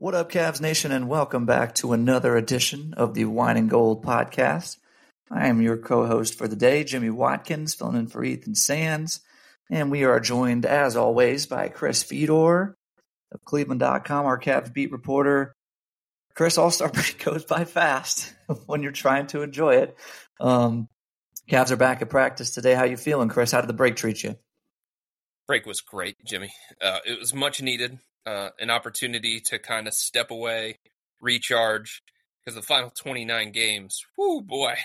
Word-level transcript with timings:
What 0.00 0.14
up, 0.14 0.32
Cavs 0.32 0.62
Nation, 0.62 0.92
and 0.92 1.10
welcome 1.10 1.44
back 1.44 1.74
to 1.74 1.92
another 1.92 2.34
edition 2.34 2.94
of 2.96 3.12
the 3.12 3.26
Wine 3.26 3.58
and 3.58 3.68
Gold 3.68 4.02
podcast. 4.02 4.78
I 5.30 5.48
am 5.48 5.60
your 5.60 5.76
co 5.76 6.06
host 6.06 6.38
for 6.38 6.48
the 6.48 6.56
day, 6.56 6.84
Jimmy 6.84 7.10
Watkins, 7.10 7.74
filling 7.74 7.98
in 7.98 8.06
for 8.06 8.24
Ethan 8.24 8.54
Sands. 8.54 9.20
And 9.70 9.90
we 9.90 10.04
are 10.04 10.18
joined, 10.18 10.64
as 10.64 10.96
always, 10.96 11.44
by 11.44 11.68
Chris 11.68 12.02
Fedor 12.02 12.74
of 13.30 13.44
Cleveland.com, 13.44 14.24
our 14.24 14.40
Cavs 14.40 14.72
beat 14.72 14.90
reporter. 14.90 15.52
Chris, 16.34 16.56
All 16.56 16.70
Star 16.70 16.88
break 16.92 17.22
goes 17.22 17.44
by 17.44 17.66
fast 17.66 18.32
when 18.64 18.82
you're 18.82 18.92
trying 18.92 19.26
to 19.26 19.42
enjoy 19.42 19.74
it. 19.74 19.98
Um, 20.40 20.88
Cavs 21.50 21.72
are 21.72 21.76
back 21.76 22.00
at 22.00 22.08
practice 22.08 22.52
today. 22.52 22.72
How 22.72 22.84
you 22.84 22.96
feeling, 22.96 23.28
Chris? 23.28 23.52
How 23.52 23.60
did 23.60 23.68
the 23.68 23.74
break 23.74 23.96
treat 23.96 24.24
you? 24.24 24.36
Break 25.50 25.66
was 25.66 25.80
great, 25.80 26.14
Jimmy. 26.24 26.52
Uh, 26.80 27.00
it 27.04 27.18
was 27.18 27.34
much 27.34 27.60
needed 27.60 27.98
uh, 28.24 28.50
an 28.60 28.70
opportunity 28.70 29.40
to 29.40 29.58
kind 29.58 29.88
of 29.88 29.94
step 29.94 30.30
away, 30.30 30.76
recharge, 31.20 32.04
because 32.38 32.54
the 32.54 32.62
final 32.62 32.88
29 32.88 33.50
games, 33.50 34.00
whoo 34.16 34.42
boy, 34.42 34.76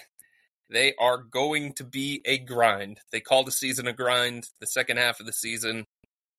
they 0.68 0.96
are 1.00 1.20
going 1.20 1.74
to 1.74 1.84
be 1.84 2.24
a 2.26 2.40
grind. 2.40 3.00
They 3.12 3.20
call 3.20 3.44
the 3.44 3.52
season 3.52 3.86
a 3.86 3.94
grind. 3.94 4.50
The 4.60 4.66
second 4.66 4.98
half 4.98 5.20
of 5.20 5.28
the 5.28 5.34
season, 5.34 5.86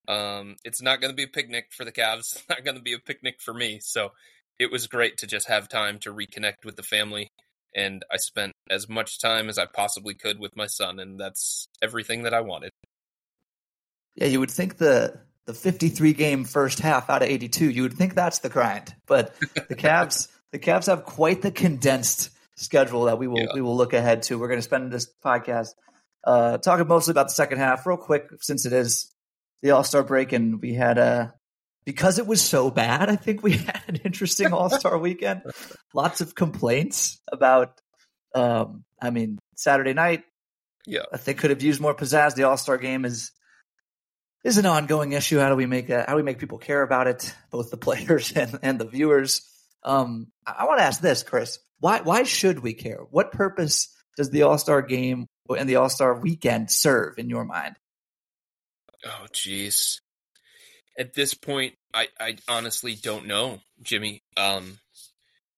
um, 0.08 0.56
it's 0.64 0.82
not 0.82 1.00
going 1.00 1.12
to 1.12 1.16
be 1.16 1.22
a 1.22 1.28
picnic 1.28 1.66
for 1.70 1.84
the 1.84 1.92
Cavs. 1.92 2.19
It's 2.34 2.48
not 2.48 2.64
going 2.64 2.77
to 2.77 2.82
be 2.82 2.94
a 2.94 2.98
picnic 2.98 3.36
for 3.41 3.54
me. 3.54 3.78
So 3.80 4.10
it 4.58 4.72
was 4.72 4.88
great 4.88 5.19
to 5.19 5.28
just 5.28 5.47
have 5.47 5.69
time 5.69 6.00
to 6.00 6.12
reconnect 6.12 6.64
with 6.64 6.74
the 6.74 6.82
family. 6.82 7.28
And 7.77 8.04
I 8.12 8.16
spent 8.16 8.54
as 8.69 8.88
much 8.88 9.20
time 9.20 9.48
as 9.48 9.56
I 9.56 9.66
possibly 9.66 10.14
could 10.14 10.41
with 10.41 10.56
my 10.56 10.66
son, 10.66 10.98
and 10.98 11.16
that's 11.16 11.69
everything 11.80 12.24
that 12.24 12.34
I 12.34 12.41
wanted. 12.41 12.72
Yeah, 14.17 14.27
you 14.27 14.41
would 14.41 14.50
think 14.50 14.78
the 14.78 15.20
the 15.47 15.55
53 15.55 16.12
game 16.12 16.45
first 16.45 16.81
half 16.81 17.09
out 17.09 17.22
of 17.22 17.28
82, 17.28 17.70
you 17.70 17.83
would 17.83 17.95
think 17.95 18.14
that's 18.14 18.41
the 18.41 18.48
grind. 18.48 18.92
But 19.06 19.34
the 19.69 19.77
Cavs, 19.77 20.28
the 20.53 20.59
Cavs 20.59 20.86
have 20.86 21.05
quite 21.05 21.41
the 21.42 21.53
condensed 21.53 22.31
schedule 22.56 23.05
that 23.05 23.19
we 23.19 23.28
will 23.28 23.39
yeah. 23.39 23.55
we 23.55 23.61
will 23.61 23.77
look 23.77 23.92
ahead 23.92 24.22
to. 24.25 24.39
We're 24.39 24.48
going 24.48 24.59
to 24.59 24.62
spend 24.62 24.91
this 24.91 25.09
podcast 25.25 25.70
uh, 26.25 26.59
talking 26.59 26.89
mostly 26.89 27.12
about 27.12 27.28
the 27.28 27.34
second 27.34 27.59
half, 27.59 27.87
real 27.87 27.97
quick, 27.97 28.28
since 28.41 28.66
it 28.66 28.72
is 28.72 29.15
the 29.62 29.71
All 29.71 29.84
Star 29.84 30.03
break, 30.03 30.33
and 30.33 30.60
we 30.60 30.75
had 30.75 30.98
a 30.98 31.03
uh, 31.03 31.28
because 31.84 32.19
it 32.19 32.27
was 32.27 32.43
so 32.43 32.71
bad. 32.71 33.09
I 33.09 33.16
think 33.16 33.43
we 33.43 33.53
had 33.59 33.83
an 33.87 33.97
interesting 34.04 34.53
All 34.53 34.71
Star 34.71 34.98
weekend. 34.98 35.43
Lots 35.94 36.21
of 36.21 36.34
complaints 36.34 37.21
about. 37.31 37.81
Um, 38.34 38.84
I 39.00 39.10
mean, 39.10 39.38
Saturday 39.54 39.94
night. 39.94 40.25
Yeah, 40.87 41.03
they 41.25 41.34
could 41.34 41.50
have 41.50 41.62
used 41.62 41.81
more 41.81 41.94
pizzazz. 41.94 42.34
The 42.34 42.44
All 42.44 42.56
Star 42.56 42.78
game 42.78 43.04
is 43.04 43.31
is 44.44 44.58
an 44.58 44.66
ongoing 44.66 45.12
issue. 45.12 45.38
How 45.38 45.48
do 45.48 45.56
we 45.56 45.66
make 45.66 45.88
that? 45.88 46.08
How 46.08 46.14
do 46.14 46.16
we 46.16 46.22
make 46.22 46.38
people 46.38 46.58
care 46.58 46.82
about 46.82 47.06
it, 47.06 47.34
both 47.50 47.70
the 47.70 47.76
players 47.86 48.32
and, 48.32 48.58
and 48.62 48.78
the 48.78 48.86
viewers? 48.86 49.42
Um, 49.82 50.28
I, 50.47 50.56
I 50.58 50.64
want 50.64 50.78
to 50.78 50.84
ask 50.84 51.00
this, 51.00 51.22
Chris. 51.22 51.58
Why 51.80 52.00
why 52.00 52.22
should 52.22 52.60
we 52.60 52.74
care? 52.74 53.00
What 53.10 53.32
purpose 53.32 53.94
does 54.16 54.30
the 54.30 54.42
All 54.42 54.58
Star 54.58 54.82
game 54.82 55.26
and 55.56 55.69
the 55.69 55.76
All 55.76 55.91
Star 55.91 56.19
weekend 56.19 56.70
serve 56.70 57.19
in 57.19 57.28
your 57.28 57.44
mind? 57.44 57.76
Oh, 59.04 59.26
jeez. 59.32 60.00
At 60.98 61.12
this 61.12 61.34
point, 61.34 61.74
I, 61.92 62.08
I 62.18 62.36
honestly 62.48 62.94
don't 62.94 63.26
know, 63.26 63.60
Jimmy. 63.82 64.22
Um, 64.36 64.78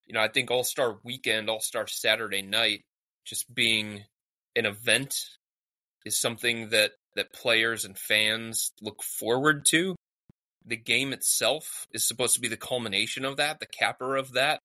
you 0.07 0.15
know, 0.15 0.21
I 0.21 0.29
think 0.29 0.51
All 0.51 0.65
Star 0.65 0.99
Weekend, 1.05 1.49
All 1.49 1.61
Star 1.61 1.87
Saturday 1.87 2.43
Night, 2.43 2.85
just 3.25 3.53
being 3.55 4.05
an 4.57 4.67
event 4.67 5.25
is 6.05 6.21
something 6.21 6.71
that 6.71 6.93
that 7.17 7.33
players 7.33 7.85
and 7.85 7.99
fans 7.99 8.73
look 8.81 9.03
forward 9.03 9.65
to. 9.67 9.97
The 10.65 10.77
game 10.77 11.13
itself 11.13 11.87
is 11.93 12.07
supposed 12.07 12.35
to 12.35 12.41
be 12.41 12.49
the 12.49 12.57
culmination 12.57 13.25
of 13.25 13.37
that, 13.39 13.59
the 13.59 13.67
capper 13.67 14.17
of 14.17 14.33
that. 14.35 14.61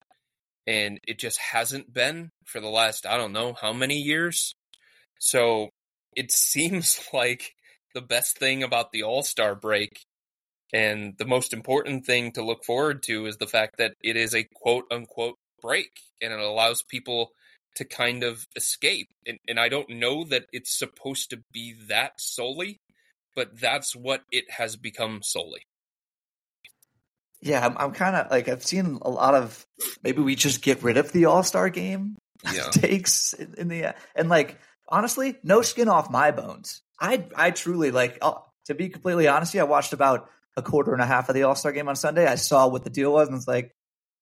And 0.67 0.99
it 1.07 1.17
just 1.17 1.39
hasn't 1.39 1.93
been 1.93 2.29
for 2.45 2.61
the 2.61 2.69
last, 2.69 3.05
I 3.05 3.17
don't 3.17 3.33
know, 3.33 3.53
how 3.59 3.73
many 3.73 3.97
years. 3.97 4.53
So 5.19 5.69
it 6.15 6.31
seems 6.31 6.99
like 7.13 7.55
the 7.93 8.01
best 8.01 8.37
thing 8.37 8.63
about 8.63 8.91
the 8.91 9.03
All 9.03 9.23
Star 9.23 9.55
break 9.55 10.05
and 10.73 11.15
the 11.17 11.25
most 11.25 11.53
important 11.53 12.05
thing 12.05 12.31
to 12.33 12.43
look 12.43 12.63
forward 12.65 13.03
to 13.03 13.27
is 13.27 13.37
the 13.37 13.47
fact 13.47 13.77
that 13.77 13.93
it 14.03 14.17
is 14.17 14.33
a 14.33 14.47
quote 14.55 14.85
unquote 14.91 15.37
break 15.61 15.91
and 16.21 16.33
it 16.33 16.39
allows 16.39 16.83
people 16.83 17.29
to 17.75 17.85
kind 17.85 18.23
of 18.23 18.47
escape. 18.55 19.09
And, 19.25 19.39
and 19.47 19.59
I 19.59 19.69
don't 19.69 19.89
know 19.89 20.23
that 20.25 20.45
it's 20.51 20.77
supposed 20.77 21.29
to 21.31 21.43
be 21.51 21.75
that 21.87 22.19
solely, 22.19 22.81
but 23.35 23.59
that's 23.59 23.95
what 23.95 24.21
it 24.31 24.49
has 24.51 24.75
become 24.75 25.21
solely. 25.23 25.61
Yeah, 27.41 27.65
I'm, 27.65 27.77
I'm 27.77 27.91
kind 27.91 28.15
of 28.15 28.31
like 28.31 28.47
I've 28.47 28.63
seen 28.63 28.99
a 29.01 29.09
lot 29.09 29.35
of 29.35 29.65
maybe 30.01 30.21
we 30.21 30.35
just 30.35 30.61
get 30.61 30.81
rid 30.81 30.95
of 30.95 31.11
the 31.11 31.25
All 31.25 31.43
Star 31.43 31.69
game 31.69 32.15
yeah. 32.53 32.69
takes 32.71 33.33
in, 33.33 33.53
in, 33.57 33.67
the 33.67 33.95
and 34.15 34.29
like 34.29 34.57
honestly, 34.87 35.35
no 35.43 35.61
skin 35.61 35.89
off 35.89 36.09
my 36.09 36.31
bones. 36.31 36.81
I 37.01 37.25
I 37.35 37.51
truly 37.51 37.91
like 37.91 38.17
oh, 38.21 38.45
to 38.67 38.75
be 38.75 38.87
completely 38.87 39.27
honest. 39.27 39.53
yeah, 39.53 39.63
I 39.63 39.65
watched 39.65 39.91
about 39.91 40.29
a 40.55 40.61
quarter 40.61 40.93
and 40.93 41.01
a 41.01 41.05
half 41.05 41.27
of 41.27 41.35
the 41.35 41.43
All 41.43 41.55
Star 41.55 41.73
game 41.73 41.89
on 41.89 41.97
Sunday. 41.97 42.25
I 42.25 42.35
saw 42.35 42.67
what 42.67 42.85
the 42.85 42.89
deal 42.89 43.11
was 43.11 43.27
and 43.27 43.35
it's 43.35 43.47
like 43.47 43.75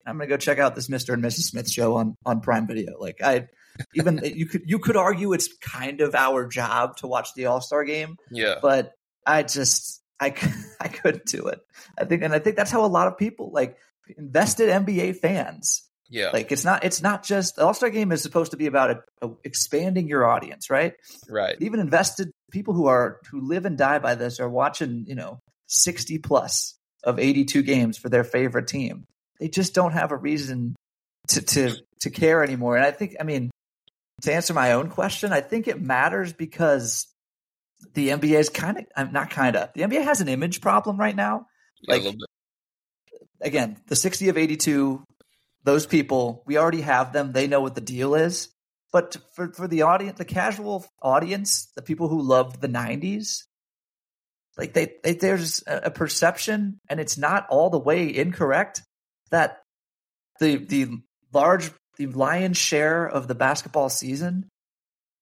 I'm 0.06 0.18
gonna 0.18 0.28
go 0.28 0.38
check 0.38 0.60
out 0.60 0.76
this 0.76 0.88
Mr. 0.88 1.14
and 1.14 1.24
Mrs. 1.24 1.44
Smith 1.44 1.70
show 1.70 1.96
on 1.96 2.16
on 2.26 2.42
Prime 2.42 2.68
Video. 2.68 3.00
Like 3.00 3.22
I 3.24 3.48
even 3.96 4.22
you 4.24 4.46
could 4.46 4.64
you 4.66 4.80
could 4.80 4.98
argue 4.98 5.34
it's 5.34 5.50
kind 5.58 6.02
of 6.02 6.16
our 6.16 6.48
job 6.48 6.98
to 6.98 7.08
watch 7.08 7.34
the 7.36 7.46
All 7.46 7.62
Star 7.62 7.84
game. 7.84 8.18
Yeah, 8.32 8.56
but 8.62 8.94
I 9.26 9.44
just 9.44 10.02
I 10.20 10.34
I 10.80 10.88
couldn't 10.88 11.26
do 11.26 11.48
it. 11.48 11.60
I 11.98 12.06
think 12.06 12.24
and 12.24 12.34
I 12.34 12.40
think 12.40 12.56
that's 12.56 12.72
how 12.72 12.86
a 12.86 12.88
lot 12.88 13.08
of 13.08 13.18
people 13.18 13.52
like 13.52 13.78
invested 14.18 14.70
NBA 14.70 15.18
fans. 15.18 15.88
Yeah, 16.10 16.32
like 16.34 16.52
it's 16.52 16.66
not 16.66 16.84
it's 16.84 17.02
not 17.02 17.24
just 17.24 17.56
the 17.56 17.66
All 17.66 17.74
Star 17.74 17.90
game 17.90 18.12
is 18.12 18.22
supposed 18.22 18.52
to 18.52 18.58
be 18.58 18.66
about 18.66 18.92
a, 18.92 19.28
a 19.28 19.32
expanding 19.44 20.08
your 20.08 20.26
audience, 20.26 20.70
right? 20.70 20.94
Right. 21.30 21.56
Even 21.62 21.80
invested 21.80 22.32
people 22.52 22.74
who 22.74 22.88
are 22.88 23.20
who 23.30 23.48
live 23.48 23.66
and 23.66 23.78
die 23.78 24.00
by 24.00 24.16
this 24.16 24.40
are 24.40 24.50
watching 24.50 25.06
you 25.08 25.16
know 25.16 25.40
sixty 25.68 26.18
plus 26.18 26.78
of 27.04 27.18
82 27.18 27.64
games 27.64 27.98
for 27.98 28.10
their 28.10 28.24
favorite 28.24 28.68
team 28.68 29.08
they 29.42 29.50
just 29.50 29.74
don't 29.74 29.94
have 29.94 30.12
a 30.12 30.16
reason 30.16 30.76
to 31.30 31.42
to 31.42 31.76
to 32.02 32.10
care 32.10 32.44
anymore. 32.44 32.78
And 32.78 32.86
I 32.86 32.92
think, 32.92 33.16
I 33.20 33.24
mean, 33.24 33.50
to 34.22 34.34
answer 34.34 34.54
my 34.54 34.74
own 34.74 34.90
question, 34.90 35.34
I 35.34 35.42
think 35.42 35.68
it 35.68 35.82
matters 35.82 36.32
because 36.32 37.08
the 37.94 38.10
NBA 38.10 38.40
is 38.40 38.50
kind 38.50 38.78
of, 38.78 38.86
I'm 38.96 39.12
not 39.12 39.32
kind 39.32 39.56
of, 39.56 39.74
the 39.74 39.82
NBA 39.82 40.04
has 40.04 40.22
an 40.22 40.28
image 40.28 40.62
problem 40.62 40.98
right 40.98 41.16
now. 41.16 41.48
Yeah, 41.82 41.96
like, 41.96 42.16
again, 43.42 43.78
the 43.88 43.96
60 43.96 44.30
of 44.30 44.38
82, 44.38 45.04
those 45.64 45.88
people, 45.88 46.44
we 46.46 46.58
already 46.58 46.82
have 46.82 47.12
them. 47.12 47.32
They 47.32 47.48
know 47.48 47.62
what 47.62 47.76
the 47.76 47.82
deal 47.82 48.14
is. 48.14 48.50
But 48.92 49.18
for, 49.36 49.52
for 49.54 49.68
the 49.68 49.84
audience, 49.84 50.18
the 50.18 50.26
casual 50.26 50.86
audience, 51.02 51.72
the 51.76 51.82
people 51.82 52.10
who 52.10 52.22
loved 52.22 52.62
the 52.62 52.68
90s, 52.68 53.44
like 54.58 54.74
they, 54.74 54.94
they 55.04 55.14
there's 55.14 55.64
a 55.66 55.90
perception, 55.90 56.80
and 56.90 57.00
it's 57.00 57.18
not 57.18 57.48
all 57.50 57.70
the 57.70 57.80
way 57.80 58.14
incorrect 58.14 58.84
that 59.32 59.64
the 60.40 60.58
the 60.58 60.88
large 61.34 61.72
the 61.98 62.08
lion's 62.08 62.58
share 62.58 63.06
of 63.06 63.28
the 63.28 63.36
basketball 63.36 63.90
season 63.90 64.50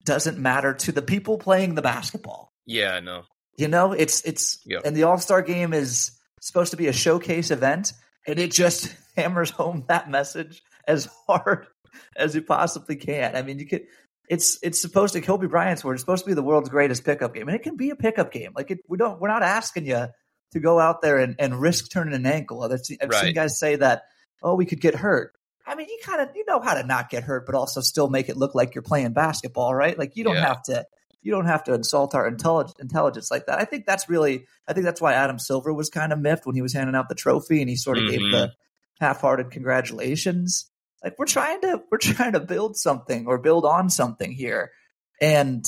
doesn't 0.06 0.38
matter 0.38 0.74
to 0.74 0.92
the 0.92 1.02
people 1.02 1.38
playing 1.38 1.76
the 1.76 1.82
basketball. 1.82 2.52
Yeah, 2.66 2.94
I 2.94 3.00
know. 3.00 3.24
You 3.58 3.68
know, 3.68 3.92
it's 3.92 4.22
it's 4.22 4.60
yep. 4.66 4.84
and 4.86 4.96
the 4.96 5.04
All-Star 5.04 5.42
game 5.42 5.74
is 5.74 6.12
supposed 6.42 6.72
to 6.72 6.78
be 6.78 6.88
a 6.88 6.94
showcase 6.94 7.52
event 7.52 7.94
and 8.28 8.40
it 8.40 8.52
just 8.52 8.96
hammers 9.16 9.50
home 9.50 9.86
that 9.88 10.10
message 10.10 10.64
as 10.88 11.10
hard 11.28 11.68
as 12.16 12.36
it 12.36 12.48
possibly 12.48 12.96
can. 12.96 13.36
I 13.36 13.42
mean, 13.42 13.60
you 13.60 13.66
could. 13.66 13.84
It's 14.30 14.60
it's 14.62 14.80
supposed 14.80 15.14
to 15.14 15.22
Kobe 15.22 15.48
Bryant's 15.48 15.84
word. 15.84 15.94
It's 15.94 16.04
supposed 16.04 16.24
to 16.24 16.30
be 16.30 16.36
the 16.36 16.44
world's 16.44 16.70
greatest 16.70 17.04
pickup 17.04 17.34
game, 17.34 17.48
and 17.48 17.56
it 17.56 17.64
can 17.64 17.76
be 17.76 17.90
a 17.90 17.96
pickup 17.96 18.32
game. 18.32 18.52
Like 18.56 18.70
it, 18.70 18.80
we 18.88 18.98
don't. 18.98 19.20
We're 19.20 19.28
not 19.28 19.42
asking 19.42 19.88
you 19.88 20.08
to 20.52 20.60
go 20.60 20.80
out 20.80 21.02
there 21.02 21.18
and, 21.18 21.36
and 21.40 21.60
risk 21.60 21.92
turning 21.92 22.14
an 22.14 22.26
ankle. 22.26 22.64
I've 22.64 22.80
seen, 22.80 22.98
I've 23.02 23.10
right. 23.10 23.26
seen 23.26 23.34
guys 23.34 23.60
say 23.60 23.76
that. 23.78 24.04
Oh, 24.42 24.56
we 24.56 24.66
could 24.66 24.82
get 24.82 24.96
hurt. 24.96 25.34
I 25.68 25.76
mean, 25.76 25.88
you 25.90 26.00
kind 26.04 26.22
of 26.22 26.36
you 26.36 26.46
know 26.48 26.60
how 26.60 26.74
to 26.74 26.84
not 26.84 27.10
get 27.10 27.24
hurt, 27.24 27.46
but 27.46 27.56
also 27.56 27.82
still 27.82 28.10
make 28.10 28.30
it 28.30 28.38
look 28.38 28.56
like 28.56 28.74
you're 28.74 28.82
playing 28.82 29.14
basketball, 29.14 29.76
right? 29.76 29.98
Like 29.98 30.16
you 30.16 30.24
don't 30.24 30.36
yeah. 30.36 30.48
have 30.48 30.64
to 30.64 30.86
you 31.22 31.32
don't 31.32 31.46
have 31.46 31.66
to 31.66 31.74
insult 31.74 32.16
our 32.16 32.28
intelligence 32.28 33.30
like 33.30 33.46
that. 33.48 33.60
I 33.60 33.66
think 33.66 33.86
that's 33.86 34.10
really, 34.10 34.46
I 34.68 34.74
think 34.74 34.86
that's 34.86 35.02
why 35.02 35.14
Adam 35.14 35.38
Silver 35.38 35.74
was 35.74 35.90
kind 35.90 36.14
of 36.14 36.20
miffed 36.20 36.46
when 36.46 36.56
he 36.56 36.62
was 36.62 36.74
handing 36.74 36.96
out 36.96 37.10
the 37.10 37.16
trophy 37.16 37.60
and 37.60 37.70
he 37.70 37.76
sort 37.76 37.98
of 37.98 38.06
mm-hmm. 38.06 38.12
gave 38.12 38.32
the 38.32 38.38
mm-hmm. 38.48 39.06
half-hearted 39.06 39.52
congratulations. 39.52 40.72
Like 41.04 41.16
we're 41.20 41.26
trying 41.26 41.62
to, 41.62 41.82
we're 41.92 41.98
trying 41.98 42.34
to 42.34 42.40
build 42.40 42.78
something 42.78 43.28
or 43.28 43.38
build 43.38 43.66
on 43.66 43.90
something 43.90 44.32
here, 44.32 44.72
and 45.22 45.66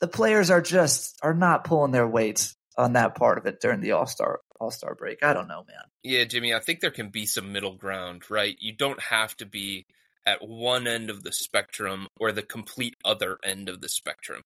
the 0.00 0.08
players 0.08 0.50
are 0.50 0.60
just 0.60 1.18
are 1.22 1.34
not 1.34 1.64
pulling 1.64 1.92
their 1.92 2.08
weight 2.08 2.52
on 2.76 2.94
that 2.94 3.14
part 3.14 3.38
of 3.38 3.46
it 3.46 3.60
during 3.60 3.80
the 3.80 3.92
All 3.92 4.06
Star 4.06 4.40
All 4.60 4.70
Star 4.70 4.94
break. 4.94 5.22
I 5.22 5.32
don't 5.32 5.48
know, 5.48 5.64
man. 5.68 5.84
Yeah, 6.02 6.24
Jimmy, 6.24 6.54
I 6.54 6.60
think 6.60 6.80
there 6.80 6.90
can 6.90 7.10
be 7.10 7.26
some 7.26 7.52
middle 7.52 7.74
ground, 7.74 8.22
right? 8.30 8.56
You 8.60 8.72
don't 8.74 9.00
have 9.00 9.36
to 9.38 9.46
be 9.46 9.86
at 10.24 10.46
one 10.46 10.86
end 10.86 11.10
of 11.10 11.22
the 11.22 11.32
spectrum 11.32 12.06
or 12.20 12.32
the 12.32 12.42
complete 12.42 12.94
other 13.04 13.38
end 13.44 13.68
of 13.68 13.80
the 13.80 13.88
spectrum 13.88 14.42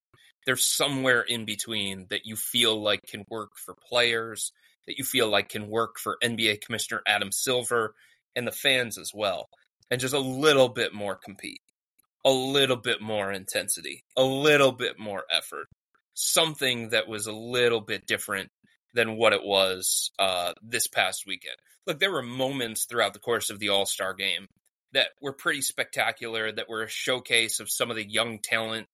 there's 0.46 0.64
somewhere 0.64 1.20
in 1.20 1.44
between 1.44 2.06
that 2.08 2.24
you 2.24 2.36
feel 2.36 2.80
like 2.80 3.02
can 3.06 3.24
work 3.28 3.50
for 3.56 3.74
players, 3.74 4.52
that 4.86 4.96
you 4.96 5.04
feel 5.04 5.28
like 5.28 5.48
can 5.48 5.68
work 5.68 5.98
for 5.98 6.16
NBA 6.22 6.60
Commissioner 6.60 7.02
Adam 7.06 7.32
Silver 7.32 7.94
and 8.36 8.46
the 8.46 8.52
fans 8.52 8.96
as 8.96 9.10
well. 9.12 9.48
And 9.90 10.00
just 10.00 10.14
a 10.14 10.20
little 10.20 10.68
bit 10.68 10.94
more 10.94 11.16
compete, 11.16 11.60
a 12.24 12.30
little 12.30 12.76
bit 12.76 13.00
more 13.02 13.32
intensity, 13.32 14.04
a 14.16 14.22
little 14.22 14.72
bit 14.72 14.98
more 14.98 15.24
effort. 15.30 15.66
Something 16.16 16.88
that 16.90 17.08
was 17.08 17.26
a 17.26 17.32
little 17.32 17.80
bit 17.80 18.06
different 18.06 18.50
than 18.94 19.16
what 19.16 19.32
it 19.32 19.44
was 19.44 20.10
uh, 20.18 20.54
this 20.62 20.86
past 20.88 21.24
weekend. 21.26 21.56
Look, 21.86 22.00
there 22.00 22.10
were 22.10 22.22
moments 22.22 22.86
throughout 22.86 23.12
the 23.12 23.20
course 23.20 23.50
of 23.50 23.58
the 23.58 23.68
All 23.68 23.86
Star 23.86 24.14
game 24.14 24.46
that 24.92 25.08
were 25.20 25.32
pretty 25.32 25.60
spectacular, 25.60 26.50
that 26.50 26.68
were 26.68 26.82
a 26.82 26.88
showcase 26.88 27.60
of 27.60 27.70
some 27.70 27.90
of 27.90 27.96
the 27.96 28.08
young 28.08 28.38
talent 28.38 28.86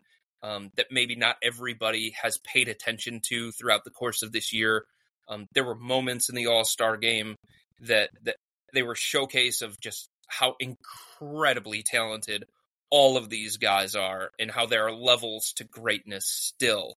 um, 0.42 0.70
that 0.76 0.86
maybe 0.90 1.14
not 1.14 1.36
everybody 1.42 2.14
has 2.20 2.38
paid 2.38 2.68
attention 2.68 3.20
to 3.28 3.52
throughout 3.52 3.84
the 3.84 3.90
course 3.90 4.22
of 4.22 4.32
this 4.32 4.52
year. 4.52 4.84
Um, 5.28 5.46
there 5.54 5.64
were 5.64 5.76
moments 5.76 6.28
in 6.28 6.34
the 6.34 6.48
All 6.48 6.64
Star 6.64 6.96
game 6.96 7.36
that 7.80 8.10
that 8.24 8.36
they 8.74 8.82
were 8.82 8.94
showcase 8.94 9.62
of 9.62 9.78
just 9.80 10.08
how 10.26 10.56
incredibly 10.58 11.82
talented 11.82 12.44
all 12.90 13.16
of 13.16 13.28
these 13.28 13.56
guys 13.56 13.94
are 13.94 14.30
and 14.38 14.50
how 14.50 14.66
there 14.66 14.86
are 14.86 14.92
levels 14.92 15.52
to 15.54 15.64
greatness 15.64 16.26
still. 16.26 16.94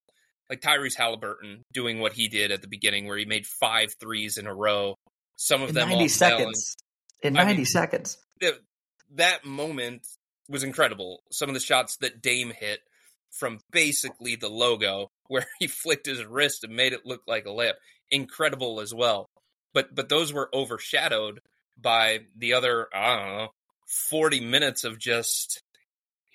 Like 0.50 0.62
Tyrese 0.62 0.96
Halliburton 0.96 1.64
doing 1.74 2.00
what 2.00 2.14
he 2.14 2.28
did 2.28 2.52
at 2.52 2.62
the 2.62 2.68
beginning, 2.68 3.08
where 3.08 3.18
he 3.18 3.26
made 3.26 3.46
five 3.46 3.94
threes 4.00 4.38
in 4.38 4.48
a 4.48 4.54
row. 4.54 4.96
Some 5.38 5.62
of 5.62 5.70
in 5.70 5.76
them 5.76 5.90
90 5.90 6.08
seconds. 6.08 6.76
In 7.24 7.34
90 7.34 7.52
I 7.52 7.56
mean, 7.56 7.66
seconds. 7.66 8.18
That 9.16 9.46
moment 9.46 10.06
was 10.48 10.64
incredible. 10.64 11.24
Some 11.32 11.50
of 11.50 11.56
the 11.56 11.62
shots 11.62 11.98
that 11.98 12.22
Dame 12.22 12.52
hit 12.52 12.80
from 13.32 13.60
basically 13.72 14.36
the 14.36 14.50
logo 14.50 15.10
where 15.28 15.48
he 15.60 15.68
flicked 15.68 16.06
his 16.06 16.24
wrist 16.24 16.64
and 16.64 16.76
made 16.76 16.94
it 16.94 17.06
look 17.06 17.22
like 17.28 17.46
a 17.46 17.50
layup. 17.50 17.74
Incredible 18.12 18.80
as 18.82 18.94
well. 18.94 19.28
But 19.74 19.94
but 19.94 20.10
those 20.10 20.32
were 20.32 20.50
overshadowed 20.54 21.42
by 21.78 22.20
the 22.38 22.54
other, 22.54 22.88
I 22.94 23.16
don't 23.18 23.38
know, 23.38 23.48
40 24.10 24.40
minutes 24.42 24.84
of 24.84 24.98
just 24.98 25.62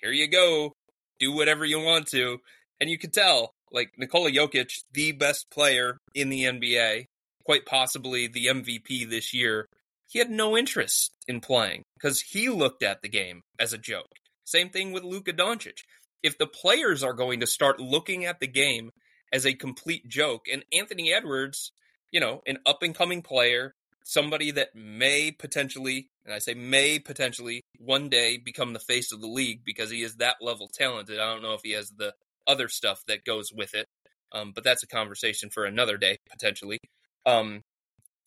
here 0.01 0.11
you 0.11 0.27
go, 0.27 0.73
do 1.19 1.31
whatever 1.31 1.63
you 1.63 1.79
want 1.79 2.07
to. 2.07 2.39
And 2.79 2.89
you 2.89 2.97
could 2.97 3.13
tell, 3.13 3.53
like 3.71 3.91
Nikola 3.97 4.31
Jokic, 4.31 4.83
the 4.93 5.11
best 5.11 5.49
player 5.49 5.97
in 6.13 6.29
the 6.29 6.43
NBA, 6.43 7.05
quite 7.45 7.65
possibly 7.65 8.27
the 8.27 8.47
MVP 8.47 9.09
this 9.09 9.33
year, 9.33 9.67
he 10.09 10.19
had 10.19 10.29
no 10.29 10.57
interest 10.57 11.11
in 11.27 11.39
playing 11.39 11.83
because 11.95 12.21
he 12.21 12.49
looked 12.49 12.83
at 12.83 13.01
the 13.01 13.09
game 13.09 13.41
as 13.59 13.73
a 13.73 13.77
joke. 13.77 14.11
Same 14.43 14.69
thing 14.69 14.91
with 14.91 15.03
Luka 15.03 15.31
Doncic 15.31 15.79
if 16.23 16.37
the 16.37 16.47
players 16.47 17.03
are 17.03 17.13
going 17.13 17.39
to 17.39 17.47
start 17.47 17.79
looking 17.79 18.25
at 18.25 18.39
the 18.39 18.47
game 18.47 18.91
as 19.33 19.45
a 19.45 19.53
complete 19.53 20.07
joke, 20.07 20.47
and 20.51 20.65
Anthony 20.73 21.13
Edwards, 21.13 21.71
you 22.11 22.19
know, 22.19 22.41
an 22.45 22.57
up 22.65 22.83
and 22.83 22.93
coming 22.93 23.21
player, 23.21 23.73
somebody 24.03 24.51
that 24.51 24.75
may 24.75 25.31
potentially, 25.31 26.09
and 26.25 26.33
I 26.33 26.39
say 26.39 26.53
may 26.53 26.99
potentially, 26.99 27.61
one 27.77 28.09
day 28.09 28.37
become 28.37 28.73
the 28.73 28.79
face 28.79 29.11
of 29.11 29.21
the 29.21 29.27
league 29.27 29.61
because 29.65 29.89
he 29.89 30.03
is 30.03 30.17
that 30.17 30.35
level 30.41 30.67
talented. 30.67 31.19
I 31.19 31.31
don't 31.31 31.41
know 31.41 31.53
if 31.53 31.61
he 31.63 31.71
has 31.71 31.89
the 31.89 32.13
other 32.47 32.67
stuff 32.67 33.01
that 33.07 33.25
goes 33.25 33.51
with 33.53 33.73
it, 33.73 33.87
um, 34.31 34.51
but 34.53 34.63
that's 34.63 34.83
a 34.83 34.87
conversation 34.87 35.49
for 35.49 35.65
another 35.65 35.97
day 35.97 36.17
potentially. 36.29 36.79
Um, 37.25 37.61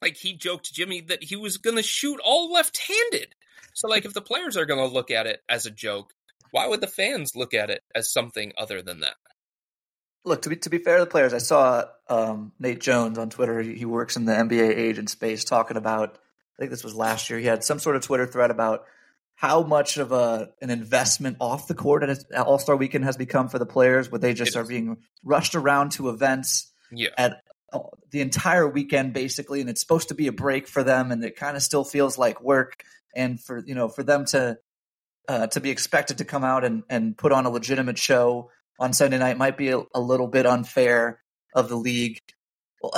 like 0.03 0.17
he 0.17 0.35
joked 0.35 0.73
Jimmy 0.73 1.01
that 1.03 1.25
he 1.25 1.37
was 1.37 1.57
going 1.57 1.77
to 1.77 1.83
shoot 1.83 2.21
all 2.25 2.53
left-handed. 2.53 3.35
So 3.75 3.89
like 3.89 4.05
if 4.05 4.13
the 4.13 4.21
players 4.21 4.57
are 4.57 4.67
going 4.67 4.87
to 4.87 4.93
look 4.93 5.11
at 5.11 5.27
it 5.27 5.41
as 5.49 5.67
a 5.67 5.71
joke, 5.71 6.13
why 6.51 6.69
would 6.69 6.81
the 6.81 6.87
fans 6.87 7.35
look 7.35 7.55
at 7.55 7.71
it 7.71 7.83
as 7.95 8.13
something 8.13 8.53
other 8.59 8.83
than 8.83 9.01
that? 9.01 9.15
Look, 10.25 10.43
to 10.43 10.51
be 10.51 10.57
to 10.57 10.71
be 10.71 10.79
fair 10.79 10.99
to 10.99 11.05
the 11.05 11.11
players, 11.11 11.35
I 11.35 11.39
saw 11.39 11.85
um, 12.09 12.53
Nate 12.59 12.81
Jones 12.81 13.19
on 13.19 13.29
Twitter. 13.29 13.61
He, 13.61 13.75
he 13.75 13.85
works 13.85 14.17
in 14.17 14.25
the 14.25 14.33
NBA 14.33 14.77
agent 14.77 15.11
space, 15.11 15.45
talking 15.45 15.77
about. 15.77 16.19
I 16.57 16.63
think 16.63 16.71
this 16.71 16.85
was 16.85 16.95
last 16.95 17.29
year. 17.29 17.41
He 17.41 17.47
had 17.47 17.65
some 17.65 17.81
sort 17.81 17.97
of 17.97 18.03
Twitter 18.03 18.27
thread 18.27 18.51
about 18.51 18.85
how 19.35 19.63
much 19.63 19.97
of 19.97 20.13
a 20.13 20.51
an 20.63 20.71
investment 20.71 21.37
off 21.41 21.67
the 21.67 21.75
court 21.75 22.03
at 22.03 22.25
All 22.39 22.59
Star 22.59 22.77
Weekend 22.77 23.05
has 23.05 23.17
become 23.17 23.49
for 23.49 23.59
the 23.59 23.67
players, 23.67 24.11
where 24.11 24.19
they 24.19 24.35
just 24.35 24.57
it 24.57 24.59
are 24.59 24.63
is. 24.63 24.69
being 24.69 24.99
rushed 25.23 25.55
around 25.55 25.93
to 25.93 26.09
events 26.09 26.73
yeah. 26.93 27.09
at 27.19 27.43
uh, 27.73 27.81
the 28.11 28.21
entire 28.21 28.69
weekend, 28.69 29.13
basically, 29.13 29.61
and 29.61 29.69
it's 29.69 29.81
supposed 29.81 30.09
to 30.09 30.15
be 30.15 30.29
a 30.29 30.33
break 30.33 30.69
for 30.69 30.83
them, 30.83 31.11
and 31.11 31.25
it 31.25 31.37
kind 31.37 31.57
of 31.57 31.63
still 31.63 31.85
feels 31.85 32.17
like 32.17 32.41
work. 32.41 32.83
And 33.17 33.41
for 33.41 33.63
you 33.65 33.75
know, 33.75 33.89
for 33.89 34.03
them 34.03 34.25
to 34.27 34.59
uh, 35.29 35.47
to 35.49 35.61
be 35.61 35.71
expected 35.71 36.19
to 36.19 36.25
come 36.25 36.45
out 36.45 36.65
and, 36.65 36.83
and 36.89 37.17
put 37.17 37.33
on 37.33 37.47
a 37.47 37.51
legitimate 37.51 37.99
show 37.99 38.51
on 38.79 38.93
Sunday 38.93 39.19
night 39.19 39.39
might 39.39 39.57
be 39.57 39.71
a, 39.71 39.81
a 39.95 40.01
little 40.01 40.27
bit 40.27 40.47
unfair 40.47 41.21
of 41.55 41.69
the 41.69 41.77
league. 41.77 42.21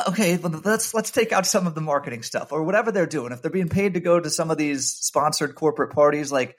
Okay, 0.08 0.36
let's 0.36 0.94
let's 0.94 1.10
take 1.10 1.32
out 1.32 1.46
some 1.46 1.66
of 1.66 1.74
the 1.74 1.80
marketing 1.80 2.22
stuff 2.22 2.52
or 2.52 2.62
whatever 2.62 2.92
they're 2.92 3.06
doing. 3.06 3.32
If 3.32 3.42
they're 3.42 3.50
being 3.50 3.68
paid 3.68 3.94
to 3.94 4.00
go 4.00 4.18
to 4.18 4.30
some 4.30 4.50
of 4.50 4.58
these 4.58 4.88
sponsored 4.88 5.54
corporate 5.54 5.92
parties, 5.92 6.32
like 6.32 6.56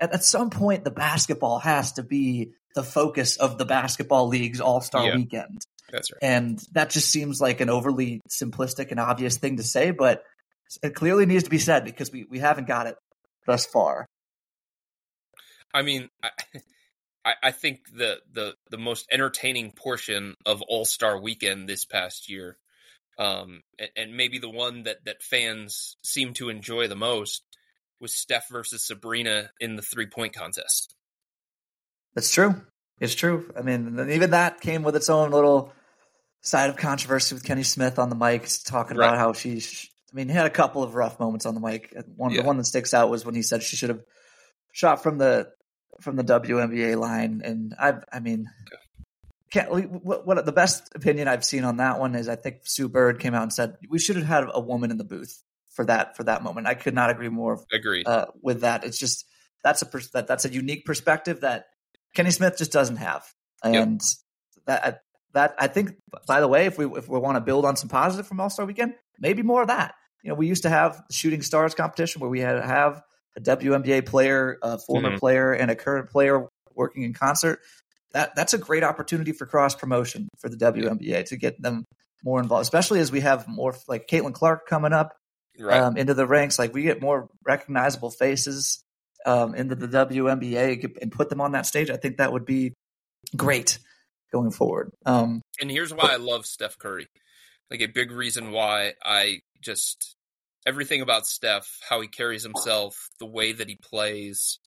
at, 0.00 0.12
at 0.12 0.24
some 0.24 0.50
point, 0.50 0.84
the 0.84 0.90
basketball 0.90 1.58
has 1.58 1.92
to 1.92 2.02
be 2.02 2.52
the 2.74 2.82
focus 2.82 3.36
of 3.36 3.58
the 3.58 3.64
basketball 3.64 4.28
league's 4.28 4.60
All 4.60 4.80
Star 4.80 5.06
yeah, 5.06 5.16
weekend. 5.16 5.64
That's 5.90 6.12
right, 6.12 6.18
and 6.22 6.62
that 6.72 6.90
just 6.90 7.10
seems 7.10 7.40
like 7.40 7.60
an 7.60 7.70
overly 7.70 8.20
simplistic 8.28 8.90
and 8.90 9.00
obvious 9.00 9.38
thing 9.38 9.56
to 9.56 9.62
say, 9.62 9.90
but 9.90 10.22
it 10.82 10.94
clearly 10.94 11.26
needs 11.26 11.44
to 11.44 11.50
be 11.50 11.58
said 11.58 11.84
because 11.84 12.12
we, 12.12 12.24
we 12.24 12.38
haven't 12.38 12.68
got 12.68 12.86
it 12.86 12.96
thus 13.46 13.66
far. 13.66 14.06
I 15.74 15.82
mean, 15.82 16.08
I, 16.22 16.30
I 17.42 17.50
think 17.50 17.80
the, 17.94 18.20
the 18.32 18.54
the 18.70 18.78
most 18.78 19.06
entertaining 19.12 19.72
portion 19.72 20.36
of 20.46 20.62
All 20.62 20.84
Star 20.84 21.20
Weekend 21.20 21.68
this 21.68 21.84
past 21.84 22.30
year, 22.30 22.56
um, 23.20 23.62
and, 23.78 23.90
and, 23.96 24.16
maybe 24.16 24.38
the 24.38 24.48
one 24.48 24.84
that 24.84 25.04
that 25.04 25.22
fans 25.22 25.96
seem 26.02 26.32
to 26.34 26.48
enjoy 26.48 26.88
the 26.88 26.96
most, 26.96 27.42
was 28.00 28.14
Steph 28.14 28.48
versus 28.48 28.86
Sabrina 28.86 29.50
in 29.60 29.76
the 29.76 29.82
three 29.82 30.06
point 30.06 30.32
contest. 30.32 30.94
That's 32.14 32.30
true. 32.30 32.54
It's 32.98 33.14
true. 33.14 33.52
I 33.56 33.60
mean, 33.60 34.08
even 34.10 34.30
that 34.30 34.60
came 34.60 34.82
with 34.82 34.96
its 34.96 35.10
own 35.10 35.30
little 35.30 35.72
side 36.40 36.70
of 36.70 36.78
controversy 36.78 37.34
with 37.34 37.44
Kenny 37.44 37.62
Smith 37.62 37.98
on 37.98 38.08
the 38.08 38.16
mic 38.16 38.48
talking 38.64 38.96
right. 38.96 39.06
about 39.06 39.18
how 39.18 39.32
she. 39.34 39.62
I 40.12 40.16
mean, 40.16 40.28
he 40.28 40.34
had 40.34 40.46
a 40.46 40.50
couple 40.50 40.82
of 40.82 40.94
rough 40.94 41.20
moments 41.20 41.44
on 41.44 41.54
the 41.54 41.60
mic. 41.60 41.94
One, 42.16 42.32
yeah. 42.32 42.40
the 42.40 42.46
one 42.46 42.56
that 42.56 42.64
sticks 42.64 42.94
out 42.94 43.10
was 43.10 43.24
when 43.24 43.34
he 43.34 43.42
said 43.42 43.62
she 43.62 43.76
should 43.76 43.90
have 43.90 44.02
shot 44.72 45.02
from 45.02 45.18
the 45.18 45.50
from 46.00 46.16
the 46.16 46.24
WNBA 46.24 46.98
line, 46.98 47.42
and 47.44 47.74
I 47.78 47.94
I 48.10 48.20
mean, 48.20 48.48
what, 49.54 50.26
what 50.26 50.44
the 50.44 50.52
best 50.52 50.94
opinion 50.94 51.28
I've 51.28 51.44
seen 51.44 51.64
on 51.64 51.78
that 51.78 51.98
one 51.98 52.14
is 52.14 52.28
I 52.28 52.36
think 52.36 52.60
Sue 52.64 52.88
Bird 52.88 53.18
came 53.18 53.34
out 53.34 53.42
and 53.42 53.52
said 53.52 53.76
we 53.88 53.98
should 53.98 54.16
have 54.16 54.26
had 54.26 54.44
a 54.52 54.60
woman 54.60 54.90
in 54.90 54.96
the 54.96 55.04
booth 55.04 55.42
for 55.70 55.84
that 55.86 56.16
for 56.16 56.24
that 56.24 56.42
moment. 56.42 56.66
I 56.66 56.74
could 56.74 56.94
not 56.94 57.10
agree 57.10 57.28
more. 57.28 57.60
Agreed 57.72 58.06
uh, 58.06 58.26
with 58.42 58.60
that. 58.60 58.84
It's 58.84 58.98
just 58.98 59.24
that's 59.64 59.82
a 59.82 59.86
pers- 59.86 60.10
that, 60.10 60.26
that's 60.26 60.44
a 60.44 60.52
unique 60.52 60.84
perspective 60.84 61.40
that 61.40 61.66
Kenny 62.14 62.30
Smith 62.30 62.58
just 62.58 62.72
doesn't 62.72 62.96
have, 62.96 63.24
and 63.62 64.00
yep. 64.00 64.66
that 64.66 65.02
that 65.32 65.54
I 65.58 65.66
think. 65.66 65.96
By 66.26 66.40
the 66.40 66.48
way, 66.48 66.66
if 66.66 66.78
we 66.78 66.86
if 66.86 67.08
we 67.08 67.18
want 67.18 67.36
to 67.36 67.40
build 67.40 67.64
on 67.64 67.76
some 67.76 67.88
positive 67.88 68.26
from 68.26 68.40
All 68.40 68.50
Star 68.50 68.66
Weekend, 68.66 68.94
maybe 69.18 69.42
more 69.42 69.62
of 69.62 69.68
that. 69.68 69.94
You 70.22 70.28
know, 70.28 70.34
we 70.34 70.46
used 70.46 70.62
to 70.62 70.70
have 70.70 71.02
the 71.08 71.14
shooting 71.14 71.42
stars 71.42 71.74
competition 71.74 72.20
where 72.20 72.30
we 72.30 72.40
had 72.40 72.54
to 72.54 72.62
have 72.62 73.02
a 73.36 73.40
WNBA 73.40 74.06
player, 74.06 74.58
a 74.62 74.78
former 74.78 75.10
mm-hmm. 75.10 75.18
player, 75.18 75.52
and 75.52 75.70
a 75.70 75.76
current 75.76 76.10
player 76.10 76.46
working 76.74 77.02
in 77.04 77.14
concert. 77.14 77.60
That 78.12 78.34
that's 78.34 78.54
a 78.54 78.58
great 78.58 78.82
opportunity 78.82 79.32
for 79.32 79.46
cross 79.46 79.74
promotion 79.74 80.28
for 80.38 80.48
the 80.48 80.56
WNBA 80.56 81.26
to 81.26 81.36
get 81.36 81.60
them 81.60 81.84
more 82.24 82.40
involved, 82.40 82.62
especially 82.62 83.00
as 83.00 83.12
we 83.12 83.20
have 83.20 83.46
more 83.48 83.74
like 83.88 84.06
Caitlin 84.08 84.34
Clark 84.34 84.66
coming 84.66 84.92
up 84.92 85.16
right. 85.58 85.80
um, 85.80 85.96
into 85.96 86.14
the 86.14 86.26
ranks. 86.26 86.58
Like 86.58 86.74
we 86.74 86.82
get 86.82 87.00
more 87.00 87.28
recognizable 87.44 88.10
faces 88.10 88.82
um, 89.26 89.54
into 89.54 89.74
the 89.74 89.86
WNBA 89.86 90.96
and 91.00 91.12
put 91.12 91.28
them 91.30 91.40
on 91.40 91.52
that 91.52 91.66
stage. 91.66 91.90
I 91.90 91.96
think 91.96 92.18
that 92.18 92.32
would 92.32 92.44
be 92.44 92.72
great 93.36 93.78
going 94.32 94.50
forward. 94.50 94.90
Um, 95.06 95.42
and 95.60 95.70
here's 95.70 95.92
why 95.92 96.10
I 96.12 96.16
love 96.16 96.46
Steph 96.46 96.78
Curry. 96.78 97.06
Like 97.70 97.80
a 97.80 97.86
big 97.86 98.10
reason 98.10 98.50
why 98.50 98.94
I 99.04 99.40
just 99.62 100.16
everything 100.66 101.00
about 101.00 101.26
Steph, 101.26 101.78
how 101.88 102.00
he 102.00 102.08
carries 102.08 102.42
himself, 102.42 103.08
the 103.18 103.26
way 103.26 103.52
that 103.52 103.68
he 103.68 103.76
plays, 103.82 104.58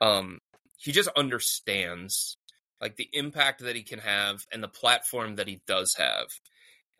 um, 0.00 0.38
he 0.76 0.92
just 0.92 1.08
understands 1.16 2.36
like 2.80 2.96
the 2.96 3.08
impact 3.12 3.62
that 3.62 3.76
he 3.76 3.82
can 3.82 3.98
have 3.98 4.46
and 4.52 4.62
the 4.62 4.68
platform 4.68 5.36
that 5.36 5.48
he 5.48 5.60
does 5.66 5.94
have. 5.96 6.26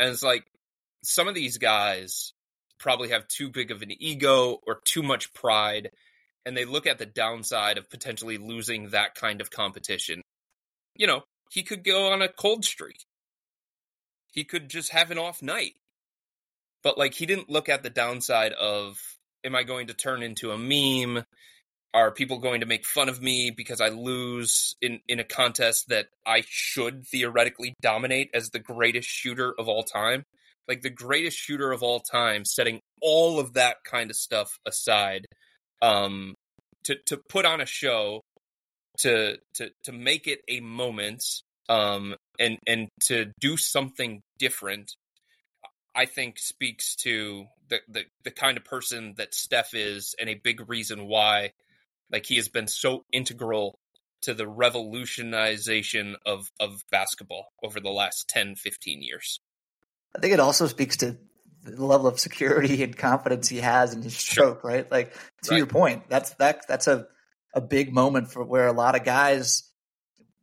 And 0.00 0.10
it's 0.10 0.22
like 0.22 0.44
some 1.02 1.28
of 1.28 1.34
these 1.34 1.58
guys 1.58 2.32
probably 2.78 3.10
have 3.10 3.28
too 3.28 3.48
big 3.50 3.70
of 3.70 3.82
an 3.82 3.92
ego 4.00 4.58
or 4.66 4.80
too 4.84 5.02
much 5.02 5.32
pride 5.32 5.90
and 6.48 6.56
they 6.56 6.64
look 6.64 6.86
at 6.86 6.98
the 6.98 7.04
downside 7.04 7.76
of 7.76 7.90
potentially 7.90 8.38
losing 8.38 8.88
that 8.88 9.14
kind 9.14 9.42
of 9.42 9.50
competition. 9.50 10.22
You 10.96 11.06
know, 11.06 11.22
he 11.50 11.62
could 11.62 11.84
go 11.84 12.10
on 12.10 12.22
a 12.22 12.28
cold 12.28 12.64
streak. 12.64 13.04
He 14.32 14.44
could 14.44 14.70
just 14.70 14.92
have 14.92 15.10
an 15.10 15.18
off 15.18 15.42
night. 15.42 15.74
But 16.82 16.96
like 16.96 17.12
he 17.12 17.26
didn't 17.26 17.50
look 17.50 17.68
at 17.68 17.82
the 17.82 17.90
downside 17.90 18.52
of 18.54 18.98
am 19.44 19.54
I 19.54 19.62
going 19.62 19.88
to 19.88 19.94
turn 19.94 20.22
into 20.22 20.50
a 20.50 20.56
meme? 20.56 21.24
Are 21.98 22.12
people 22.12 22.38
going 22.38 22.60
to 22.60 22.66
make 22.66 22.86
fun 22.86 23.08
of 23.08 23.20
me 23.20 23.50
because 23.50 23.80
I 23.80 23.88
lose 23.88 24.76
in 24.80 25.00
in 25.08 25.18
a 25.18 25.24
contest 25.24 25.88
that 25.88 26.06
I 26.24 26.44
should 26.46 27.04
theoretically 27.06 27.74
dominate 27.80 28.30
as 28.34 28.50
the 28.50 28.58
greatest 28.60 29.08
shooter 29.08 29.52
of 29.58 29.68
all 29.68 29.82
time? 29.82 30.22
Like 30.68 30.82
the 30.82 30.90
greatest 30.90 31.36
shooter 31.36 31.72
of 31.72 31.82
all 31.82 32.00
time, 32.00 32.44
setting 32.44 32.80
all 33.02 33.40
of 33.40 33.54
that 33.54 33.78
kind 33.84 34.10
of 34.10 34.16
stuff 34.16 34.58
aside, 34.66 35.26
um, 35.82 36.34
to 36.84 36.96
to 37.06 37.18
put 37.28 37.44
on 37.44 37.60
a 37.60 37.66
show, 37.66 38.20
to 38.98 39.38
to 39.54 39.70
to 39.84 39.92
make 39.92 40.28
it 40.28 40.40
a 40.48 40.60
moment, 40.60 41.24
um, 41.68 42.14
and 42.38 42.58
and 42.66 42.88
to 43.06 43.32
do 43.40 43.56
something 43.56 44.20
different 44.38 44.92
I 45.98 46.06
think 46.06 46.38
speaks 46.38 46.94
to 46.96 47.46
the, 47.68 47.80
the 47.88 48.04
the 48.22 48.30
kind 48.30 48.56
of 48.56 48.64
person 48.64 49.14
that 49.16 49.34
Steph 49.34 49.74
is, 49.74 50.14
and 50.20 50.30
a 50.30 50.34
big 50.34 50.68
reason 50.68 51.08
why, 51.08 51.50
like 52.10 52.26
he 52.26 52.36
has 52.36 52.48
been 52.48 52.68
so 52.68 53.04
integral 53.12 53.78
to 54.22 54.34
the 54.34 54.46
revolutionization 54.46 56.16
of 56.26 56.50
of 56.60 56.84
basketball 56.90 57.46
over 57.62 57.80
the 57.80 57.90
last 57.90 58.28
10, 58.28 58.56
15 58.56 59.02
years. 59.02 59.40
I 60.16 60.20
think 60.20 60.34
it 60.34 60.40
also 60.40 60.66
speaks 60.66 60.98
to 60.98 61.18
the 61.62 61.84
level 61.84 62.06
of 62.06 62.18
security 62.18 62.82
and 62.82 62.96
confidence 62.96 63.48
he 63.48 63.58
has 63.58 63.94
in 63.94 64.02
his 64.02 64.16
stroke, 64.16 64.60
sure. 64.62 64.70
right? 64.70 64.90
Like 64.90 65.12
to 65.44 65.50
right. 65.50 65.58
your 65.58 65.66
point, 65.66 66.08
that's 66.08 66.30
that 66.34 66.66
that's 66.66 66.86
a 66.86 67.06
a 67.54 67.60
big 67.60 67.92
moment 67.92 68.30
for 68.30 68.44
where 68.44 68.66
a 68.66 68.72
lot 68.72 68.94
of 68.94 69.04
guys, 69.04 69.70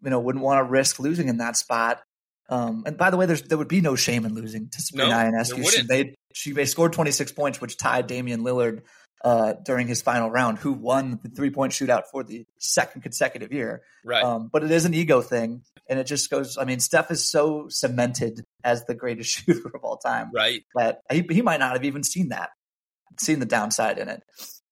you 0.03 0.09
know, 0.09 0.19
wouldn't 0.19 0.43
want 0.43 0.59
to 0.59 0.69
risk 0.69 0.99
losing 0.99 1.27
in 1.27 1.37
that 1.37 1.55
spot. 1.55 2.01
Um, 2.47 2.83
and 2.85 2.97
by 2.97 3.09
the 3.09 3.17
way, 3.17 3.25
there's 3.25 3.41
there 3.41 3.57
would 3.57 3.67
be 3.67 3.81
no 3.81 3.95
shame 3.95 4.25
in 4.25 4.33
losing 4.33 4.69
to 4.69 4.81
Sabrina 4.81 5.09
no, 5.09 5.37
Ionescu. 5.37 5.69
She 5.69 5.83
made 5.83 6.15
she 6.33 6.51
they 6.51 6.65
scored 6.65 6.93
26 6.93 7.31
points, 7.31 7.59
which 7.59 7.77
tied 7.77 8.07
Damian 8.07 8.41
Lillard 8.41 8.83
uh, 9.23 9.53
during 9.63 9.87
his 9.87 10.01
final 10.01 10.29
round, 10.29 10.59
who 10.59 10.73
won 10.73 11.19
the 11.23 11.29
three 11.29 11.49
point 11.49 11.73
shootout 11.73 12.03
for 12.11 12.23
the 12.23 12.45
second 12.59 13.01
consecutive 13.01 13.51
year. 13.51 13.81
Right. 14.03 14.23
Um, 14.23 14.49
but 14.51 14.63
it 14.63 14.71
is 14.71 14.85
an 14.85 14.93
ego 14.93 15.21
thing, 15.21 15.61
and 15.89 15.99
it 15.99 16.05
just 16.05 16.29
goes. 16.29 16.57
I 16.57 16.65
mean, 16.65 16.79
Steph 16.79 17.11
is 17.11 17.29
so 17.29 17.67
cemented 17.69 18.43
as 18.63 18.85
the 18.85 18.95
greatest 18.95 19.29
shooter 19.45 19.71
of 19.73 19.83
all 19.83 19.97
time, 19.97 20.31
right? 20.33 20.63
That 20.75 21.01
he, 21.11 21.25
he 21.29 21.41
might 21.41 21.59
not 21.59 21.73
have 21.73 21.85
even 21.85 22.03
seen 22.03 22.29
that, 22.29 22.49
seen 23.19 23.39
the 23.39 23.45
downside 23.45 23.97
in 23.97 24.09
it. 24.09 24.23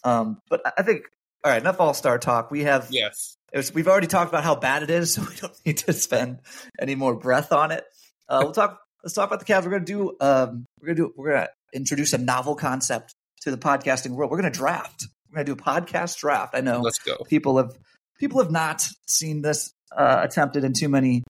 Um, 0.04 0.40
but 0.50 0.62
I 0.78 0.84
think 0.84 1.04
all 1.44 1.52
right, 1.52 1.62
enough 1.62 1.80
All 1.80 1.94
Star 1.94 2.18
talk. 2.20 2.52
We 2.52 2.64
have 2.64 2.88
yes 2.92 3.38
was, 3.56 3.74
we've 3.74 3.88
already 3.88 4.08
talked 4.08 4.30
about 4.30 4.44
how 4.44 4.56
bad 4.56 4.84
it 4.84 4.90
is, 4.90 5.14
so 5.16 5.22
we 5.22 5.36
don't 5.36 5.66
need 5.66 5.78
to 5.80 5.94
spend 5.94 6.40
any 6.80 6.96
more 6.96 7.16
breath 7.16 7.52
on 7.52 7.72
it. 7.72 7.84
Uh, 8.28 8.42
we'll 8.44 8.54
talk. 8.54 8.80
Let's 9.04 9.14
talk 9.16 9.28
about 9.28 9.40
the 9.40 9.46
Cavs. 9.46 9.66
We're 9.66 9.72
gonna 9.72 9.86
do. 9.86 10.16
Um, 10.22 10.66
we're 10.80 10.88
gonna 10.88 10.96
do. 10.96 11.14
We're 11.16 11.34
gonna 11.34 11.50
introduce 11.74 12.14
a 12.14 12.18
novel 12.18 12.56
concept 12.56 13.14
to 13.44 13.52
the 13.52 13.58
podcasting 13.58 14.12
world. 14.12 14.32
We're 14.32 14.38
gonna 14.38 14.52
draft. 14.52 15.08
We're 15.30 15.44
gonna 15.44 15.46
do 15.46 15.54
a 15.54 15.56
podcast 15.56 16.18
draft. 16.20 16.56
I 16.56 16.62
know. 16.62 16.82
Let's 16.82 17.00
go. 17.00 17.18
People 17.28 17.58
have 17.58 17.72
people 18.20 18.42
have 18.42 18.52
not 18.52 18.88
seen 19.08 19.42
this 19.42 19.74
uh, 19.96 20.22
attempted 20.24 20.64
in 20.64 20.74
too 20.74 20.90
many 20.90 21.24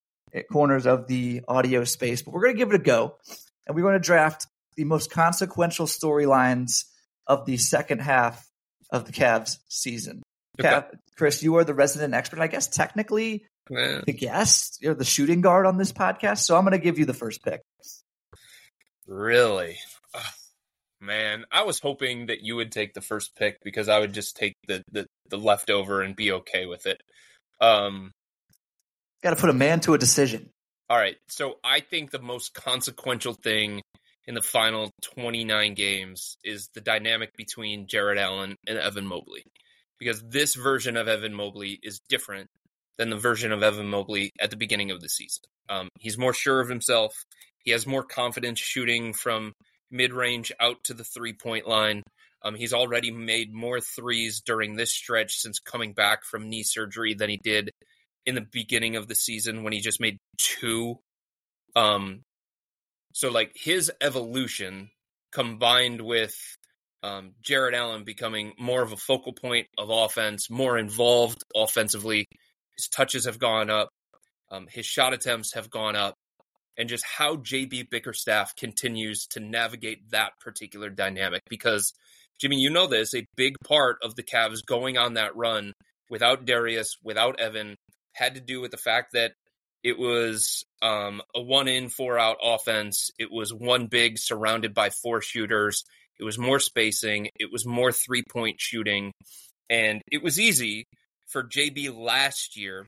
corners 0.52 0.86
of 0.86 1.08
the 1.08 1.42
audio 1.48 1.84
space, 1.84 2.22
but 2.22 2.34
we're 2.34 2.44
gonna 2.44 2.58
give 2.58 2.70
it 2.70 2.76
a 2.76 2.84
go, 2.84 3.18
and 3.66 3.76
we're 3.76 3.84
going 3.84 3.94
to 3.94 4.00
draft 4.00 4.48
the 4.76 4.86
most 4.86 5.12
consequential 5.12 5.86
storylines 5.86 6.86
of 7.28 7.46
the 7.46 7.58
second 7.58 8.00
half 8.00 8.46
of 8.92 9.06
the 9.06 9.12
Cavs 9.12 9.58
season. 9.70 10.24
Okay. 10.60 10.82
Chris, 11.18 11.44
you 11.44 11.56
are 11.56 11.64
the 11.64 11.74
resident 11.74 12.14
expert. 12.14 12.40
I 12.40 12.48
guess 12.48 12.68
technically 12.68 13.46
the 14.06 14.14
guest, 14.14 14.80
you're 14.82 14.94
the 14.94 15.06
shooting 15.06 15.42
guard 15.42 15.66
on 15.66 15.78
this 15.78 15.92
podcast. 15.92 16.40
So 16.40 16.58
I'm 16.58 16.64
going 16.64 16.74
to 16.74 16.78
give 16.80 17.00
you 17.00 17.06
the 17.06 17.14
first 17.14 17.44
pick. 17.44 17.62
Really? 19.08 19.78
Man, 21.04 21.44
I 21.52 21.64
was 21.64 21.80
hoping 21.80 22.28
that 22.28 22.44
you 22.44 22.56
would 22.56 22.72
take 22.72 22.94
the 22.94 23.02
first 23.02 23.36
pick 23.36 23.58
because 23.62 23.90
I 23.90 24.00
would 24.00 24.14
just 24.14 24.38
take 24.38 24.54
the, 24.68 24.82
the, 24.90 25.06
the 25.30 25.38
leftover 25.38 26.02
and 26.02 26.16
be 26.16 26.32
okay 26.32 26.66
with 26.66 26.86
it. 26.86 27.02
Um, 27.60 28.12
Got 29.22 29.32
to 29.32 29.36
put 29.36 29.50
a 29.50 29.54
man 29.54 29.82
to 29.82 29.94
a 29.94 29.98
decision. 29.98 30.50
All 30.90 30.98
right. 30.98 31.18
So 31.28 31.56
I 31.62 31.82
think 31.82 32.12
the 32.12 32.22
most 32.22 32.54
consequential 32.54 33.34
thing 33.34 33.82
in 34.28 34.34
the 34.34 34.42
final 34.42 34.92
29 35.02 35.74
games 35.74 36.38
is 36.44 36.70
the 36.74 36.82
dynamic 36.82 37.36
between 37.36 37.88
Jarrett 37.88 38.18
Allen 38.18 38.56
and 38.66 38.78
Evan 38.78 39.06
Mobley 39.06 39.44
because 40.00 40.22
this 40.22 40.56
version 40.56 40.96
of 40.96 41.10
Evan 41.10 41.34
Mobley 41.34 41.80
is 41.84 42.00
different 42.08 42.48
than 42.98 43.10
the 43.10 43.18
version 43.18 43.52
of 43.52 43.62
Evan 43.62 43.90
Mobley 43.90 44.32
at 44.40 44.52
the 44.52 44.58
beginning 44.58 44.92
of 44.92 45.02
the 45.02 45.10
season. 45.10 45.44
Um, 45.68 45.90
he's 46.00 46.18
more 46.18 46.34
sure 46.34 46.62
of 46.62 46.70
himself. 46.70 47.14
He 47.58 47.72
has 47.72 47.86
more 47.86 48.04
confidence 48.04 48.60
shooting 48.60 49.14
from 49.14 49.54
mid 49.94 50.12
range 50.12 50.52
out 50.60 50.84
to 50.86 50.94
the 50.94 51.04
three 51.04 51.34
point 51.34 51.68
line. 51.68 52.04
Um, 52.42 52.56
he's 52.56 52.74
already 52.74 53.12
made 53.12 53.54
more 53.54 53.80
threes 53.80 54.42
during 54.46 54.76
this 54.76 54.92
stretch 54.92 55.38
since 55.38 55.60
coming 55.60 55.94
back 55.94 56.26
from 56.26 56.50
knee 56.50 56.64
surgery 56.64 57.14
than 57.14 57.30
he 57.30 57.40
did 57.42 57.72
in 58.26 58.36
the 58.36 58.46
beginning 58.52 58.98
of 58.98 59.08
the 59.08 59.16
season 59.16 59.64
when 59.64 59.72
he 59.72 59.80
just 59.80 60.02
made 60.02 60.18
two. 60.38 61.00
Um, 61.76 62.24
so 63.14 63.30
like 63.30 63.52
his 63.56 63.92
evolution 64.02 64.90
combined 65.32 66.02
with 66.02 66.36
um, 67.02 67.34
Jarrett 67.42 67.76
Allen 67.76 68.04
becoming 68.04 68.54
more 68.60 68.82
of 68.82 68.92
a 68.92 68.98
focal 68.98 69.34
point 69.34 69.68
of 69.78 69.90
offense, 69.90 70.50
more 70.50 70.78
involved 70.78 71.44
offensively. 71.56 72.26
His 72.78 72.88
touches 72.88 73.26
have 73.26 73.40
gone 73.40 73.70
up, 73.70 73.90
um, 74.52 74.68
his 74.70 74.86
shot 74.86 75.14
attempts 75.14 75.54
have 75.54 75.70
gone 75.70 75.96
up, 75.96 76.16
and 76.78 76.90
just 76.90 77.06
how 77.06 77.36
JB 77.36 77.90
Bickerstaff 77.90 78.56
continues 78.56 79.28
to 79.28 79.40
navigate 79.40 80.12
that 80.12 80.32
particular 80.40 80.90
dynamic. 80.90 81.42
Because, 81.50 81.94
Jimmy, 82.40 82.58
you 82.58 82.70
know 82.70 82.88
this, 82.88 83.14
a 83.14 83.26
big 83.36 83.56
part 83.66 83.98
of 84.04 84.16
the 84.16 84.24
Cavs 84.24 84.66
going 84.66 84.98
on 84.98 85.16
that 85.16 85.36
run 85.36 85.74
without 86.10 86.46
Darius, 86.46 86.98
without 87.04 87.40
Evan, 87.40 87.76
had 88.14 88.36
to 88.36 88.42
do 88.42 88.62
with 88.62 88.72
the 88.72 88.78
fact 88.78 89.14
that 89.14 89.34
it 89.84 90.00
was 90.00 90.64
um, 90.82 91.22
a 91.36 91.42
one 91.42 91.68
in, 91.68 91.90
four 91.90 92.18
out 92.18 92.38
offense. 92.42 93.12
It 93.20 93.32
was 93.32 93.54
one 93.54 93.88
big 93.88 94.18
surrounded 94.18 94.74
by 94.74 94.90
four 94.90 95.22
shooters. 95.22 95.84
It 96.20 96.24
was 96.24 96.38
more 96.38 96.60
spacing. 96.60 97.30
It 97.40 97.52
was 97.52 97.66
more 97.66 97.92
three 97.92 98.24
point 98.24 98.62
shooting. 98.62 99.12
And 99.70 100.02
it 100.12 100.24
was 100.24 100.40
easy 100.40 100.86
for 101.28 101.44
JB 101.44 101.98
last 101.98 102.56
year 102.56 102.88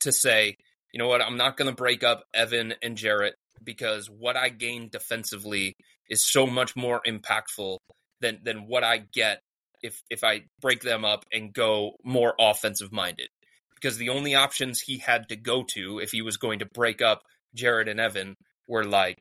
to 0.00 0.12
say, 0.12 0.56
you 0.96 0.98
know 0.98 1.08
what, 1.08 1.20
I'm 1.20 1.36
not 1.36 1.58
going 1.58 1.68
to 1.68 1.76
break 1.76 2.02
up 2.02 2.24
Evan 2.32 2.72
and 2.82 2.96
Jarrett 2.96 3.34
because 3.62 4.08
what 4.08 4.34
I 4.34 4.48
gain 4.48 4.88
defensively 4.88 5.74
is 6.08 6.24
so 6.24 6.46
much 6.46 6.74
more 6.74 7.02
impactful 7.06 7.76
than 8.22 8.38
than 8.42 8.66
what 8.66 8.82
I 8.82 9.04
get 9.12 9.40
if 9.82 10.00
if 10.08 10.24
I 10.24 10.44
break 10.62 10.80
them 10.80 11.04
up 11.04 11.26
and 11.30 11.52
go 11.52 11.96
more 12.02 12.32
offensive 12.40 12.92
minded. 12.92 13.28
Because 13.74 13.98
the 13.98 14.08
only 14.08 14.34
options 14.34 14.80
he 14.80 14.96
had 14.96 15.28
to 15.28 15.36
go 15.36 15.66
to 15.74 15.98
if 15.98 16.12
he 16.12 16.22
was 16.22 16.38
going 16.38 16.60
to 16.60 16.66
break 16.72 17.02
up 17.02 17.20
Jarrett 17.54 17.88
and 17.88 18.00
Evan 18.00 18.34
were 18.66 18.84
like 18.84 19.18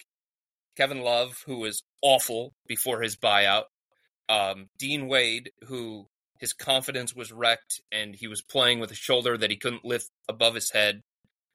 Kevin 0.77 1.01
Love, 1.01 1.43
who 1.45 1.57
was 1.59 1.83
awful 2.01 2.53
before 2.67 3.01
his 3.01 3.17
buyout, 3.17 3.63
um, 4.29 4.67
Dean 4.79 5.09
Wade, 5.09 5.51
who 5.65 6.07
his 6.39 6.53
confidence 6.53 7.13
was 7.13 7.33
wrecked 7.33 7.81
and 7.91 8.15
he 8.15 8.27
was 8.27 8.41
playing 8.41 8.79
with 8.79 8.91
a 8.91 8.95
shoulder 8.95 9.37
that 9.37 9.51
he 9.51 9.57
couldn't 9.57 9.83
lift 9.83 10.09
above 10.29 10.55
his 10.55 10.71
head, 10.71 11.01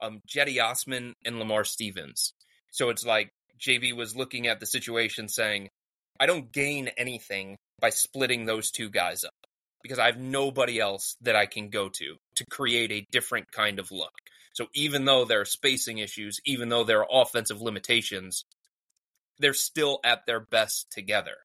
um, 0.02 0.21
Cedi 0.28 0.62
Osman, 0.62 1.14
and 1.25 1.38
Lamar 1.38 1.64
Stevens. 1.64 2.33
So 2.71 2.90
it's 2.90 3.04
like 3.04 3.30
JB 3.61 3.97
was 3.97 4.16
looking 4.16 4.47
at 4.47 4.61
the 4.61 4.66
situation 4.66 5.28
saying, 5.28 5.69
I 6.19 6.26
don't 6.26 6.52
gain 6.52 6.88
anything 6.97 7.57
by 7.80 7.90
splitting 7.90 8.45
those 8.45 8.71
two 8.71 8.90
guys 8.90 9.25
up 9.25 9.35
because 9.83 9.99
I 9.99 10.07
have 10.07 10.19
nobody 10.19 10.78
else 10.78 11.16
that 11.23 11.37
I 11.37 11.47
can 11.47 11.71
go 11.71 11.88
to 11.88 12.16
to 12.37 12.45
create 12.50 12.92
a 12.92 13.07
different 13.11 13.50
kind 13.50 13.78
of 13.78 13.90
look. 13.90 14.12
So 14.52 14.66
even 14.75 15.04
though 15.04 15.25
there 15.25 15.40
are 15.40 15.47
spacing 15.47 15.99
issues, 15.99 16.40
even 16.45 16.69
though 16.69 16.85
there 16.85 17.00
are 17.00 17.23
offensive 17.23 17.62
limitations, 17.62 18.45
they're 19.38 19.54
still 19.54 20.00
at 20.04 20.26
their 20.26 20.40
best 20.40 20.90
together. 20.90 21.37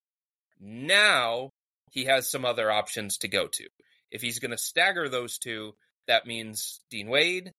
Now 0.60 1.52
he 1.92 2.06
has 2.06 2.30
some 2.30 2.46
other 2.46 2.72
options 2.72 3.18
to 3.20 3.28
go 3.28 3.48
to. 3.48 3.68
If 4.12 4.22
he's 4.22 4.40
going 4.40 4.52
to 4.52 4.58
stagger 4.58 5.08
those 5.08 5.38
two, 5.38 5.76
that 6.08 6.28
means 6.28 6.82
Dean 6.90 7.08
Wade, 7.08 7.52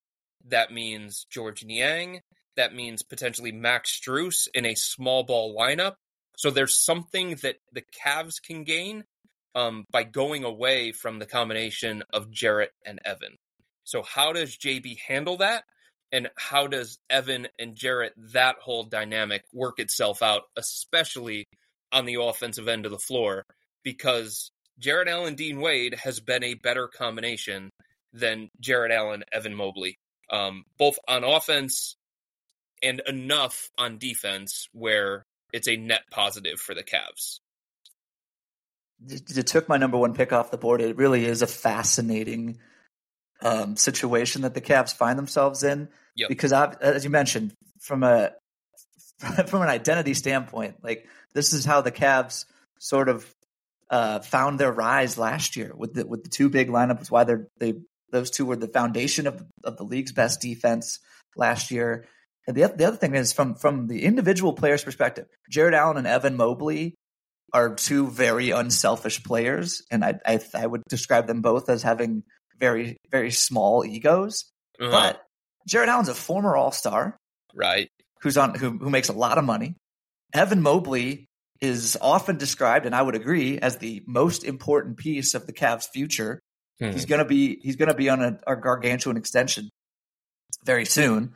that 0.49 0.71
means 0.71 1.25
Georges 1.29 1.65
Niang, 1.65 2.21
that 2.55 2.73
means 2.73 3.03
potentially 3.03 3.51
Max 3.51 3.99
Strus 3.99 4.47
in 4.53 4.65
a 4.65 4.75
small 4.75 5.23
ball 5.23 5.55
lineup. 5.55 5.93
So 6.37 6.51
there's 6.51 6.83
something 6.83 7.35
that 7.41 7.57
the 7.71 7.83
Cavs 8.05 8.41
can 8.41 8.63
gain 8.63 9.03
um, 9.55 9.85
by 9.91 10.03
going 10.03 10.43
away 10.43 10.91
from 10.91 11.19
the 11.19 11.25
combination 11.25 12.03
of 12.13 12.31
Jarrett 12.31 12.71
and 12.85 12.99
Evan. 13.03 13.35
So 13.85 14.03
how 14.03 14.33
does 14.33 14.57
JB 14.57 14.97
handle 15.07 15.37
that? 15.37 15.63
And 16.11 16.29
how 16.37 16.67
does 16.67 16.99
Evan 17.09 17.47
and 17.59 17.75
Jarrett, 17.75 18.13
that 18.33 18.57
whole 18.61 18.83
dynamic, 18.83 19.43
work 19.53 19.79
itself 19.79 20.21
out, 20.21 20.43
especially 20.55 21.45
on 21.91 22.05
the 22.05 22.21
offensive 22.21 22.67
end 22.67 22.85
of 22.85 22.91
the 22.91 22.99
floor? 22.99 23.43
Because 23.83 24.51
Jarrett 24.79 25.07
Allen 25.07 25.35
Dean 25.35 25.59
Wade 25.59 25.95
has 25.95 26.19
been 26.19 26.43
a 26.43 26.53
better 26.53 26.87
combination 26.87 27.69
than 28.13 28.49
Jarrett 28.59 28.91
Allen 28.91 29.23
Evan 29.31 29.55
Mobley, 29.55 29.97
um, 30.29 30.65
both 30.77 30.97
on 31.07 31.23
offense 31.23 31.95
and 32.83 33.01
enough 33.07 33.69
on 33.77 33.97
defense 33.97 34.67
where 34.71 35.25
it's 35.53 35.67
a 35.67 35.77
net 35.77 36.03
positive 36.11 36.59
for 36.59 36.75
the 36.75 36.83
Cavs. 36.83 37.39
You 39.07 39.43
took 39.43 39.69
my 39.69 39.77
number 39.77 39.97
one 39.97 40.13
pick 40.13 40.33
off 40.33 40.51
the 40.51 40.57
board. 40.57 40.81
It 40.81 40.97
really 40.97 41.25
is 41.25 41.41
a 41.41 41.47
fascinating 41.47 42.57
um, 43.41 43.75
situation 43.75 44.41
that 44.41 44.53
the 44.53 44.61
Cavs 44.61 44.93
find 44.95 45.17
themselves 45.17 45.63
in 45.63 45.89
Yep. 46.15 46.29
because, 46.29 46.51
as 46.51 47.03
you 47.03 47.11
mentioned, 47.11 47.53
from 47.79 48.03
a 48.03 48.31
from 49.47 49.61
an 49.61 49.69
identity 49.69 50.15
standpoint, 50.15 50.83
like 50.83 51.07
this 51.33 51.53
is 51.53 51.63
how 51.63 51.81
the 51.81 51.91
Cavs 51.91 52.45
sort 52.79 53.07
of 53.07 53.31
uh, 53.89 54.19
found 54.19 54.59
their 54.59 54.71
rise 54.71 55.17
last 55.17 55.55
year 55.55 55.73
with 55.75 55.93
the 55.93 56.07
with 56.07 56.23
the 56.23 56.29
two 56.29 56.49
big 56.49 56.69
lineups. 56.69 57.11
Why 57.11 57.23
they're 57.23 57.47
they 57.59 57.75
those 58.11 58.29
two 58.29 58.45
were 58.45 58.55
the 58.55 58.67
foundation 58.67 59.27
of 59.27 59.43
of 59.63 59.77
the 59.77 59.83
league's 59.83 60.11
best 60.11 60.41
defense 60.41 60.99
last 61.35 61.71
year. 61.71 62.05
And 62.47 62.55
the 62.55 62.67
the 62.67 62.85
other 62.85 62.97
thing 62.97 63.15
is 63.15 63.33
from 63.33 63.55
from 63.55 63.87
the 63.87 64.03
individual 64.03 64.53
player's 64.53 64.83
perspective, 64.83 65.27
Jarrett 65.49 65.73
Allen 65.73 65.97
and 65.97 66.07
Evan 66.07 66.37
Mobley 66.37 66.95
are 67.53 67.75
two 67.75 68.07
very 68.07 68.51
unselfish 68.51 69.23
players, 69.23 69.83
and 69.91 70.03
I 70.03 70.19
I, 70.25 70.39
I 70.53 70.65
would 70.65 70.83
describe 70.89 71.27
them 71.27 71.41
both 71.41 71.69
as 71.69 71.83
having 71.83 72.23
very 72.59 72.97
very 73.11 73.31
small 73.31 73.85
egos. 73.85 74.45
Uh-huh. 74.79 74.91
But 74.91 75.23
Jarrett 75.67 75.89
Allen's 75.89 76.09
a 76.09 76.13
former 76.13 76.55
All 76.55 76.71
Star 76.71 77.17
right. 77.53 77.89
who's 78.21 78.37
on 78.37 78.55
who 78.55 78.71
who 78.77 78.89
makes 78.89 79.09
a 79.09 79.13
lot 79.13 79.37
of 79.37 79.43
money. 79.43 79.75
Evan 80.33 80.61
Mobley 80.61 81.25
is 81.59 81.97
often 81.99 82.37
described, 82.37 82.85
and 82.85 82.93
I 82.93 83.01
would 83.01 83.15
agree, 83.15 83.57
as 83.59 83.77
the 83.77 84.03
most 84.05 84.43
important 84.43 84.97
piece 84.97 85.33
of 85.33 85.47
the 85.47 85.53
Cavs' 85.53 85.87
future. 85.91 86.39
Hmm. 86.79 86.91
He's 86.91 87.05
gonna 87.05 87.25
be 87.25 87.59
he's 87.61 87.75
gonna 87.75 87.95
be 87.95 88.09
on 88.09 88.21
a, 88.21 88.39
a 88.45 88.55
gargantuan 88.55 89.17
extension 89.17 89.69
very 90.63 90.85
soon. 90.85 91.33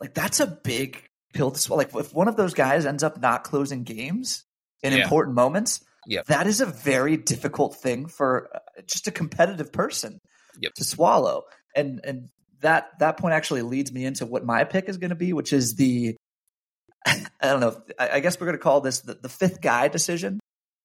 Like 0.00 0.12
that's 0.14 0.40
a 0.40 0.46
big 0.46 1.02
pill 1.32 1.50
to 1.50 1.58
swallow. 1.58 1.78
Like 1.82 1.94
if 1.94 2.12
one 2.14 2.28
of 2.28 2.36
those 2.36 2.54
guys 2.54 2.84
ends 2.86 3.02
up 3.02 3.20
not 3.20 3.44
closing 3.44 3.84
games 3.84 4.44
in 4.82 4.92
Yeah. 4.92 5.02
important 5.04 5.34
moments, 5.34 5.82
Yep. 6.06 6.26
that 6.26 6.46
is 6.46 6.60
a 6.60 6.66
very 6.66 7.16
difficult 7.16 7.76
thing 7.76 8.06
for 8.06 8.48
uh, 8.54 8.58
just 8.86 9.06
a 9.06 9.10
competitive 9.10 9.72
person 9.72 10.20
Yep. 10.60 10.74
to 10.74 10.84
swallow. 10.84 11.44
And 11.74 12.00
and 12.04 12.28
that 12.60 12.98
that 13.00 13.16
point 13.16 13.34
actually 13.34 13.62
leads 13.62 13.90
me 13.92 14.04
into 14.04 14.26
what 14.26 14.44
my 14.44 14.64
pick 14.64 14.88
is 14.88 14.98
going 14.98 15.10
to 15.10 15.16
be, 15.16 15.32
which 15.32 15.52
is 15.52 15.74
the 15.76 16.16
I 17.06 17.16
don't 17.42 17.60
know. 17.60 17.80
I, 17.98 18.10
I 18.14 18.20
guess 18.20 18.38
we're 18.38 18.46
going 18.46 18.58
to 18.58 18.62
call 18.62 18.80
this 18.82 19.00
the, 19.00 19.14
the 19.14 19.28
fifth 19.28 19.60
guy 19.60 19.88
decision 19.88 20.38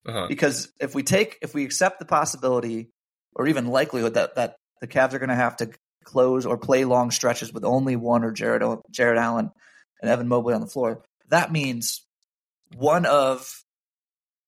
Uh-huh. 0.05 0.27
because 0.27 0.71
if 0.79 0.95
we 0.95 1.03
take 1.03 1.37
if 1.41 1.53
we 1.53 1.65
accept 1.65 1.99
the 1.99 2.05
possibility 2.05 2.89
or 3.35 3.47
even 3.47 3.67
likelihood 3.67 4.13
that 4.15 4.35
that 4.35 4.55
the 4.81 4.87
Cavs 4.87 5.13
are 5.13 5.19
going 5.19 5.29
to 5.29 5.35
have 5.35 5.57
to 5.57 5.69
close 6.03 6.45
or 6.45 6.57
play 6.57 6.83
long 6.85 7.11
stretches 7.11 7.53
with 7.53 7.63
only 7.63 7.95
one 7.95 8.23
or 8.23 8.31
Jarrett 8.31 8.79
Jarrett 8.89 9.17
Allen 9.19 9.51
and 10.01 10.09
Evan 10.09 10.27
Mobley 10.27 10.53
on 10.53 10.61
the 10.61 10.67
floor, 10.67 11.03
that 11.29 11.51
means 11.51 12.05
one 12.75 13.05
of 13.05 13.47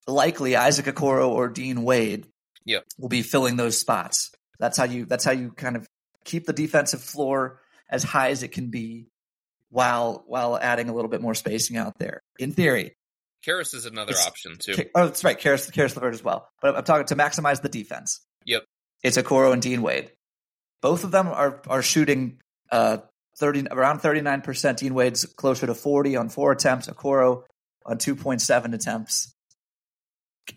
likely 0.08 0.56
Isaac 0.56 0.86
Okoro 0.86 1.30
or 1.30 1.50
Dean 1.50 1.84
Wade 1.84 2.28
will 2.98 3.10
be 3.10 3.22
filling 3.22 3.56
those 3.58 3.78
spots. 3.78 4.32
That's 4.60 4.78
how 4.78 4.86
you 4.86 5.06
that's 5.06 5.24
how 5.24 5.32
you 5.32 5.52
kind 5.52 5.76
of 5.76 5.88
keep 6.26 6.46
the 6.46 6.54
defensive 6.54 7.02
floor 7.02 7.60
as 7.90 8.04
high 8.04 8.30
as 8.30 8.44
it 8.44 8.50
can 8.50 8.70
be 8.70 9.08
while 9.70 10.24
while 10.28 10.58
adding 10.58 10.90
a 10.90 10.94
little 10.94 11.10
bit 11.10 11.22
more 11.22 11.36
spacing 11.36 11.78
out 11.78 11.98
there. 12.00 12.22
In 12.40 12.52
theory, 12.54 12.96
Caris 13.44 13.74
is 13.74 13.86
another 13.86 14.12
It's- 14.12 14.26
option 14.28 14.58
too. 14.58 14.76
Oh, 14.96 15.06
that's 15.06 15.24
right. 15.24 15.38
Caris, 15.38 15.70
Caris 15.72 15.96
LeVert 15.96 16.14
as 16.14 16.24
well. 16.24 16.48
But 16.62 16.76
I'm 16.78 16.84
talking 16.84 17.08
to 17.08 17.16
maximize 17.16 17.62
the 17.62 17.70
defense. 17.70 18.22
Yep. 18.46 18.64
It's 19.04 19.18
Okoro 19.18 19.52
and 19.54 19.62
Dean 19.62 19.82
Wade. 19.82 20.12
Both 20.82 21.04
of 21.04 21.12
them 21.12 21.28
are 21.28 21.62
are 21.68 21.82
shooting 21.82 22.40
uh, 22.72 22.98
thirty 23.38 23.66
around 23.70 24.00
thirty 24.00 24.22
nine 24.22 24.42
percent. 24.42 24.80
Dean 24.80 24.94
Wade's 24.94 25.26
closer 25.26 25.68
to 25.68 25.76
forty 25.76 26.16
on 26.16 26.30
four 26.30 26.52
attempts. 26.52 26.88
Okoro 26.88 27.44
on 27.86 27.98
two 27.98 28.16
point 28.16 28.42
seven 28.42 28.74
attempts. 28.74 29.34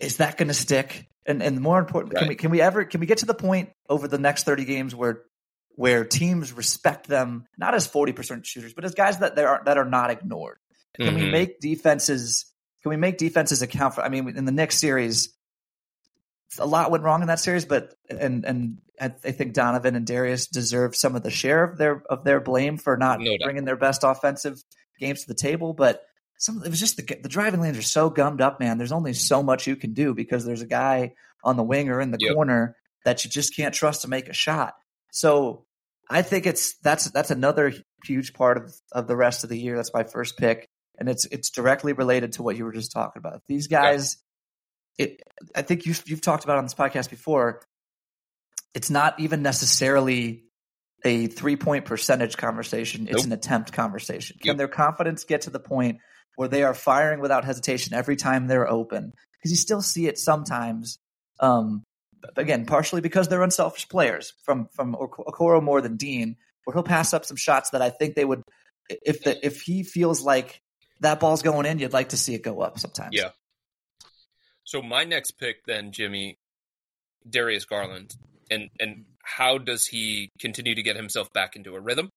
Is 0.01 0.19
that 0.19 0.37
going 0.37 0.49
to 0.49 0.55
stick? 0.55 1.07
And 1.27 1.43
and 1.43 1.61
more 1.61 1.79
important, 1.81 2.15
can 2.15 2.29
we 2.29 2.35
can 2.37 2.51
we 2.53 2.61
ever 2.61 2.85
can 2.85 3.01
we 3.01 3.07
get 3.07 3.19
to 3.19 3.27
the 3.27 3.35
point 3.35 3.71
over 3.89 4.07
the 4.07 4.19
next 4.19 4.45
thirty 4.45 4.65
games 4.65 4.95
where 4.95 5.23
where 5.71 6.05
teams 6.05 6.53
respect 6.53 7.09
them 7.09 7.47
not 7.59 7.75
as 7.75 7.87
forty 7.87 8.13
percent 8.13 8.47
shooters, 8.47 8.75
but 8.75 8.85
as 8.85 8.95
guys 8.95 9.19
that 9.19 9.35
they 9.35 9.45
are 9.45 9.61
that 9.65 9.77
are 9.77 9.85
not 9.85 10.11
ignored? 10.11 10.59
Can 10.95 11.15
we 11.17 11.23
Mhm. 11.23 11.33
make 11.33 11.61
defenses? 11.61 12.47
Can 12.83 12.91
we 12.91 12.97
make 12.97 13.19
defenses 13.19 13.61
account 13.61 13.95
for? 13.97 14.03
I 14.03 14.09
mean, 14.09 14.29
in 14.37 14.45
the 14.45 14.53
next 14.53 14.79
series, 14.79 15.36
a 16.59 16.67
lot 16.67 16.91
went 16.91 17.05
wrong 17.05 17.23
in 17.23 17.29
that 17.29 17.41
series, 17.41 17.65
but 17.65 17.95
and 18.09 18.45
and 18.45 18.79
I, 19.01 19.09
think 19.09 19.53
Donovan 19.53 19.95
and 19.97 20.07
Darius 20.07 20.47
deserve 20.47 20.97
some 20.97 21.17
of 21.17 21.23
the 21.23 21.31
share 21.31 21.65
of 21.65 21.77
their 21.79 22.03
of 22.09 22.25
their 22.25 22.41
blame 22.41 22.79
for 22.79 22.97
not 22.97 23.21
No 23.21 23.37
bringing 23.43 23.65
their 23.65 23.77
best 23.77 24.05
offensive 24.05 24.63
games 24.99 25.23
to 25.23 25.29
the 25.29 25.35
table. 25.35 25.75
But 25.75 26.03
some 26.39 26.63
it 26.65 26.69
was 26.71 26.81
just 26.81 26.97
the 26.97 27.03
the 27.23 27.29
driving 27.29 27.61
lanes 27.61 27.79
are 27.79 27.83
so 27.83 28.11
gummed 28.11 28.41
up, 28.41 28.61
man. 28.61 28.79
There's 28.79 28.93
only 28.93 29.13
so 29.13 29.43
much 29.43 29.67
you 29.67 29.77
can 29.77 29.93
do 29.93 30.15
because 30.15 30.45
there's 30.45 30.63
a 30.63 30.67
guy 30.67 31.13
on 31.45 31.57
the 31.57 31.63
wing 31.63 31.89
or 31.91 32.01
in 32.01 32.11
the 32.11 32.19
Yep. 32.21 32.35
corner 32.35 32.77
that 33.05 33.25
you 33.25 33.31
just 33.31 33.55
can't 33.55 33.75
trust 33.75 34.03
to 34.03 34.09
make 34.09 34.29
a 34.29 34.33
shot. 34.33 34.75
So 35.13 35.65
I 36.09 36.23
think 36.23 36.47
it's 36.47 36.77
that's 36.79 37.11
that's 37.11 37.31
another 37.31 37.73
huge 38.05 38.33
part 38.35 38.57
of 38.59 38.75
of 38.93 39.09
the 39.09 39.17
rest 39.17 39.45
of 39.45 39.51
the 39.51 39.59
year. 39.59 39.77
That's 39.77 39.93
my 39.93 40.05
first 40.05 40.37
pick, 40.37 40.69
and 40.99 41.09
it's 41.09 41.25
it's 41.27 41.51
directly 41.51 41.93
related 41.93 42.33
to 42.33 42.43
what 42.43 42.57
you 42.57 42.65
were 42.65 42.73
just 42.73 42.93
talking 42.93 43.19
about. 43.21 43.43
These 43.49 43.67
guys, 43.67 44.17
it 44.99 45.23
I 45.55 45.63
think 45.63 45.87
you've 45.87 46.03
you've 46.07 46.21
talked 46.21 46.45
about 46.45 46.59
on 46.59 46.65
this 46.65 46.75
podcast 46.75 47.11
before. 47.11 47.63
It's 48.75 48.91
not 48.91 49.19
even 49.21 49.43
necessarily 49.43 50.45
a 51.05 51.27
three 51.29 51.57
point 51.57 51.85
percentage 51.85 52.37
conversation. 52.37 53.07
It's 53.09 53.25
an 53.25 53.33
attempt 53.33 53.73
conversation. 53.73 54.37
Can 54.41 54.49
Yep. 54.51 54.57
their 54.59 54.69
confidence 54.69 55.25
get 55.25 55.43
to 55.43 55.51
the 55.51 55.61
point 55.61 55.99
where 56.37 56.49
they 56.49 56.63
are 56.63 56.75
firing 56.75 57.21
without 57.21 57.45
hesitation 57.45 57.95
every 57.95 58.17
time 58.17 58.47
they're 58.47 58.69
open? 58.69 59.13
Because 59.39 59.51
you 59.51 59.57
still 59.57 59.83
see 59.83 60.07
it 60.07 60.19
sometimes. 60.19 60.99
Um, 61.41 61.83
again, 62.37 62.67
partially 62.67 63.01
because 63.01 63.29
they're 63.29 63.43
unselfish 63.43 63.89
players 63.89 64.33
from 64.45 64.69
from 64.75 64.95
Okoro 64.95 65.63
more 65.63 65.81
than 65.81 65.97
Dean, 65.97 66.37
where 66.65 66.75
he'll 66.75 66.83
pass 66.83 67.15
up 67.15 67.25
some 67.25 67.37
shots 67.37 67.71
that 67.71 67.83
I 67.83 67.91
think 67.91 68.15
they 68.15 68.25
would 68.25 68.43
if 68.89 69.23
the 69.23 69.45
if 69.45 69.63
he 69.63 69.83
feels 69.83 70.23
like 70.23 70.61
that 71.01 71.21
ball's 71.21 71.43
going 71.43 71.67
in, 71.67 71.79
you'd 71.79 71.93
like 71.93 72.11
to 72.11 72.17
see 72.17 72.35
it 72.35 72.43
go 72.43 72.61
up 72.61 72.79
sometimes. 72.79 73.11
Yeah. 73.13 73.31
So 74.67 74.83
my 74.83 75.05
next 75.05 75.39
pick 75.39 75.65
then, 75.65 75.93
Jimmy, 75.93 76.39
Darius 77.29 77.65
Garland, 77.65 78.17
and 78.51 78.69
and 78.81 79.05
how 79.23 79.59
does 79.59 79.87
he 79.87 80.31
continue 80.41 80.75
to 80.75 80.83
get 80.83 80.97
himself 80.97 81.33
back 81.33 81.55
into 81.55 81.77
a 81.77 81.81
rhythm, 81.81 82.11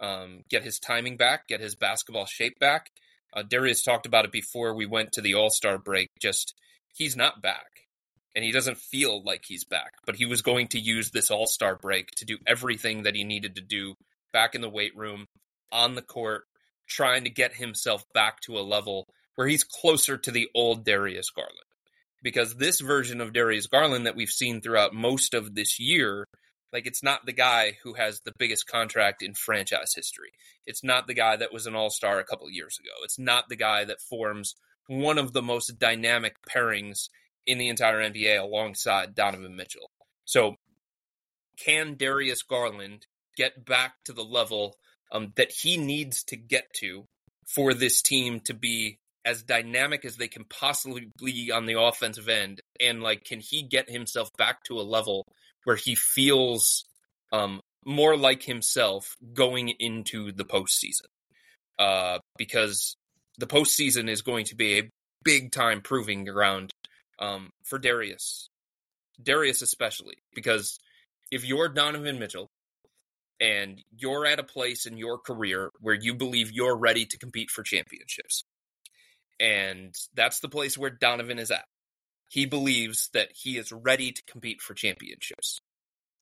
um, 0.00 0.42
get 0.50 0.64
his 0.64 0.80
timing 0.80 1.16
back, 1.16 1.46
get 1.46 1.60
his 1.60 1.76
basketball 1.76 2.26
shape 2.26 2.58
back? 2.58 2.90
Uh, 3.32 3.42
Darius 3.42 3.84
talked 3.84 4.04
about 4.04 4.24
it 4.24 4.32
before 4.32 4.74
we 4.74 4.84
went 4.84 5.12
to 5.12 5.20
the 5.20 5.34
All 5.34 5.48
Star 5.48 5.78
break. 5.78 6.08
Just 6.20 6.54
he's 6.92 7.16
not 7.16 7.40
back, 7.40 7.86
and 8.34 8.44
he 8.44 8.50
doesn't 8.50 8.78
feel 8.78 9.22
like 9.22 9.44
he's 9.46 9.64
back. 9.64 9.92
But 10.04 10.16
he 10.16 10.26
was 10.26 10.42
going 10.42 10.66
to 10.68 10.80
use 10.80 11.12
this 11.12 11.30
All 11.30 11.46
Star 11.46 11.76
break 11.76 12.10
to 12.16 12.24
do 12.24 12.38
everything 12.48 13.04
that 13.04 13.14
he 13.14 13.22
needed 13.22 13.54
to 13.54 13.62
do 13.62 13.94
back 14.32 14.56
in 14.56 14.60
the 14.60 14.68
weight 14.68 14.96
room, 14.96 15.26
on 15.70 15.94
the 15.94 16.02
court, 16.02 16.46
trying 16.88 17.22
to 17.24 17.30
get 17.30 17.54
himself 17.54 18.04
back 18.12 18.40
to 18.40 18.58
a 18.58 18.60
level 18.60 19.06
where 19.36 19.46
he's 19.46 19.62
closer 19.62 20.16
to 20.16 20.32
the 20.32 20.48
old 20.52 20.84
Darius 20.84 21.30
Garland. 21.30 21.65
Because 22.22 22.56
this 22.56 22.80
version 22.80 23.20
of 23.20 23.32
Darius 23.32 23.66
Garland 23.66 24.06
that 24.06 24.16
we've 24.16 24.28
seen 24.28 24.60
throughout 24.60 24.94
most 24.94 25.34
of 25.34 25.54
this 25.54 25.78
year, 25.78 26.26
like 26.72 26.86
it's 26.86 27.02
not 27.02 27.26
the 27.26 27.32
guy 27.32 27.76
who 27.82 27.94
has 27.94 28.20
the 28.20 28.32
biggest 28.38 28.66
contract 28.66 29.22
in 29.22 29.34
franchise 29.34 29.92
history. 29.94 30.30
It's 30.66 30.82
not 30.82 31.06
the 31.06 31.14
guy 31.14 31.36
that 31.36 31.52
was 31.52 31.66
an 31.66 31.76
all 31.76 31.90
star 31.90 32.18
a 32.18 32.24
couple 32.24 32.50
years 32.50 32.78
ago. 32.78 32.90
It's 33.04 33.18
not 33.18 33.48
the 33.48 33.56
guy 33.56 33.84
that 33.84 34.00
forms 34.00 34.54
one 34.88 35.18
of 35.18 35.32
the 35.32 35.42
most 35.42 35.78
dynamic 35.78 36.36
pairings 36.48 37.08
in 37.46 37.58
the 37.58 37.68
entire 37.68 38.00
NBA 38.00 38.40
alongside 38.40 39.14
Donovan 39.14 39.56
Mitchell. 39.56 39.90
So, 40.24 40.56
can 41.56 41.94
Darius 41.94 42.42
Garland 42.42 43.06
get 43.36 43.64
back 43.64 43.94
to 44.04 44.12
the 44.12 44.24
level 44.24 44.76
um, 45.12 45.32
that 45.36 45.52
he 45.52 45.76
needs 45.76 46.24
to 46.24 46.36
get 46.36 46.72
to 46.80 47.06
for 47.46 47.72
this 47.72 48.02
team 48.02 48.40
to 48.40 48.54
be 48.54 48.98
as 49.26 49.42
dynamic 49.42 50.04
as 50.04 50.16
they 50.16 50.28
can 50.28 50.44
possibly 50.44 51.10
be 51.18 51.50
on 51.50 51.66
the 51.66 51.78
offensive 51.78 52.28
end 52.28 52.60
and 52.80 53.02
like 53.02 53.24
can 53.24 53.40
he 53.40 53.62
get 53.62 53.90
himself 53.90 54.30
back 54.38 54.62
to 54.62 54.78
a 54.78 54.82
level 54.82 55.26
where 55.64 55.76
he 55.76 55.96
feels 55.96 56.84
um 57.32 57.60
more 57.84 58.16
like 58.16 58.44
himself 58.44 59.16
going 59.34 59.68
into 59.80 60.32
the 60.32 60.44
postseason? 60.44 61.08
Uh 61.78 62.18
because 62.38 62.96
the 63.36 63.48
postseason 63.48 64.08
is 64.08 64.22
going 64.22 64.44
to 64.46 64.54
be 64.54 64.78
a 64.78 64.90
big 65.24 65.50
time 65.50 65.82
proving 65.82 66.24
ground 66.24 66.72
um 67.18 67.50
for 67.64 67.78
Darius. 67.78 68.48
Darius 69.20 69.60
especially 69.60 70.18
because 70.34 70.78
if 71.32 71.44
you're 71.44 71.68
Donovan 71.68 72.20
Mitchell 72.20 72.48
and 73.40 73.82
you're 73.98 74.24
at 74.24 74.38
a 74.38 74.44
place 74.44 74.86
in 74.86 74.96
your 74.96 75.18
career 75.18 75.70
where 75.80 75.94
you 75.94 76.14
believe 76.14 76.52
you're 76.52 76.76
ready 76.76 77.04
to 77.04 77.18
compete 77.18 77.50
for 77.50 77.64
championships 77.64 78.44
and 79.40 79.94
that's 80.14 80.40
the 80.40 80.48
place 80.48 80.76
where 80.76 80.90
Donovan 80.90 81.38
is 81.38 81.50
at. 81.50 81.64
He 82.28 82.46
believes 82.46 83.08
that 83.12 83.28
he 83.34 83.56
is 83.56 83.72
ready 83.72 84.12
to 84.12 84.22
compete 84.26 84.60
for 84.60 84.74
championships. 84.74 85.58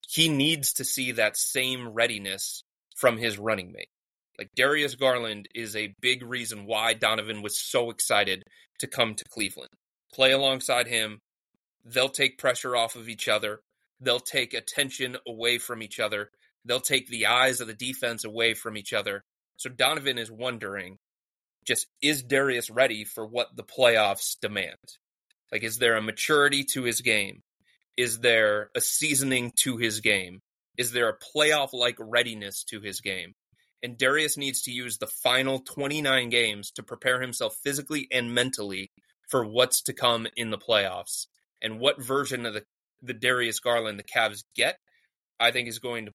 He 0.07 0.29
needs 0.29 0.73
to 0.73 0.85
see 0.85 1.13
that 1.13 1.37
same 1.37 1.89
readiness 1.89 2.63
from 2.95 3.17
his 3.17 3.39
running 3.39 3.71
mate. 3.71 3.89
Like 4.37 4.49
Darius 4.55 4.95
Garland 4.95 5.47
is 5.55 5.75
a 5.75 5.95
big 6.01 6.23
reason 6.23 6.65
why 6.65 6.93
Donovan 6.93 7.41
was 7.41 7.57
so 7.57 7.89
excited 7.89 8.43
to 8.79 8.87
come 8.87 9.15
to 9.15 9.25
Cleveland. 9.25 9.71
Play 10.13 10.31
alongside 10.31 10.87
him. 10.87 11.19
They'll 11.85 12.09
take 12.09 12.37
pressure 12.37 12.75
off 12.75 12.95
of 12.95 13.09
each 13.09 13.27
other. 13.27 13.61
They'll 13.99 14.19
take 14.19 14.53
attention 14.53 15.17
away 15.27 15.57
from 15.57 15.81
each 15.81 15.99
other. 15.99 16.29
They'll 16.65 16.79
take 16.81 17.07
the 17.07 17.27
eyes 17.27 17.61
of 17.61 17.67
the 17.67 17.73
defense 17.73 18.25
away 18.25 18.53
from 18.53 18.77
each 18.77 18.93
other. 18.93 19.23
So 19.57 19.69
Donovan 19.69 20.17
is 20.17 20.31
wondering 20.31 20.97
just 21.65 21.87
is 22.01 22.23
Darius 22.23 22.69
ready 22.69 23.03
for 23.03 23.25
what 23.25 23.55
the 23.55 23.63
playoffs 23.63 24.37
demand? 24.39 24.77
Like, 25.51 25.63
is 25.63 25.77
there 25.77 25.95
a 25.95 26.01
maturity 26.01 26.63
to 26.73 26.83
his 26.83 27.01
game? 27.01 27.43
Is 27.97 28.19
there 28.19 28.69
a 28.75 28.81
seasoning 28.81 29.53
to 29.57 29.77
his 29.77 30.01
game? 30.01 30.41
Is 30.77 30.91
there 30.91 31.09
a 31.09 31.17
playoff 31.17 31.69
like 31.73 31.95
readiness 31.99 32.63
to 32.65 32.81
his 32.81 33.01
game? 33.01 33.35
And 33.81 33.97
Darius 33.97 34.37
needs 34.37 34.63
to 34.63 34.71
use 34.71 34.97
the 34.97 35.07
final 35.07 35.59
29 35.59 36.29
games 36.29 36.71
to 36.71 36.83
prepare 36.83 37.21
himself 37.21 37.55
physically 37.63 38.07
and 38.11 38.33
mentally 38.33 38.91
for 39.29 39.45
what's 39.45 39.81
to 39.83 39.93
come 39.93 40.27
in 40.35 40.49
the 40.49 40.57
playoffs. 40.57 41.27
And 41.61 41.79
what 41.79 42.01
version 42.01 42.45
of 42.45 42.53
the, 42.53 42.63
the 43.01 43.13
Darius 43.13 43.59
Garland 43.59 43.99
the 43.99 44.03
Cavs 44.03 44.43
get, 44.55 44.77
I 45.39 45.51
think 45.51 45.67
is 45.67 45.79
going 45.79 46.07
to 46.07 46.13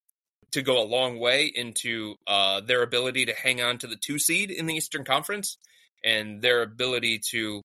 to 0.52 0.62
go 0.62 0.82
a 0.82 0.84
long 0.84 1.18
way 1.18 1.46
into 1.46 2.14
uh, 2.26 2.60
their 2.60 2.82
ability 2.82 3.26
to 3.26 3.34
hang 3.34 3.60
on 3.60 3.78
to 3.78 3.86
the 3.86 3.96
two 3.96 4.18
seed 4.18 4.50
in 4.50 4.66
the 4.66 4.74
Eastern 4.74 5.04
Conference 5.04 5.56
and 6.04 6.42
their 6.42 6.62
ability 6.62 7.20
to 7.30 7.62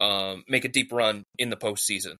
um, 0.00 0.44
make 0.48 0.64
a 0.64 0.68
deep 0.68 0.92
run 0.92 1.24
in 1.38 1.50
the 1.50 1.56
postseason. 1.56 2.16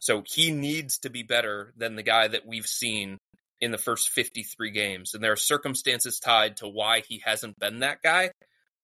So 0.00 0.22
he 0.26 0.52
needs 0.52 0.98
to 0.98 1.10
be 1.10 1.22
better 1.22 1.72
than 1.76 1.96
the 1.96 2.02
guy 2.02 2.28
that 2.28 2.46
we've 2.46 2.66
seen 2.66 3.18
in 3.60 3.70
the 3.70 3.78
first 3.78 4.10
53 4.10 4.70
games. 4.70 5.14
And 5.14 5.24
there 5.24 5.32
are 5.32 5.36
circumstances 5.36 6.20
tied 6.20 6.58
to 6.58 6.68
why 6.68 7.02
he 7.08 7.22
hasn't 7.24 7.58
been 7.58 7.80
that 7.80 8.02
guy. 8.02 8.30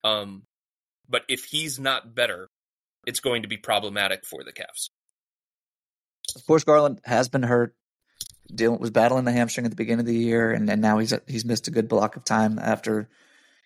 Um, 0.02 0.44
but 1.08 1.22
if 1.28 1.44
he's 1.44 1.78
not 1.78 2.14
better, 2.14 2.48
it's 3.06 3.20
going 3.20 3.42
to 3.42 3.48
be 3.48 3.58
problematic 3.58 4.24
for 4.24 4.42
the 4.42 4.52
Cavs. 4.52 4.88
Of 6.34 6.46
course, 6.46 6.64
Garland 6.64 7.00
has 7.04 7.28
been 7.28 7.42
hurt 7.42 7.74
dealing 8.54 8.80
was 8.80 8.90
battling 8.90 9.24
the 9.24 9.32
hamstring 9.32 9.66
at 9.66 9.70
the 9.70 9.76
beginning 9.76 10.00
of 10.00 10.06
the 10.06 10.14
year, 10.14 10.50
and, 10.52 10.68
and 10.68 10.82
now 10.82 10.98
he's 10.98 11.14
he's 11.26 11.44
missed 11.44 11.68
a 11.68 11.70
good 11.70 11.88
block 11.88 12.16
of 12.16 12.24
time 12.24 12.58
after 12.58 13.08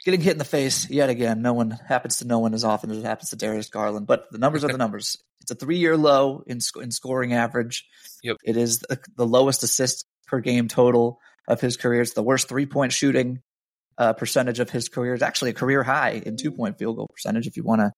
getting 0.04 0.20
hit 0.20 0.32
in 0.32 0.38
the 0.38 0.44
face 0.44 0.88
yet 0.90 1.10
again. 1.10 1.42
No 1.42 1.52
one 1.52 1.70
happens 1.70 2.18
to 2.18 2.26
no 2.26 2.38
one 2.38 2.54
as 2.54 2.64
often 2.64 2.90
as 2.90 2.98
it 2.98 3.04
happens 3.04 3.30
to 3.30 3.36
Darius 3.36 3.68
Garland, 3.68 4.06
but 4.06 4.30
the 4.30 4.38
numbers 4.38 4.64
are 4.64 4.68
the 4.68 4.78
numbers. 4.78 5.16
It's 5.40 5.50
a 5.50 5.54
three 5.54 5.78
year 5.78 5.96
low 5.96 6.42
in 6.46 6.58
in 6.80 6.90
scoring 6.90 7.32
average. 7.32 7.86
Yep. 8.22 8.36
It 8.44 8.56
is 8.56 8.80
the, 8.80 8.98
the 9.16 9.26
lowest 9.26 9.62
assist 9.62 10.06
per 10.26 10.40
game 10.40 10.68
total 10.68 11.20
of 11.48 11.60
his 11.60 11.76
career. 11.76 12.02
It's 12.02 12.14
the 12.14 12.22
worst 12.22 12.48
three 12.48 12.66
point 12.66 12.92
shooting 12.92 13.42
uh, 13.98 14.12
percentage 14.12 14.60
of 14.60 14.70
his 14.70 14.88
career. 14.88 15.14
It's 15.14 15.22
actually 15.22 15.50
a 15.50 15.54
career 15.54 15.82
high 15.82 16.22
in 16.24 16.36
two 16.36 16.50
point 16.50 16.78
field 16.78 16.96
goal 16.96 17.08
percentage. 17.12 17.46
If 17.46 17.56
you 17.56 17.62
want 17.62 17.80
to, 17.80 17.92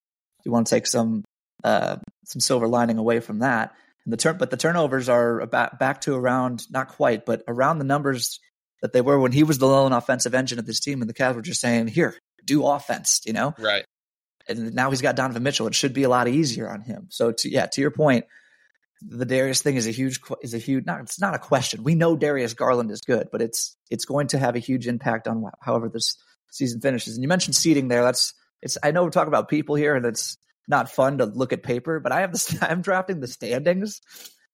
you 0.45 0.51
want 0.51 0.67
to 0.67 0.75
take 0.75 0.87
some 0.87 1.23
uh, 1.63 1.97
some 2.25 2.39
silver 2.39 2.67
lining 2.67 2.97
away 2.97 3.19
from 3.19 3.39
that, 3.39 3.73
and 4.09 4.13
the 4.13 4.17
turn, 4.17 4.37
but 4.39 4.49
the 4.49 4.57
turnovers 4.57 5.07
are 5.07 5.39
about 5.39 5.77
back 5.77 6.01
to 6.01 6.15
around 6.15 6.65
not 6.71 6.87
quite, 6.87 7.27
but 7.27 7.43
around 7.47 7.77
the 7.77 7.85
numbers 7.85 8.39
that 8.81 8.91
they 8.91 9.01
were 9.01 9.19
when 9.19 9.31
he 9.31 9.43
was 9.43 9.59
the 9.59 9.67
lone 9.67 9.93
offensive 9.93 10.33
engine 10.33 10.57
of 10.57 10.65
this 10.65 10.79
team, 10.79 11.01
and 11.01 11.07
the 11.07 11.13
Cavs 11.13 11.35
were 11.35 11.43
just 11.43 11.61
saying, 11.61 11.89
"Here, 11.89 12.17
do 12.43 12.65
offense," 12.65 13.21
you 13.25 13.33
know. 13.33 13.53
Right. 13.59 13.85
And 14.47 14.73
now 14.73 14.89
he's 14.89 15.03
got 15.03 15.15
Donovan 15.15 15.43
Mitchell. 15.43 15.67
It 15.67 15.75
should 15.75 15.93
be 15.93 16.01
a 16.01 16.09
lot 16.09 16.27
easier 16.27 16.67
on 16.67 16.81
him. 16.81 17.05
So, 17.11 17.31
to, 17.31 17.51
yeah, 17.51 17.67
to 17.67 17.81
your 17.81 17.91
point, 17.91 18.25
the 18.99 19.25
Darius 19.25 19.61
thing 19.61 19.75
is 19.75 19.85
a 19.85 19.91
huge 19.91 20.19
is 20.41 20.55
a 20.55 20.57
huge. 20.57 20.87
Not 20.87 21.01
it's 21.01 21.21
not 21.21 21.35
a 21.35 21.39
question. 21.39 21.83
We 21.83 21.93
know 21.93 22.15
Darius 22.15 22.55
Garland 22.55 22.89
is 22.89 23.01
good, 23.01 23.29
but 23.31 23.43
it's 23.43 23.77
it's 23.91 24.05
going 24.05 24.29
to 24.29 24.39
have 24.39 24.55
a 24.55 24.59
huge 24.59 24.87
impact 24.87 25.27
on 25.27 25.43
however 25.61 25.87
this 25.87 26.17
season 26.49 26.81
finishes. 26.81 27.13
And 27.13 27.21
you 27.21 27.27
mentioned 27.27 27.55
seeding 27.55 27.89
there. 27.89 28.01
That's 28.01 28.33
it's. 28.63 28.75
I 28.81 28.89
know 28.89 29.03
we're 29.03 29.11
talking 29.11 29.27
about 29.27 29.49
people 29.49 29.75
here, 29.75 29.93
and 29.93 30.03
it's 30.03 30.35
not 30.69 30.91
fun 30.91 31.17
to 31.17 31.25
look 31.25 31.51
at 31.51 31.63
paper, 31.63 31.99
but 31.99 32.11
I 32.11 32.21
have 32.21 32.31
the 32.31 32.57
I'm 32.69 32.81
drafting 32.81 33.19
the 33.19 33.27
standings 33.27 33.99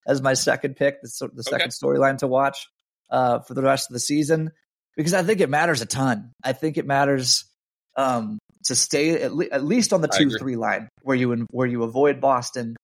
as 0.07 0.21
my 0.21 0.33
second 0.33 0.75
pick, 0.75 1.01
the, 1.01 1.29
the 1.33 1.43
second 1.43 1.67
okay. 1.67 1.69
storyline 1.69 2.19
to 2.19 2.27
watch 2.27 2.67
uh, 3.09 3.39
for 3.39 3.53
the 3.53 3.61
rest 3.61 3.89
of 3.89 3.93
the 3.93 3.99
season 3.99 4.51
because 4.95 5.13
I 5.13 5.23
think 5.23 5.41
it 5.41 5.49
matters 5.49 5.81
a 5.81 5.85
ton. 5.85 6.31
I 6.43 6.53
think 6.53 6.77
it 6.77 6.85
matters 6.85 7.45
um, 7.97 8.39
to 8.65 8.75
stay 8.75 9.21
at, 9.21 9.33
le- 9.33 9.49
at, 9.51 9.63
least 9.63 9.93
on 9.93 10.01
the 10.01 10.07
two 10.07 10.29
three 10.29 10.55
line 10.55 10.89
where 11.01 11.15
you 11.15 11.45
where 11.51 11.67
you 11.67 11.83
avoid 11.83 12.21
Boston 12.21 12.75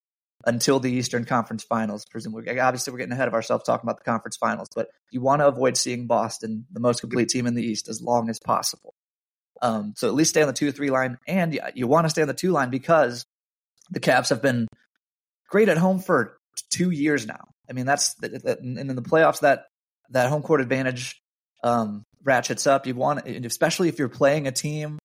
until 0.46 0.80
the 0.80 0.92
Eastern 0.92 1.26
Conference 1.26 1.64
Finals. 1.64 2.04
Presumably, 2.10 2.60
obviously, 2.60 2.92
we're 2.92 3.00
getting 3.00 3.14
ahead 3.14 3.28
of 3.28 3.34
ourselves 3.34 3.64
talking 3.64 3.88
about 3.88 3.98
the 3.98 4.10
conference 4.10 4.38
finals, 4.38 4.68
but 4.76 4.90
you 5.12 5.22
want 5.22 5.42
to 5.42 5.48
avoid 5.48 5.78
seeing 5.78 6.08
Boston, 6.08 6.66
the 6.72 6.80
most 6.80 7.02
complete 7.02 7.30
team 7.30 7.46
in 7.48 7.56
the 7.56 7.64
East, 7.64 7.88
as 7.88 8.02
long 8.02 8.30
as 8.30 8.40
possible. 8.40 8.94
Um, 9.62 9.94
so 9.96 10.08
at 10.08 10.14
least 10.14 10.32
stay 10.32 10.42
on 10.42 10.48
the 10.48 10.54
two 10.54 10.72
three 10.72 10.90
line, 10.90 11.18
and 11.28 11.54
you, 11.54 11.62
you 11.76 11.88
want 11.88 12.06
to 12.06 12.10
stay 12.10 12.22
on 12.22 12.28
the 12.28 12.34
two 12.34 12.52
line 12.52 12.70
because 12.70 13.26
the 13.92 14.00
Cavs 14.00 14.30
have 14.30 14.42
been 14.42 14.68
great 15.50 15.70
at 15.70 15.78
home 15.78 16.00
for 16.00 16.38
two 16.72 16.90
years 16.90 17.28
now. 17.28 17.50
I 17.70 17.74
mean, 17.74 17.86
that's 17.86 18.16
and 18.22 18.78
in 18.78 18.96
the 18.96 19.02
playoffs 19.02 19.42
that 19.42 19.66
that 20.10 20.30
home 20.30 20.42
court 20.42 20.62
advantage 20.62 21.22
um, 21.64 22.04
ratchets 22.24 22.68
up. 22.68 22.88
You 22.88 22.96
want, 22.96 23.28
especially 23.28 23.90
if 23.90 24.00
you're 24.00 24.10
playing 24.10 24.48
a 24.48 24.52
team 24.52 25.00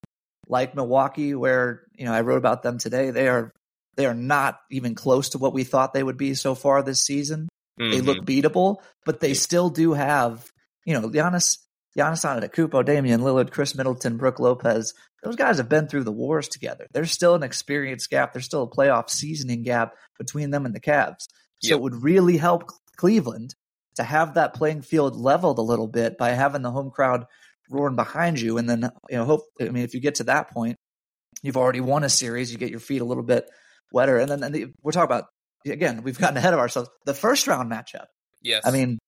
like 0.49 0.75
Milwaukee, 0.75 1.35
where 1.35 1.85
you 1.95 2.07
know 2.07 2.13
I 2.13 2.23
wrote 2.23 2.39
about 2.39 2.63
them 2.63 2.79
today. 2.79 3.11
They 3.11 3.29
are 3.29 3.53
they 3.97 4.07
are 4.07 4.15
not 4.15 4.61
even 4.71 4.95
close 4.95 5.31
to 5.31 5.39
what 5.39 5.53
we 5.53 5.65
thought 5.65 5.93
they 5.93 6.03
would 6.03 6.17
be 6.17 6.35
so 6.35 6.55
far 6.55 6.83
this 6.83 7.03
season. 7.03 7.49
Mm-hmm. 7.81 7.91
They 7.91 8.01
look 8.01 8.25
beatable, 8.25 8.79
but 9.05 9.21
they 9.21 9.35
still 9.35 9.71
do 9.71 9.93
have 9.93 10.51
you 10.85 10.95
know 10.95 11.09
Giannis 11.09 11.59
Giannis 11.97 12.25
Antetokounmpo, 12.25 12.85
Damian 12.85 13.21
Lillard, 13.21 13.51
Khris 13.51 13.75
Middleton, 13.75 14.19
Brook 14.19 14.39
Lopez. 14.39 14.93
Those 15.23 15.37
guys 15.37 15.57
have 15.57 15.69
been 15.69 15.89
through 15.89 16.05
the 16.05 16.13
wars 16.13 16.49
together. 16.49 16.87
There's 16.93 17.11
still 17.11 17.35
an 17.35 17.43
experience 17.43 18.07
gap. 18.07 18.33
There's 18.33 18.45
still 18.45 18.65
a 18.65 18.71
playoff 18.71 19.09
seasoning 19.09 19.63
gap 19.63 19.95
between 20.19 20.51
them 20.51 20.67
and 20.67 20.75
the 20.75 20.81
Cavs. 20.81 21.27
So 21.63 21.71
yep. 21.71 21.79
it 21.79 21.81
would 21.81 22.03
really 22.03 22.37
help 22.37 22.71
Cleveland 22.97 23.55
to 23.97 24.03
have 24.03 24.35
that 24.35 24.55
playing 24.55 24.83
field 24.83 25.17
leveled 25.17 25.59
a 25.59 25.63
little 25.63 25.89
bit 25.89 26.19
by 26.19 26.31
having 26.31 26.63
the 26.63 26.71
home 26.71 26.91
crowd 26.91 27.25
roaring 27.71 27.97
behind 27.97 28.39
you. 28.39 28.59
And 28.59 28.69
then, 28.69 28.91
you 29.09 29.17
know, 29.17 29.25
hope, 29.25 29.45
I 29.61 29.65
mean, 29.65 29.85
if 29.85 29.95
you 29.95 30.01
get 30.01 30.17
to 30.17 30.25
that 30.25 30.51
point, 30.51 30.77
you've 31.43 31.57
already 31.57 31.81
won 31.81 32.05
a 32.05 32.11
series, 32.11 32.53
you 32.53 32.59
get 32.59 32.71
your 32.71 32.81
feet 32.81 33.01
a 33.01 33.07
little 33.07 33.23
bit 33.23 33.49
wetter. 33.91 34.19
And 34.19 34.31
then 34.31 34.43
and 34.43 34.55
the, 34.55 34.67
we're 34.83 34.93
talking 34.93 35.07
about, 35.07 35.25
again, 35.65 36.03
we've 36.03 36.19
gotten 36.19 36.37
ahead 36.37 36.53
of 36.53 36.61
ourselves. 36.61 36.91
The 37.07 37.15
first 37.15 37.47
round 37.47 37.73
matchup. 37.73 38.07
Yes. 38.43 38.63
I 38.67 38.71
mean, 38.71 38.99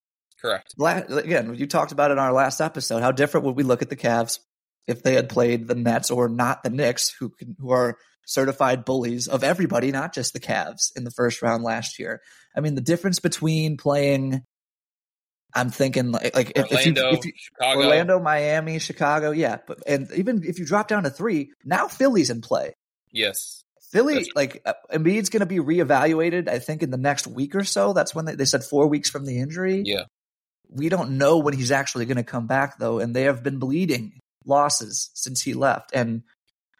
Correct. 0.40 0.74
Again, 0.78 1.54
you 1.54 1.66
talked 1.66 1.92
about 1.92 2.10
it 2.10 2.14
in 2.14 2.18
our 2.18 2.32
last 2.32 2.60
episode. 2.60 3.02
How 3.02 3.12
different 3.12 3.46
would 3.46 3.56
we 3.56 3.64
look 3.64 3.82
at 3.82 3.90
the 3.90 3.96
Cavs 3.96 4.38
if 4.86 5.02
they 5.02 5.14
had 5.14 5.28
played 5.28 5.66
the 5.66 5.74
Nets 5.74 6.10
or 6.10 6.28
not 6.28 6.62
the 6.62 6.70
Knicks, 6.70 7.14
who 7.18 7.30
can, 7.30 7.56
who 7.58 7.70
are 7.70 7.98
certified 8.24 8.84
bullies 8.84 9.26
of 9.26 9.42
everybody, 9.42 9.90
not 9.90 10.14
just 10.14 10.32
the 10.32 10.40
Cavs, 10.40 10.92
in 10.96 11.04
the 11.04 11.10
first 11.10 11.42
round 11.42 11.64
last 11.64 11.98
year? 11.98 12.20
I 12.56 12.60
mean, 12.60 12.74
the 12.74 12.80
difference 12.80 13.18
between 13.18 13.76
playing. 13.76 14.42
I'm 15.54 15.70
thinking 15.70 16.12
like, 16.12 16.36
like 16.36 16.52
Orlando, 16.56 16.76
if, 16.76 16.86
you, 16.86 17.18
if 17.18 17.24
you, 17.24 17.32
Chicago. 17.34 17.80
Orlando, 17.80 18.20
Miami, 18.20 18.78
Chicago, 18.78 19.30
yeah. 19.30 19.56
But 19.66 19.78
and 19.86 20.06
even 20.12 20.42
if 20.44 20.58
you 20.58 20.66
drop 20.66 20.88
down 20.88 21.04
to 21.04 21.10
three, 21.10 21.52
now 21.64 21.88
Philly's 21.88 22.28
in 22.28 22.42
play. 22.42 22.74
Yes. 23.10 23.64
Philly, 23.90 24.16
That's 24.16 24.28
like 24.36 24.60
uh, 24.66 24.74
Embiid's 24.92 25.30
going 25.30 25.40
to 25.40 25.46
be 25.46 25.56
reevaluated. 25.56 26.48
I 26.48 26.58
think 26.58 26.82
in 26.82 26.90
the 26.90 26.98
next 26.98 27.26
week 27.26 27.54
or 27.54 27.64
so. 27.64 27.94
That's 27.94 28.14
when 28.14 28.26
they, 28.26 28.34
they 28.34 28.44
said 28.44 28.62
four 28.62 28.88
weeks 28.88 29.08
from 29.08 29.24
the 29.24 29.38
injury. 29.38 29.82
Yeah. 29.86 30.04
We 30.70 30.88
don't 30.88 31.18
know 31.18 31.38
when 31.38 31.54
he's 31.54 31.72
actually 31.72 32.06
going 32.06 32.16
to 32.16 32.24
come 32.24 32.46
back 32.46 32.78
though, 32.78 32.98
and 32.98 33.14
they 33.14 33.22
have 33.22 33.42
been 33.42 33.58
bleeding 33.58 34.20
losses 34.44 35.10
since 35.14 35.42
he 35.42 35.54
left. 35.54 35.90
And 35.94 36.22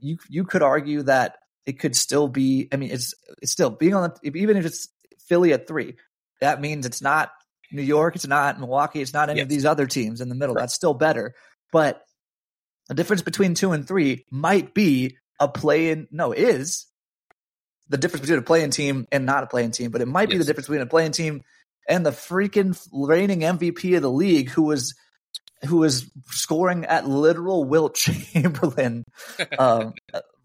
you 0.00 0.18
you 0.28 0.44
could 0.44 0.62
argue 0.62 1.02
that 1.02 1.38
it 1.66 1.78
could 1.78 1.96
still 1.96 2.28
be. 2.28 2.68
I 2.72 2.76
mean, 2.76 2.90
it's 2.90 3.14
it's 3.42 3.52
still 3.52 3.70
being 3.70 3.94
on 3.94 4.10
the 4.10 4.36
even 4.36 4.56
if 4.56 4.66
it's 4.66 4.88
Philly 5.26 5.52
at 5.52 5.66
three, 5.66 5.96
that 6.40 6.60
means 6.60 6.86
it's 6.86 7.02
not 7.02 7.30
New 7.72 7.82
York, 7.82 8.16
it's 8.16 8.26
not 8.26 8.58
Milwaukee, 8.58 9.00
it's 9.00 9.12
not 9.12 9.30
any 9.30 9.38
yes. 9.38 9.44
of 9.44 9.48
these 9.48 9.64
other 9.64 9.86
teams 9.86 10.20
in 10.20 10.28
the 10.28 10.34
middle. 10.34 10.54
Right. 10.54 10.62
That's 10.62 10.74
still 10.74 10.94
better, 10.94 11.34
but 11.72 12.02
the 12.88 12.94
difference 12.94 13.22
between 13.22 13.54
two 13.54 13.72
and 13.72 13.86
three 13.86 14.24
might 14.30 14.74
be 14.74 15.16
a 15.38 15.48
play 15.48 15.90
in. 15.90 16.08
No, 16.10 16.32
is 16.32 16.86
the 17.88 17.98
difference 17.98 18.22
between 18.22 18.38
a 18.38 18.42
play-in 18.42 18.70
team 18.70 19.06
and 19.10 19.24
not 19.24 19.44
a 19.44 19.46
play-in 19.46 19.70
team, 19.70 19.90
but 19.90 20.00
it 20.00 20.08
might 20.08 20.28
be 20.28 20.36
the 20.36 20.44
difference 20.44 20.66
between 20.66 20.82
a 20.82 20.86
play-in 20.86 21.12
team 21.12 21.42
and 21.88 22.04
the 22.04 22.10
freaking 22.10 22.78
reigning 22.92 23.40
MVP 23.40 23.96
of 23.96 24.02
the 24.02 24.10
league, 24.10 24.50
who 24.50 24.62
was 24.64 24.94
who 25.66 25.78
was 25.78 26.08
scoring 26.26 26.84
at 26.84 27.08
literal 27.08 27.64
Wilt 27.64 27.94
Chamberlain 28.32 29.04
um, 29.58 29.94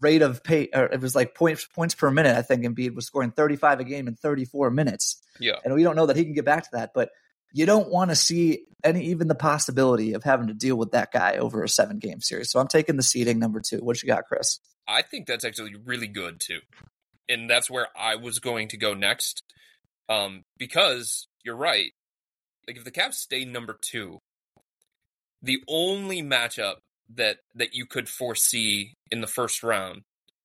rate 0.00 0.22
of 0.22 0.42
pay. 0.42 0.68
Or 0.74 0.86
it 0.86 1.00
was 1.00 1.14
like 1.14 1.34
points 1.36 1.66
points 1.66 1.94
per 1.94 2.10
minute. 2.10 2.36
I 2.36 2.42
think 2.42 2.64
Embiid 2.64 2.94
was 2.94 3.06
scoring 3.06 3.30
35 3.30 3.80
a 3.80 3.84
game 3.84 4.08
in 4.08 4.16
34 4.16 4.70
minutes, 4.70 5.22
Yeah. 5.38 5.56
and 5.64 5.72
we 5.74 5.82
don't 5.84 5.94
know 5.96 6.06
that 6.06 6.16
he 6.16 6.24
can 6.24 6.34
get 6.34 6.44
back 6.44 6.64
to 6.64 6.70
that. 6.72 6.90
But 6.94 7.10
you 7.52 7.66
don't 7.66 7.88
want 7.90 8.10
to 8.10 8.16
see 8.16 8.64
any 8.82 9.04
even 9.06 9.28
the 9.28 9.36
possibility 9.36 10.14
of 10.14 10.24
having 10.24 10.48
to 10.48 10.54
deal 10.54 10.76
with 10.76 10.90
that 10.90 11.12
guy 11.12 11.36
over 11.36 11.62
a 11.62 11.68
seven 11.68 11.98
game 12.00 12.20
series. 12.20 12.50
So 12.50 12.58
I'm 12.58 12.66
taking 12.68 12.96
the 12.96 13.02
seeding 13.04 13.38
number 13.38 13.60
two. 13.60 13.78
What 13.78 14.02
you 14.02 14.08
got, 14.08 14.24
Chris? 14.24 14.58
I 14.88 15.02
think 15.02 15.26
that's 15.26 15.44
actually 15.44 15.76
really 15.84 16.08
good 16.08 16.40
too. 16.40 16.58
And 17.28 17.48
that's 17.48 17.70
where 17.70 17.86
I 17.96 18.16
was 18.16 18.40
going 18.40 18.68
to 18.68 18.76
go 18.76 18.92
next. 18.94 19.42
Um, 20.08 20.42
because 20.58 21.28
you're 21.44 21.56
right. 21.56 21.92
Like 22.66 22.76
if 22.76 22.84
the 22.84 22.90
Cavs 22.90 23.14
stay 23.14 23.44
number 23.44 23.78
two, 23.80 24.18
the 25.42 25.62
only 25.68 26.22
matchup 26.22 26.76
that 27.14 27.38
that 27.54 27.74
you 27.74 27.86
could 27.86 28.08
foresee 28.08 28.94
in 29.10 29.20
the 29.20 29.26
first 29.26 29.62
round 29.62 30.02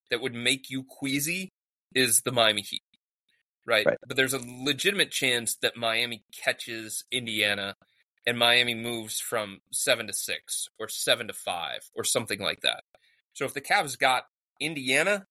that 0.10 0.22
would 0.22 0.34
make 0.34 0.70
you 0.70 0.84
queasy 0.84 1.50
is 1.96 2.22
the 2.22 2.32
Miami 2.32 2.62
Heat. 2.62 2.84
Right? 3.66 3.86
Right. 3.86 3.98
But 4.06 4.18
there's 4.18 4.34
a 4.34 4.42
legitimate 4.44 5.12
chance 5.12 5.56
that 5.62 5.78
Miami 5.78 6.24
catches 6.34 7.04
Indiana 7.12 7.76
and 8.26 8.38
Miami 8.38 8.76
moves 8.76 9.20
from 9.20 9.60
seven 9.72 10.08
to 10.08 10.14
six 10.14 10.68
or 10.80 10.88
seven 10.88 11.28
to 11.28 11.34
five 11.34 11.90
or 11.96 12.04
something 12.04 12.40
like 12.40 12.62
that. 12.62 12.84
So 13.34 13.46
if 13.46 13.54
the 13.54 13.62
Cavs 13.62 13.98
got 13.98 14.26
Indiana, 14.60 15.26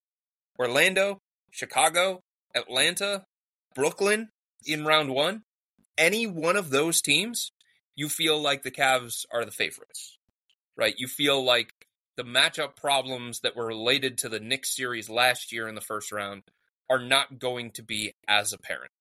Orlando, 0.59 1.19
Chicago, 1.51 2.21
Atlanta, 2.55 3.25
Brooklyn 3.75 4.31
in 4.65 4.85
round 4.85 5.11
one, 5.11 5.43
any 5.99 6.27
one 6.27 6.57
of 6.57 6.71
those 6.71 7.03
teams, 7.03 7.53
you 7.95 8.09
feel 8.09 8.41
like 8.41 8.63
the 8.63 8.71
Cavs 8.71 9.27
are 9.33 9.45
the 9.45 9.51
favorites, 9.51 10.19
right? 10.77 10.95
You 10.97 11.09
feel 11.09 11.45
like 11.45 11.73
the 12.17 12.23
matchup 12.25 12.77
problems 12.77 13.41
that 13.41 13.57
were 13.57 13.67
related 13.67 14.19
to 14.19 14.29
the 14.29 14.41
Knicks 14.41 14.75
series 14.75 15.11
last 15.11 15.53
year 15.53 15.69
in 15.69 15.75
the 15.75 15.81
first 15.81 16.13
round 16.13 16.43
are 16.89 16.99
not 16.99 17.39
going 17.39 17.73
to 17.73 17.83
be 17.83 18.15
as 18.27 18.53
apparent. 18.53 18.93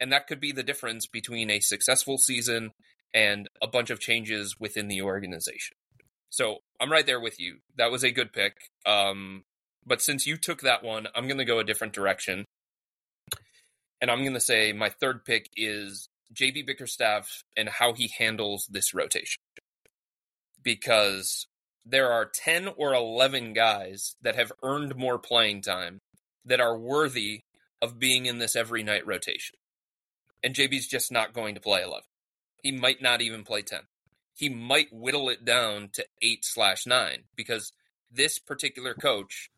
And 0.00 0.12
that 0.12 0.26
could 0.26 0.40
be 0.40 0.52
the 0.52 0.62
difference 0.62 1.06
between 1.06 1.50
a 1.50 1.60
successful 1.60 2.18
season 2.18 2.70
and 3.12 3.48
a 3.60 3.66
bunch 3.66 3.90
of 3.90 4.00
changes 4.00 4.56
within 4.58 4.88
the 4.88 5.02
organization. 5.02 5.76
So 6.30 6.58
I'm 6.80 6.92
right 6.92 7.06
there 7.06 7.20
with 7.20 7.40
you. 7.40 7.58
That 7.76 7.90
was 7.90 8.04
a 8.04 8.10
good 8.10 8.32
pick. 8.32 8.54
Um, 8.86 9.44
but 9.86 10.02
since 10.02 10.26
you 10.26 10.36
took 10.36 10.60
that 10.60 10.84
one, 10.84 11.08
I'm 11.14 11.26
going 11.26 11.38
to 11.38 11.44
go 11.44 11.58
a 11.58 11.64
different 11.64 11.94
direction. 11.94 12.44
And 14.00 14.10
I'm 14.10 14.20
going 14.20 14.34
to 14.34 14.40
say 14.40 14.72
my 14.72 14.90
third 14.90 15.24
pick 15.24 15.48
is 15.56 16.08
JB 16.34 16.66
Bickerstaff 16.66 17.44
and 17.56 17.68
how 17.68 17.92
he 17.92 18.08
handles 18.08 18.66
this 18.70 18.94
rotation. 18.94 19.40
Because 20.62 21.46
there 21.84 22.12
are 22.12 22.26
10 22.26 22.68
or 22.76 22.92
11 22.94 23.54
guys 23.54 24.16
that 24.22 24.36
have 24.36 24.52
earned 24.62 24.96
more 24.96 25.18
playing 25.18 25.62
time 25.62 26.00
that 26.44 26.60
are 26.60 26.76
worthy 26.76 27.42
of 27.80 27.98
being 27.98 28.26
in 28.26 28.38
this 28.38 28.56
every 28.56 28.82
night 28.82 29.06
rotation. 29.06 29.56
And 30.42 30.54
JB's 30.54 30.86
just 30.86 31.10
not 31.10 31.32
going 31.32 31.54
to 31.54 31.60
play 31.60 31.82
11. 31.82 32.02
He 32.62 32.72
might 32.72 33.00
not 33.00 33.20
even 33.20 33.44
play 33.44 33.62
10. 33.62 33.80
He 34.34 34.48
might 34.48 34.92
whittle 34.92 35.28
it 35.28 35.44
down 35.44 35.90
to 35.94 36.06
8 36.22 36.44
slash 36.44 36.86
9 36.86 37.24
because 37.34 37.72
this 38.10 38.38
particular 38.38 38.94
coach 38.94 39.50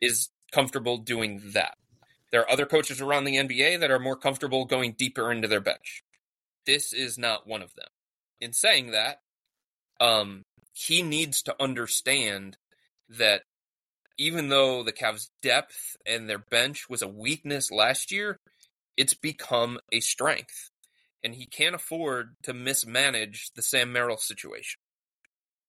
is 0.00 0.30
comfortable 0.52 0.98
doing 0.98 1.40
that. 1.52 1.76
There 2.30 2.42
are 2.42 2.50
other 2.50 2.66
coaches 2.66 3.00
around 3.00 3.24
the 3.24 3.36
NBA 3.36 3.80
that 3.80 3.90
are 3.90 3.98
more 3.98 4.16
comfortable 4.16 4.64
going 4.64 4.92
deeper 4.92 5.32
into 5.32 5.48
their 5.48 5.60
bench. 5.60 6.02
This 6.68 6.92
is 6.92 7.16
not 7.16 7.46
one 7.46 7.62
of 7.62 7.74
them. 7.76 7.88
In 8.42 8.52
saying 8.52 8.90
that, 8.90 9.22
um, 10.02 10.42
he 10.74 11.00
needs 11.00 11.40
to 11.44 11.56
understand 11.58 12.58
that 13.08 13.44
even 14.18 14.50
though 14.50 14.82
the 14.82 14.92
Cavs' 14.92 15.30
depth 15.40 15.96
and 16.04 16.28
their 16.28 16.38
bench 16.38 16.86
was 16.90 17.00
a 17.00 17.08
weakness 17.08 17.70
last 17.70 18.12
year, 18.12 18.36
it's 18.98 19.14
become 19.14 19.80
a 19.90 20.00
strength. 20.00 20.68
And 21.24 21.36
he 21.36 21.46
can't 21.46 21.74
afford 21.74 22.36
to 22.42 22.52
mismanage 22.52 23.50
the 23.56 23.62
Sam 23.62 23.90
Merrill 23.90 24.18
situation. 24.18 24.78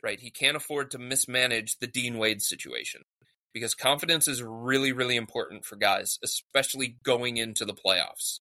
Right? 0.03 0.19
He 0.19 0.31
can't 0.31 0.57
afford 0.57 0.91
to 0.91 0.97
mismanage 0.99 1.77
the 1.79 1.87
Dean 1.87 2.17
Wade 2.17 2.41
situation 2.41 3.03
because 3.53 3.73
confidence 3.73 4.27
is 4.27 4.43
really, 4.43 4.91
really 4.91 5.15
important 5.15 5.63
for 5.63 5.77
guys, 5.77 6.19
especially 6.21 6.97
going 7.03 7.37
into 7.37 7.63
the 7.63 7.73
playoffs. 7.73 8.39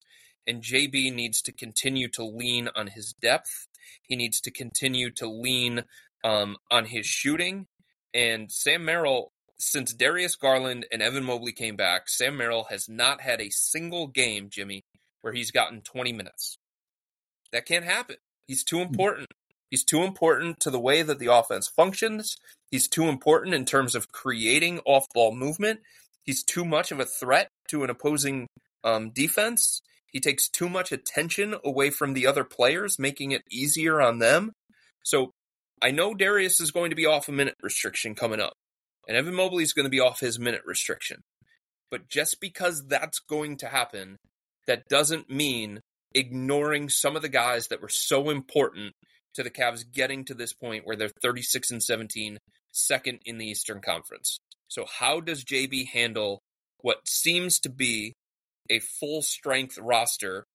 And 0.49 0.63
JB 0.63 1.13
needs 1.13 1.43
to 1.43 1.53
continue 1.53 2.09
to 2.09 2.25
lean 2.25 2.71
on 2.75 2.87
his 2.87 3.13
depth. 3.13 3.69
He 4.03 4.17
needs 4.17 4.41
to 4.41 4.51
continue 4.51 5.11
to 5.13 5.29
lean 5.29 5.85
um, 6.25 6.57
on 6.71 6.87
his 6.87 7.05
shooting. 7.05 7.67
And 8.15 8.51
Sam 8.51 8.87
Merrill, 8.87 9.33
since 9.59 9.93
Darius 9.93 10.37
Garland 10.37 10.87
and 10.91 11.03
Evan 11.03 11.25
Mobley 11.25 11.53
came 11.53 11.77
back, 11.77 12.09
Sam 12.09 12.39
Merrill 12.39 12.67
has 12.71 12.89
not 12.89 13.21
had 13.21 13.43
a 13.43 13.51
single 13.51 14.07
game, 14.07 14.49
Jimmy, 14.49 14.85
where 15.21 15.35
he's 15.35 15.51
gotten 15.51 15.83
20 15.83 16.15
minutes. 16.15 16.57
That 17.53 17.67
can't 17.67 17.85
happen. 17.85 18.17
He's 18.47 18.65
too 18.65 18.81
important. 18.81 19.29
He's 19.71 19.85
too 19.85 20.03
important 20.03 20.61
to 20.61 20.71
the 20.71 20.81
way 20.81 21.03
that 21.03 21.19
the 21.19 21.33
offense 21.33 21.69
functions. 21.69 22.39
He's 22.71 22.89
too 22.89 23.05
important 23.05 23.55
in 23.55 23.67
terms 23.67 23.95
of 23.95 24.11
creating 24.13 24.81
off 24.87 25.07
ball 25.13 25.35
movement. 25.35 25.81
He's 26.23 26.43
too 26.43 26.65
much 26.65 26.91
of 26.91 27.01
a 27.01 27.05
threat 27.05 27.51
to 27.69 27.85
an 27.85 27.91
opposing 27.91 28.49
um, 28.85 29.11
defense. 29.11 29.83
He 30.11 30.21
takes 30.21 30.49
too 30.49 30.69
much 30.69 30.91
attention 30.93 31.55
away 31.65 31.91
from 31.91 32.15
the 32.15 32.27
other 32.27 32.45
players, 32.45 32.99
making 32.99 33.33
it 33.33 33.43
easier 33.51 34.01
on 34.01 34.19
them. 34.19 34.53
So 35.05 35.33
I 35.83 35.91
know 35.91 36.15
Darius 36.15 36.61
is 36.61 36.71
going 36.71 36.91
to 36.91 36.97
be 36.97 37.07
off 37.07 37.29
a 37.29 37.33
minute 37.33 37.57
restriction 37.63 38.15
coming 38.15 38.41
up, 38.41 38.55
and 39.07 39.17
Evan 39.17 39.35
Mobley 39.35 39.63
is 39.63 39.73
going 39.73 39.85
to 39.85 39.91
be 39.91 40.01
off 40.01 40.21
his 40.21 40.39
minute 40.39 40.63
restriction. 40.65 41.21
But 41.91 42.09
just 42.09 42.41
because 42.41 42.87
that's 42.87 43.19
going 43.21 43.59
to 43.59 43.69
happen, 43.69 44.17
that 44.67 44.89
doesn't 44.89 45.31
mean 45.31 45.81
ignoring 46.15 46.89
some 46.89 47.17
of 47.17 47.23
the 47.23 47.29
guys 47.29 47.69
that 47.69 47.83
were 47.83 47.89
so 47.89 48.31
important 48.31 48.95
to 49.35 49.43
the 49.43 49.51
Cavs 49.51 49.85
getting 49.91 50.25
to 50.25 50.35
this 50.35 50.53
point 50.53 50.87
where 50.87 50.97
they're 50.97 51.11
36 51.23 51.71
and 51.71 51.83
17, 51.83 52.39
second 52.73 53.21
in 53.25 53.39
the 53.39 53.47
Eastern 53.47 53.81
Conference. 53.81 54.39
So 54.69 54.85
how 54.99 55.21
does 55.21 55.45
JB 55.45 55.89
handle 55.89 56.43
what 56.81 57.09
seems 57.09 57.59
to 57.61 57.71
be 57.71 58.15
a 58.71 58.81
full 58.81 59.23
strength 59.23 59.79
roster 59.79 60.47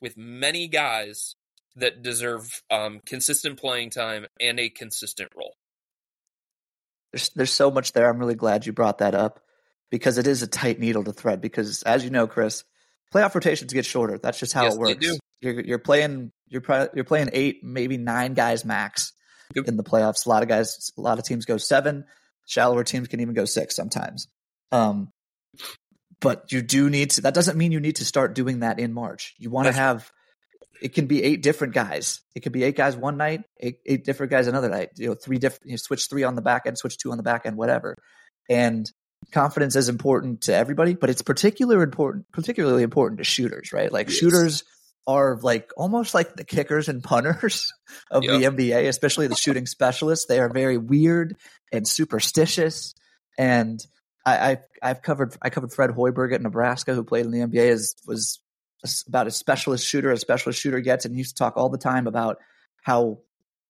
with 0.00 0.16
many 0.16 0.68
guys 0.68 1.34
that 1.76 2.02
deserve 2.02 2.62
um, 2.70 3.00
consistent 3.04 3.58
playing 3.58 3.90
time 3.90 4.26
and 4.40 4.58
a 4.58 4.68
consistent 4.68 5.30
role? 5.36 5.54
There's 7.12 7.30
there's 7.30 7.52
so 7.52 7.70
much 7.70 7.92
there. 7.92 8.08
I'm 8.08 8.18
really 8.18 8.34
glad 8.34 8.66
you 8.66 8.72
brought 8.72 8.98
that 8.98 9.14
up 9.14 9.40
because 9.90 10.18
it 10.18 10.26
is 10.26 10.42
a 10.42 10.46
tight 10.46 10.78
needle 10.78 11.04
to 11.04 11.12
thread. 11.12 11.40
Because 11.40 11.82
as 11.82 12.04
you 12.04 12.10
know, 12.10 12.26
Chris, 12.26 12.64
playoff 13.14 13.34
rotations 13.34 13.72
get 13.72 13.86
shorter. 13.86 14.18
That's 14.18 14.38
just 14.38 14.52
how 14.52 14.64
Yes, 14.64 14.74
it 14.74 14.78
works. 14.78 15.18
You're 15.40 15.60
you're 15.60 15.78
playing 15.78 16.32
you're 16.48 16.60
pro- 16.60 16.88
you're 16.94 17.04
playing 17.04 17.30
eight, 17.32 17.62
maybe 17.62 17.96
nine 17.96 18.34
guys 18.34 18.64
max 18.64 19.12
in 19.54 19.76
the 19.76 19.84
playoffs. 19.84 20.26
A 20.26 20.28
lot 20.28 20.42
of 20.42 20.48
guys, 20.48 20.90
a 20.96 21.00
lot 21.00 21.18
of 21.18 21.24
teams 21.24 21.44
go 21.44 21.56
seven. 21.56 22.04
Shallower 22.46 22.84
teams 22.84 23.08
can 23.08 23.20
even 23.20 23.34
go 23.34 23.44
six 23.44 23.76
sometimes. 23.76 24.26
Um, 24.72 25.10
but 26.20 26.50
you 26.52 26.62
do 26.62 26.90
need 26.90 27.10
to. 27.12 27.22
That 27.22 27.34
doesn't 27.34 27.56
mean 27.58 27.72
you 27.72 27.80
need 27.80 27.96
to 27.96 28.04
start 28.04 28.34
doing 28.34 28.60
that 28.60 28.78
in 28.78 28.92
March. 28.92 29.34
You 29.38 29.50
want 29.50 29.66
to 29.66 29.72
have. 29.72 30.10
It 30.80 30.94
can 30.94 31.06
be 31.06 31.22
eight 31.24 31.42
different 31.42 31.74
guys. 31.74 32.20
It 32.36 32.40
could 32.40 32.52
be 32.52 32.62
eight 32.62 32.76
guys 32.76 32.96
one 32.96 33.16
night, 33.16 33.42
eight, 33.58 33.78
eight 33.84 34.04
different 34.04 34.30
guys 34.30 34.46
another 34.46 34.68
night. 34.68 34.90
You 34.96 35.08
know, 35.08 35.14
three 35.14 35.38
different. 35.38 35.70
You 35.70 35.76
switch 35.76 36.08
three 36.08 36.22
on 36.22 36.36
the 36.36 36.42
back 36.42 36.62
end, 36.66 36.78
switch 36.78 36.98
two 36.98 37.10
on 37.10 37.16
the 37.16 37.24
back 37.24 37.46
end, 37.46 37.56
whatever. 37.56 37.96
And 38.48 38.88
confidence 39.32 39.74
is 39.76 39.88
important 39.88 40.42
to 40.42 40.54
everybody, 40.54 40.94
but 40.94 41.10
it's 41.10 41.22
particularly 41.22 41.82
important, 41.82 42.26
particularly 42.32 42.82
important 42.84 43.18
to 43.18 43.24
shooters, 43.24 43.72
right? 43.72 43.92
Like 43.92 44.08
Yes. 44.08 44.16
shooters 44.16 44.64
are 45.06 45.38
like 45.42 45.70
almost 45.76 46.14
like 46.14 46.36
the 46.36 46.44
kickers 46.44 46.88
and 46.88 47.02
punters 47.02 47.72
of 48.10 48.22
the 48.22 48.28
NBA, 48.28 48.86
especially 48.88 49.26
the 49.26 49.34
shooting 49.34 49.66
specialists. 49.66 50.26
They 50.26 50.38
are 50.38 50.48
very 50.50 50.78
weird 50.78 51.36
and 51.72 51.88
superstitious. 51.88 52.94
And 53.36 53.84
I, 54.36 54.58
I've 54.82 55.02
covered 55.02 55.36
I 55.42 55.50
covered 55.50 55.72
Fred 55.72 55.90
Hoiberg 55.90 56.34
at 56.34 56.42
Nebraska, 56.42 56.94
who 56.94 57.04
played 57.04 57.24
in 57.26 57.30
the 57.32 57.38
NBA, 57.40 57.68
is 57.70 57.94
was 58.06 58.40
about 59.08 59.26
a 59.26 59.30
specialist 59.30 59.86
shooter, 59.86 60.10
a 60.10 60.16
specialist 60.16 60.60
shooter 60.60 60.80
gets, 60.80 61.04
and 61.04 61.14
he 61.14 61.18
used 61.18 61.36
to 61.36 61.42
talk 61.42 61.56
all 61.56 61.68
the 61.68 61.78
time 61.78 62.06
about 62.06 62.38
how 62.82 63.18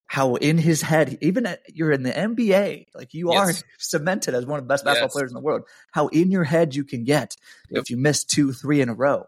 how 0.06 0.36
in 0.36 0.56
his 0.56 0.80
head, 0.80 1.18
even 1.20 1.44
at, 1.46 1.60
you're 1.72 1.92
in 1.92 2.02
the 2.02 2.10
NBA, 2.12 2.86
like 2.94 3.12
you 3.12 3.30
Yes. 3.30 3.38
are 3.38 3.52
cemented 3.78 4.34
as 4.34 4.46
one 4.46 4.58
of 4.58 4.64
the 4.64 4.68
best 4.68 4.84
basketball 4.84 5.08
Yes. 5.08 5.12
players 5.12 5.30
in 5.30 5.34
the 5.34 5.40
world. 5.40 5.62
How 5.92 6.08
in 6.08 6.30
your 6.30 6.44
head 6.44 6.74
you 6.74 6.84
can 6.84 7.04
get 7.04 7.36
Yep. 7.70 7.82
if 7.82 7.90
you 7.90 7.96
miss 7.98 8.24
two, 8.24 8.52
three 8.52 8.80
in 8.80 8.88
a 8.88 8.94
row. 8.94 9.24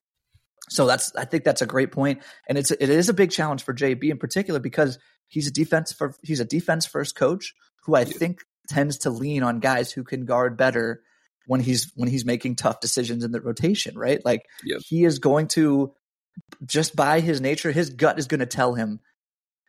So 0.69 0.87
that's 0.87 1.15
I 1.17 1.25
think 1.25 1.45
that's 1.45 1.63
a 1.63 1.67
great 1.67 1.93
point, 1.93 2.23
and 2.49 2.57
it's 2.57 2.71
it 2.71 2.89
is 2.89 3.09
a 3.09 3.15
big 3.15 3.31
challenge 3.31 3.63
for 3.65 3.75
JB 3.75 4.11
in 4.11 4.19
particular 4.19 4.61
because 4.61 4.99
he's 5.29 5.47
a 5.47 5.51
defense 5.51 5.93
for 5.93 6.15
he's 6.23 6.41
a 6.41 6.45
defense 6.45 6.87
first 6.87 7.15
coach 7.17 7.55
who 7.85 7.95
I 7.97 8.05
Yeah. 8.05 8.13
think 8.13 8.43
tends 8.69 8.99
to 8.99 9.11
lean 9.11 9.43
on 9.43 9.59
guys 9.59 9.91
who 9.91 10.05
can 10.05 10.25
guard 10.27 10.57
better 10.57 11.03
when 11.47 11.61
he's 11.61 11.91
when 11.95 12.09
he's 12.09 12.25
making 12.25 12.57
tough 12.57 12.81
decisions 12.81 13.25
in 13.25 13.33
the 13.33 13.41
rotation, 13.41 13.99
right? 13.99 14.25
Like 14.25 14.43
Yep. 14.65 14.81
he 14.87 15.05
is 15.05 15.19
going 15.19 15.49
to 15.49 15.93
just 16.65 16.95
by 16.95 17.21
his 17.21 17.41
nature, 17.41 17.73
his 17.73 17.91
gut 17.91 18.19
is 18.19 18.27
going 18.27 18.41
to 18.41 18.47
tell 18.47 18.75
him 18.75 19.01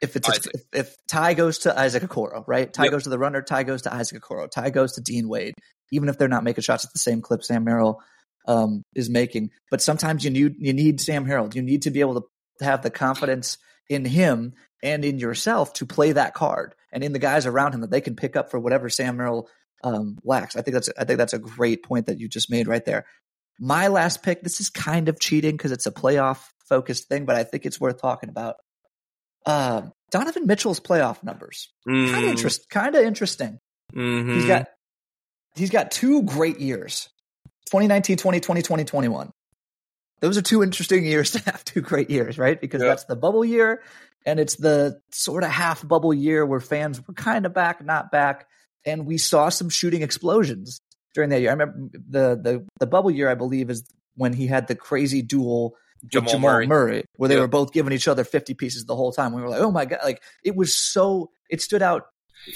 if 0.01 0.15
it's 0.15 0.27
if, 0.29 0.61
if 0.73 0.95
tie 1.07 1.33
goes 1.33 1.59
to 1.59 1.77
Isaac 1.77 2.03
Okoro, 2.03 2.43
right? 2.47 2.71
tie 2.71 2.85
Yep. 2.85 2.91
goes 2.91 3.03
to 3.03 3.09
the 3.09 3.19
runner, 3.19 3.41
tie 3.41 3.63
goes 3.63 3.83
to 3.83 3.93
Isaac 3.93 4.21
Okoro, 4.21 4.49
tie 4.49 4.69
goes 4.69 4.93
to 4.93 5.01
Dean 5.01 5.29
Wade, 5.29 5.53
even 5.91 6.09
if 6.09 6.17
they're 6.17 6.27
not 6.27 6.43
making 6.43 6.63
shots 6.63 6.85
at 6.85 6.93
the 6.93 6.99
same 6.99 7.21
clip 7.21 7.43
Sam 7.43 7.63
Merrill 7.63 8.01
um, 8.47 8.83
is 8.95 9.09
making. 9.09 9.51
But 9.69 9.81
sometimes 9.81 10.23
you 10.23 10.31
need 10.31 10.55
you 10.57 10.73
need 10.73 10.99
Sam 10.99 11.27
Merrill. 11.27 11.49
You 11.53 11.61
need 11.61 11.83
to 11.83 11.91
be 11.91 11.99
able 11.99 12.21
to 12.21 12.65
have 12.65 12.81
the 12.81 12.89
confidence 12.89 13.57
in 13.89 14.05
him 14.05 14.53
and 14.83 15.05
in 15.05 15.19
yourself 15.19 15.73
to 15.73 15.85
play 15.85 16.13
that 16.13 16.33
card 16.33 16.73
and 16.91 17.03
in 17.03 17.13
the 17.13 17.19
guys 17.19 17.45
around 17.45 17.73
him 17.73 17.81
that 17.81 17.91
they 17.91 18.01
can 18.01 18.15
pick 18.15 18.35
up 18.35 18.49
for 18.49 18.59
whatever 18.59 18.89
Sam 18.89 19.17
Merrill 19.17 19.49
um, 19.83 20.17
lacks. 20.23 20.55
I 20.55 20.61
think 20.61 20.73
that's 20.73 20.89
I 20.97 21.03
think 21.05 21.17
that's 21.17 21.33
a 21.33 21.39
great 21.39 21.83
point 21.83 22.05
that 22.07 22.19
you 22.19 22.27
just 22.27 22.49
made 22.49 22.67
right 22.67 22.83
there. 22.85 23.05
My 23.59 23.87
last 23.87 24.23
pick. 24.23 24.41
This 24.43 24.59
is 24.59 24.69
kind 24.69 25.09
of 25.09 25.19
cheating 25.19 25.55
because 25.57 25.71
it's 25.71 25.85
a 25.85 25.91
playoff 25.91 26.39
focused 26.67 27.07
thing, 27.07 27.25
but 27.25 27.35
I 27.35 27.43
think 27.43 27.65
it's 27.65 27.79
worth 27.79 28.01
talking 28.01 28.29
about. 28.29 28.55
Uh, 29.45 29.83
Donovan 30.11 30.45
Mitchell's 30.45 30.79
playoff 30.79 31.23
numbers 31.23 31.71
kind 31.85 31.97
of 32.23 32.23
Mm, 32.23 32.29
interest, 32.29 32.69
kind 32.69 32.95
of 32.95 33.03
interesting. 33.03 33.59
mhm. 33.93 34.33
He's 34.33 34.45
got 34.45 34.67
he's 35.55 35.69
got 35.69 35.91
two 35.91 36.23
great 36.23 36.59
years. 36.59 37.09
2019, 37.67 38.17
2020, 38.17 38.61
2021. 38.61 39.31
Those 40.19 40.37
are 40.37 40.41
two 40.41 40.61
interesting 40.61 41.05
years 41.05 41.31
to 41.31 41.39
have 41.49 41.63
two 41.65 41.81
great 41.81 42.09
years, 42.09 42.37
right? 42.37 42.59
Because 42.59 42.81
Yeah. 42.81 42.89
that's 42.89 43.05
the 43.05 43.15
bubble 43.15 43.45
year 43.45 43.81
and 44.25 44.39
it's 44.39 44.55
the 44.57 44.99
sort 45.11 45.43
of 45.43 45.49
half 45.49 45.87
bubble 45.87 46.13
year 46.13 46.45
where 46.45 46.59
fans 46.59 47.05
were 47.07 47.13
kind 47.13 47.45
of 47.45 47.53
back, 47.53 47.83
not 47.83 48.11
back, 48.11 48.47
and 48.85 49.05
we 49.05 49.17
saw 49.17 49.49
some 49.49 49.69
shooting 49.69 50.01
explosions 50.01 50.79
during 51.13 51.29
that 51.31 51.41
year. 51.41 51.49
I 51.49 51.53
remember 51.53 51.89
the 52.09 52.39
the 52.41 52.65
the 52.79 52.87
bubble 52.87 53.11
year 53.11 53.29
I 53.29 53.35
believe 53.35 53.69
is 53.69 53.83
when 54.15 54.33
he 54.33 54.47
had 54.47 54.67
the 54.67 54.75
crazy 54.75 55.21
duel 55.21 55.75
with 56.01 56.11
Jamal 56.11 56.31
Jamal, 56.33 56.51
Murray. 56.51 56.67
Murray. 56.67 57.03
where 57.17 57.29
they 57.29 57.35
Yeah. 57.35 57.41
were 57.41 57.47
both 57.47 57.71
giving 57.73 57.93
each 57.93 58.07
other 58.07 58.23
50 58.23 58.53
pieces 58.55 58.85
the 58.85 58.95
whole 58.95 59.11
time. 59.11 59.33
We 59.33 59.41
were 59.41 59.49
like, 59.49 59.61
oh 59.61 59.71
my 59.71 59.85
God. 59.85 59.99
Like 60.03 60.21
it 60.43 60.55
was 60.55 60.75
so, 60.75 61.29
it 61.49 61.61
stood 61.61 61.81
out. 61.81 62.03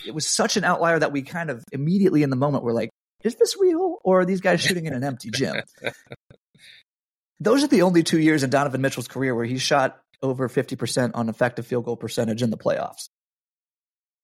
It 0.05 0.15
was 0.15 0.27
such 0.27 0.57
an 0.57 0.63
outlier 0.63 0.97
that 0.99 1.11
we 1.11 1.21
kind 1.21 1.49
of 1.51 1.63
immediately 1.71 2.23
in 2.23 2.29
the 2.31 2.35
moment 2.35 2.63
were 2.63 2.73
like, 2.73 2.89
is 3.23 3.35
this 3.35 3.55
real 3.59 3.97
or 4.03 4.21
are 4.21 4.25
these 4.25 4.41
guys 4.41 4.61
shooting 4.61 4.85
in 4.85 4.93
an 4.93 5.03
empty 5.03 5.29
gym? 5.31 5.55
Those 7.39 7.63
are 7.63 7.67
the 7.67 7.81
only 7.81 8.01
two 8.03 8.19
years 8.19 8.43
in 8.43 8.49
Donovan 8.49 8.81
Mitchell's 8.81 9.07
career 9.07 9.35
where 9.35 9.45
he 9.45 9.57
shot 9.57 9.99
over 10.23 10.47
50% 10.47 11.11
on 11.13 11.29
effective 11.29 11.67
field 11.67 11.85
goal 11.85 11.97
percentage 11.97 12.41
in 12.41 12.49
the 12.49 12.57
playoffs. 12.57 13.09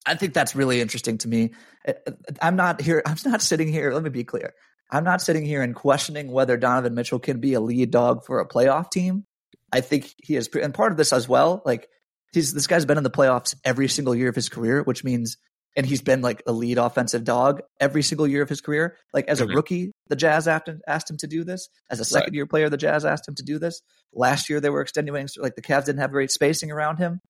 I 0.06 0.14
think 0.16 0.34
that's 0.34 0.54
really 0.54 0.80
interesting 0.80 1.18
to 1.18 1.28
me. 1.28 1.50
I- 1.86 1.94
I'm 2.40 2.56
not 2.56 2.80
here. 2.80 3.02
I'm 3.06 3.16
not 3.24 3.42
sitting 3.42 3.68
here. 3.68 3.92
Let 3.92 4.02
me 4.02 4.10
be 4.10 4.24
clear. 4.24 4.52
I'm 4.90 5.04
not 5.04 5.22
sitting 5.22 5.44
here 5.44 5.62
and 5.62 5.74
questioning 5.74 6.30
whether 6.30 6.56
Donovan 6.56 6.94
Mitchell 6.94 7.18
can 7.18 7.40
be 7.40 7.54
a 7.54 7.60
lead 7.60 7.90
dog 7.90 8.24
for 8.26 8.40
a 8.40 8.48
playoff 8.48 8.90
team. 8.90 9.24
I 9.72 9.80
think 9.80 10.12
he 10.22 10.36
is, 10.36 10.48
and 10.48 10.74
part 10.74 10.92
of 10.92 10.98
this 10.98 11.14
as 11.14 11.26
well. 11.26 11.62
Like 11.64 11.88
he's 12.32 12.52
this 12.52 12.66
guy's 12.66 12.84
been 12.84 12.98
in 12.98 13.04
the 13.04 13.10
playoffs 13.10 13.54
every 13.64 13.88
single 13.88 14.14
year 14.14 14.28
of 14.28 14.34
his 14.34 14.50
career, 14.50 14.82
which 14.82 15.02
means, 15.02 15.38
and 15.74 15.86
he's 15.86 16.02
been 16.02 16.20
like 16.20 16.42
a 16.46 16.52
lead 16.52 16.76
offensive 16.76 17.24
dog 17.24 17.62
every 17.80 18.02
single 18.02 18.26
year 18.28 18.42
of 18.42 18.50
his 18.50 18.60
career. 18.60 18.98
Like 19.14 19.28
as 19.28 19.40
Mhm. 19.40 19.50
a 19.50 19.54
rookie, 19.56 19.92
the 20.08 20.16
Jazz 20.16 20.46
asked 20.46 20.68
him, 20.68 20.82
asked 20.86 21.08
him 21.10 21.16
to 21.18 21.26
do 21.26 21.42
this. 21.42 21.70
As 21.88 22.00
a 22.00 22.04
second 22.04 22.34
year 22.34 22.44
player, 22.46 22.68
the 22.68 22.76
Jazz 22.76 23.06
asked 23.06 23.26
him 23.26 23.34
to 23.36 23.42
do 23.42 23.58
this. 23.58 23.80
Last 24.12 24.50
year, 24.50 24.60
they 24.60 24.68
were 24.68 24.82
extenuating, 24.82 25.28
like 25.38 25.54
the 25.54 25.62
Cavs 25.62 25.86
didn't 25.86 26.00
have 26.02 26.10
great 26.10 26.30
spacing 26.30 26.70
around 26.70 26.98
him. 26.98 27.20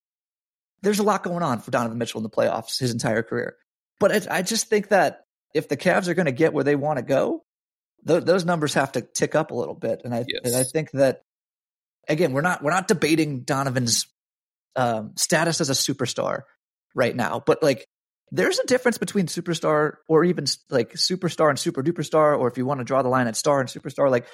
There's 0.83 0.99
a 0.99 1.03
lot 1.05 1.23
going 1.23 1.43
on 1.43 1.61
for 1.61 1.71
Donovan 1.71 1.99
Mitchell 1.99 2.19
in 2.19 2.23
the 2.25 2.31
playoffs 2.31 2.79
his 2.79 2.93
entire 2.93 3.23
career. 3.23 3.57
But 4.01 4.29
I, 4.31 4.39
I 4.39 4.43
just 4.43 4.69
think 4.69 4.89
that 4.89 5.25
if 5.55 5.69
the 5.69 5.77
Cavs 5.77 6.09
are 6.09 6.15
going 6.15 6.27
to 6.27 6.33
get 6.33 6.53
where 6.53 6.65
they 6.65 6.75
want 6.77 6.99
to 6.99 7.05
go, 7.05 7.45
th- 8.07 8.25
those 8.25 8.45
numbers 8.45 8.75
have 8.75 8.93
to 8.93 9.01
tick 9.03 9.35
up 9.35 9.51
a 9.51 9.55
little 9.55 9.75
bit. 9.75 10.03
And 10.05 10.15
I, 10.15 10.25
Yes. 10.27 10.41
and 10.45 10.57
I 10.57 10.65
think 10.65 10.91
that 10.93 11.23
again, 12.09 12.33
we're 12.33 12.41
not 12.41 12.63
we're 12.63 12.73
not 12.73 12.89
debating 12.89 13.43
Donovan's 13.43 14.07
um, 14.77 15.13
status 15.17 15.61
as 15.61 15.71
a 15.71 15.75
superstar 15.75 16.43
right 16.95 17.15
now, 17.15 17.43
but 17.45 17.63
like 17.63 17.87
there's 18.31 18.59
a 18.59 18.67
difference 18.67 18.99
between 18.99 19.27
superstar 19.27 19.97
or 20.09 20.25
even 20.25 20.47
like 20.71 20.95
superstar 20.95 21.51
and 21.51 21.59
super 21.59 21.83
duper 21.83 22.05
star, 22.05 22.35
or 22.35 22.49
if 22.49 22.57
you 22.57 22.65
want 22.67 22.81
to 22.81 22.85
draw 22.85 23.03
the 23.03 23.09
line 23.09 23.27
at 23.29 23.37
star 23.37 23.61
and 23.61 23.69
superstar, 23.69 24.11
like 24.11 24.27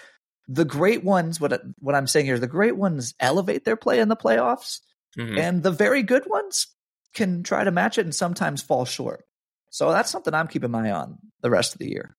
the 0.47 0.65
great 0.65 1.05
ones. 1.05 1.41
What 1.41 1.61
what 1.81 1.95
I'm 1.95 2.07
saying 2.07 2.27
here 2.27 2.37
is 2.37 2.41
the 2.41 2.47
great 2.47 2.77
ones 2.77 3.15
elevate 3.21 3.65
their 3.65 3.77
play 3.77 3.99
in 3.99 4.09
the 4.09 4.17
playoffs, 4.17 4.79
Mhm. 5.19 5.39
and 5.39 5.63
the 5.63 5.71
very 5.73 6.03
good 6.03 6.25
ones 6.27 6.69
can 7.15 7.43
try 7.43 7.65
to 7.65 7.71
match 7.71 7.99
it 7.99 8.07
and 8.07 8.15
sometimes 8.15 8.63
fall 8.63 8.85
short. 8.85 9.25
So 9.71 9.91
that's 9.91 10.11
something 10.11 10.33
I'm 10.33 10.49
keeping 10.49 10.71
my 10.71 10.89
eye 10.89 10.93
on 10.93 11.19
the 11.41 11.51
rest 11.51 11.75
of 11.75 11.79
the 11.79 11.89
year. 11.89 12.15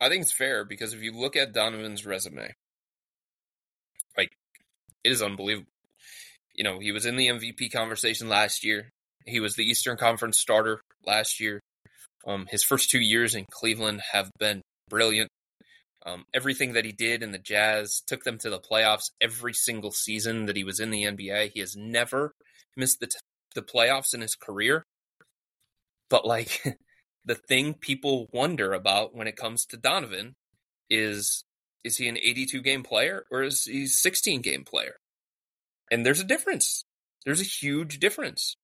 I 0.00 0.08
think 0.08 0.22
it's 0.22 0.32
fair 0.32 0.64
because 0.64 0.92
if 0.92 1.02
you 1.02 1.12
look 1.12 1.34
at 1.34 1.52
Donovan's 1.52 2.06
resume, 2.06 2.54
like 4.16 4.30
it 5.02 5.10
is 5.10 5.22
unbelievable. 5.22 5.70
You 6.54 6.64
know, 6.64 6.78
he 6.78 6.92
was 6.92 7.06
in 7.06 7.16
the 7.16 7.28
MVP 7.28 7.68
conversation 7.72 8.28
last 8.28 8.64
year. 8.64 8.90
He 9.26 9.40
was 9.40 9.54
the 9.54 9.64
Eastern 9.64 9.96
Conference 9.96 10.38
starter 10.38 10.80
last 11.04 11.40
year. 11.40 11.60
Um, 12.26 12.46
his 12.50 12.64
first 12.64 12.90
two 12.90 13.00
years 13.00 13.34
in 13.34 13.46
Cleveland 13.50 14.02
have 14.12 14.30
been 14.38 14.62
brilliant. 14.88 15.30
Um, 16.06 16.24
everything 16.32 16.74
that 16.74 16.84
he 16.84 16.92
did 16.92 17.22
in 17.22 17.32
the 17.32 17.38
Jazz 17.38 18.02
took 18.06 18.24
them 18.24 18.38
to 18.38 18.50
the 18.50 18.60
playoffs 18.60 19.10
every 19.20 19.52
single 19.52 19.90
season 19.90 20.46
that 20.46 20.56
he 20.56 20.64
was 20.64 20.80
in 20.80 20.90
the 20.90 21.04
NBA. 21.04 21.52
He 21.52 21.60
has 21.60 21.76
never 21.76 22.32
missed 22.76 23.00
the 23.00 23.08
t- 23.08 23.18
the 23.54 23.62
playoffs 23.62 24.14
in 24.14 24.20
his 24.20 24.34
career. 24.34 24.84
But 26.08 26.24
like 26.24 26.62
the 27.24 27.34
thing 27.34 27.74
people 27.74 28.28
wonder 28.32 28.72
about 28.72 29.14
when 29.14 29.26
it 29.26 29.36
comes 29.36 29.66
to 29.66 29.76
Donovan 29.76 30.34
is 30.88 31.44
is 31.84 31.96
he 31.96 32.08
an 32.08 32.18
82 32.18 32.60
game 32.62 32.82
player 32.82 33.24
or 33.30 33.42
is 33.42 33.64
he 33.64 33.84
a 33.84 33.88
16 33.88 34.42
game 34.42 34.64
player? 34.64 34.96
And 35.90 36.04
there's 36.04 36.20
a 36.20 36.24
difference. 36.24 36.84
There's 37.24 37.40
a 37.40 37.44
huge 37.44 37.98
difference. 37.98 38.56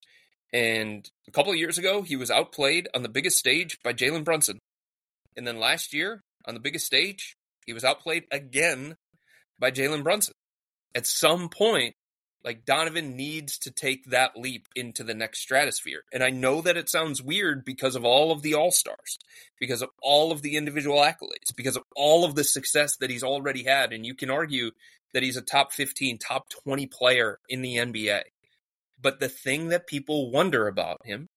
And 0.53 1.09
a 1.27 1.31
couple 1.31 1.53
of 1.53 1.59
years 1.59 1.79
ago, 1.79 2.03
he 2.03 2.17
was 2.17 2.31
outplayed 2.31 2.89
on 2.95 3.03
the 3.03 3.09
biggest 3.09 3.39
stage 3.39 3.79
by 3.83 3.93
Jalen 3.93 4.25
Brunson. 4.25 4.59
And 5.37 5.47
then 5.47 5.59
last 5.59 5.93
year, 5.93 6.21
on 6.47 6.55
the 6.55 6.61
biggest 6.61 6.87
stage, 6.87 7.37
he 7.67 7.73
was 7.73 7.85
outplayed 7.85 8.25
again 8.31 8.97
by 9.59 9.71
Jalen 9.71 10.03
Brunson. 10.03 10.35
At 10.95 11.07
some 11.07 11.49
point, 11.49 11.95
like 12.45 12.67
Donovan 12.67 13.17
needs 13.17 13.59
to 13.61 13.71
take 13.71 14.05
that 14.11 14.37
leap 14.37 14.69
into 14.77 15.03
the 15.03 15.15
next 15.15 15.41
stratosphere. 15.41 16.03
And 16.13 16.23
I 16.23 16.29
know 16.29 16.61
that 16.61 16.77
it 16.77 16.91
sounds 16.91 17.23
weird 17.23 17.65
because 17.65 17.97
of 17.97 18.05
all 18.05 18.31
of 18.31 18.43
the 18.43 18.55
all 18.55 18.71
stars, 18.71 19.19
because 19.59 19.81
of 19.81 19.89
all 20.03 20.31
of 20.31 20.43
the 20.43 20.57
individual 20.57 20.99
accolades, 20.99 21.57
because 21.57 21.77
of 21.77 21.85
all 21.97 22.25
of 22.25 22.35
the 22.35 22.45
success 22.45 22.97
that 22.97 23.11
he's 23.11 23.23
already 23.23 23.65
had. 23.65 23.93
And 23.93 24.05
you 24.05 24.15
can 24.15 24.31
argue 24.31 24.73
that 25.15 25.23
he's 25.23 25.39
a 25.39 25.43
top 25.43 25.73
15, 25.73 26.19
top 26.19 26.51
20 26.51 26.87
player 26.87 27.39
in 27.49 27.63
the 27.63 27.77
NBA. 27.77 28.21
But 29.01 29.21
the 29.21 29.29
thing 29.29 29.69
that 29.69 29.87
people 29.87 30.31
wonder 30.31 30.69
about 30.69 31.01
him, 31.05 31.29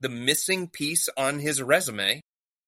the 0.00 0.08
missing 0.08 0.68
piece 0.68 1.08
on 1.18 1.38
his 1.38 1.62
resume, 1.62 2.22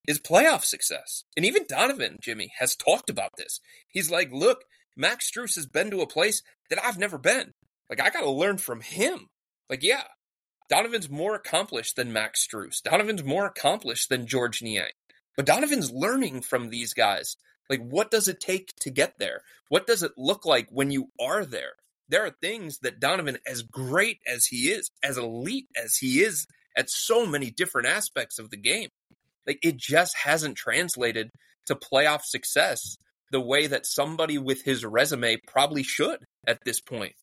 is 0.09 0.19
playoff 0.19 0.63
success. 0.63 1.23
And 1.37 1.45
even 1.45 1.67
Donovan, 1.69 2.17
Jimmy, 2.19 2.51
has 2.57 2.75
talked 2.75 3.11
about 3.11 3.37
this. 3.37 3.59
He's 3.87 4.09
like, 4.09 4.31
look, 4.31 4.63
Max 4.97 5.29
Strus 5.29 5.53
has 5.53 5.67
been 5.67 5.91
to 5.91 6.01
a 6.01 6.07
place 6.07 6.41
that 6.71 6.83
I've 6.83 6.97
never 6.97 7.19
been. 7.19 7.53
Like, 7.91 8.01
I 8.01 8.09
got 8.09 8.21
to 8.21 8.31
learn 8.31 8.57
from 8.57 8.81
him. 8.81 9.27
Like, 9.69 9.83
yeah, 9.83 10.05
Donovan's 10.67 11.11
more 11.11 11.35
accomplished 11.35 11.95
than 11.95 12.11
Max 12.11 12.43
Strus. 12.43 12.81
Donovan's 12.81 13.23
more 13.23 13.45
accomplished 13.45 14.09
than 14.09 14.25
Georges 14.25 14.63
Niang. 14.63 14.89
But 15.37 15.45
Donovan's 15.45 15.91
learning 15.91 16.41
from 16.41 16.69
these 16.69 16.95
guys. 16.95 17.37
Like, 17.69 17.87
what 17.87 18.09
does 18.09 18.27
it 18.27 18.39
take 18.39 18.73
to 18.81 18.89
get 18.89 19.19
there? 19.19 19.43
What 19.67 19.85
does 19.85 20.01
it 20.01 20.13
look 20.17 20.43
like 20.43 20.69
when 20.71 20.89
you 20.89 21.09
are 21.21 21.45
there? 21.45 21.73
There 22.07 22.25
are 22.25 22.31
things 22.41 22.79
that 22.79 22.99
Donovan, 22.99 23.37
as 23.45 23.61
great 23.61 24.17
as 24.25 24.47
he 24.47 24.69
is, 24.69 24.89
as 25.03 25.19
elite 25.19 25.67
as 25.75 25.97
he 25.97 26.21
is 26.21 26.47
at 26.75 26.89
so 26.89 27.27
many 27.27 27.51
different 27.51 27.87
aspects 27.87 28.39
of 28.39 28.49
the 28.49 28.57
game, 28.57 28.89
like 29.49 29.59
it 29.63 29.77
just 29.77 30.15
hasn't 30.15 30.55
translated 30.55 31.31
to 31.65 31.73
playoff 31.73 32.21
success 32.21 32.97
the 33.31 33.41
way 33.41 33.65
that 33.65 33.87
somebody 33.87 34.37
with 34.37 34.63
his 34.63 34.85
resume 34.85 35.37
probably 35.47 35.81
should 35.81 36.19
at 36.47 36.59
this 36.65 36.79
point. 36.79 37.13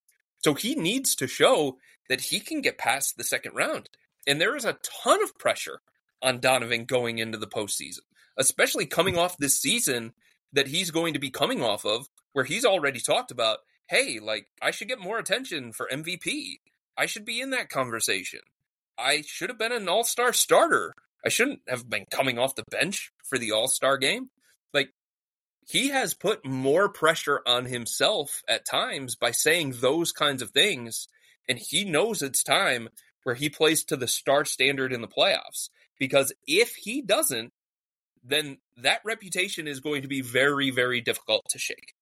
So 0.45 0.55
he 0.55 0.75
needs 0.75 1.15
to 1.17 1.29
show 1.29 1.79
that 2.09 2.21
he 2.21 2.41
can 2.41 2.63
get 2.63 2.79
past 2.79 3.15
the 3.17 3.23
second 3.23 3.55
round. 3.55 3.89
And 4.27 4.41
there 4.41 4.57
is 4.57 4.65
a 4.65 4.79
ton 5.05 5.23
of 5.23 5.39
pressure 5.39 5.79
on 6.21 6.41
Donovan 6.41 6.85
going 6.85 7.19
into 7.19 7.39
the 7.39 7.47
postseason, 7.47 8.01
especially 8.37 8.87
coming 8.87 9.17
off 9.17 9.37
this 9.39 9.61
season 9.61 10.13
that 10.53 10.67
he's 10.67 10.91
going 10.91 11.15
to 11.15 11.21
be 11.21 11.31
coming 11.31 11.63
off 11.63 11.85
of, 11.85 12.07
where 12.33 12.45
he's 12.45 12.65
already 12.65 12.99
talked 12.99 13.31
about, 13.31 13.59
hey, 13.89 14.19
like, 14.21 14.47
I 14.61 14.73
should 14.73 14.89
get 14.89 14.99
more 14.99 15.19
attention 15.19 15.73
for 15.73 15.89
MVP. 15.93 16.57
I 16.99 17.07
should 17.07 17.25
be 17.25 17.41
in 17.41 17.51
that 17.51 17.69
conversation. 17.69 18.41
I 18.99 19.23
should 19.25 19.49
have 19.49 19.59
been 19.59 19.73
an 19.73 19.89
all 19.89 20.03
star 20.03 20.33
starter. 20.33 20.93
I 21.27 21.29
shouldn't 21.29 21.63
have 21.67 21.91
been 21.91 22.05
coming 22.09 22.39
off 22.39 22.55
the 22.55 22.63
bench 22.71 23.11
for 23.29 23.37
the 23.37 23.51
all 23.51 23.67
star 23.67 23.99
game. 23.99 24.31
Like, 24.73 24.91
he 25.67 25.89
has 25.89 26.15
put 26.15 26.47
more 26.47 26.89
pressure 26.89 27.41
on 27.45 27.65
himself 27.65 28.43
at 28.49 28.65
times 28.65 29.17
by 29.17 29.33
saying 29.33 29.75
those 29.81 30.13
kinds 30.13 30.41
of 30.41 30.51
things. 30.51 31.09
And 31.49 31.59
he 31.59 31.85
knows 31.85 32.23
it's 32.23 32.45
time 32.45 32.89
where 33.25 33.35
he 33.35 33.49
plays 33.49 33.83
to 33.87 33.97
the 33.97 34.07
star 34.07 34.45
standard 34.45 34.93
in 34.93 35.01
the 35.01 35.09
playoffs. 35.09 35.69
Because 35.99 36.33
if 36.47 36.77
he 36.77 37.03
doesn't, 37.03 37.53
then 38.23 38.59
that 38.77 39.01
reputation 39.05 39.67
is 39.67 39.81
going 39.81 40.03
to 40.03 40.09
be 40.09 40.21
very, 40.21 40.71
very 40.71 41.01
difficult 41.01 41.43
to 41.51 41.59
shake. 41.59 41.95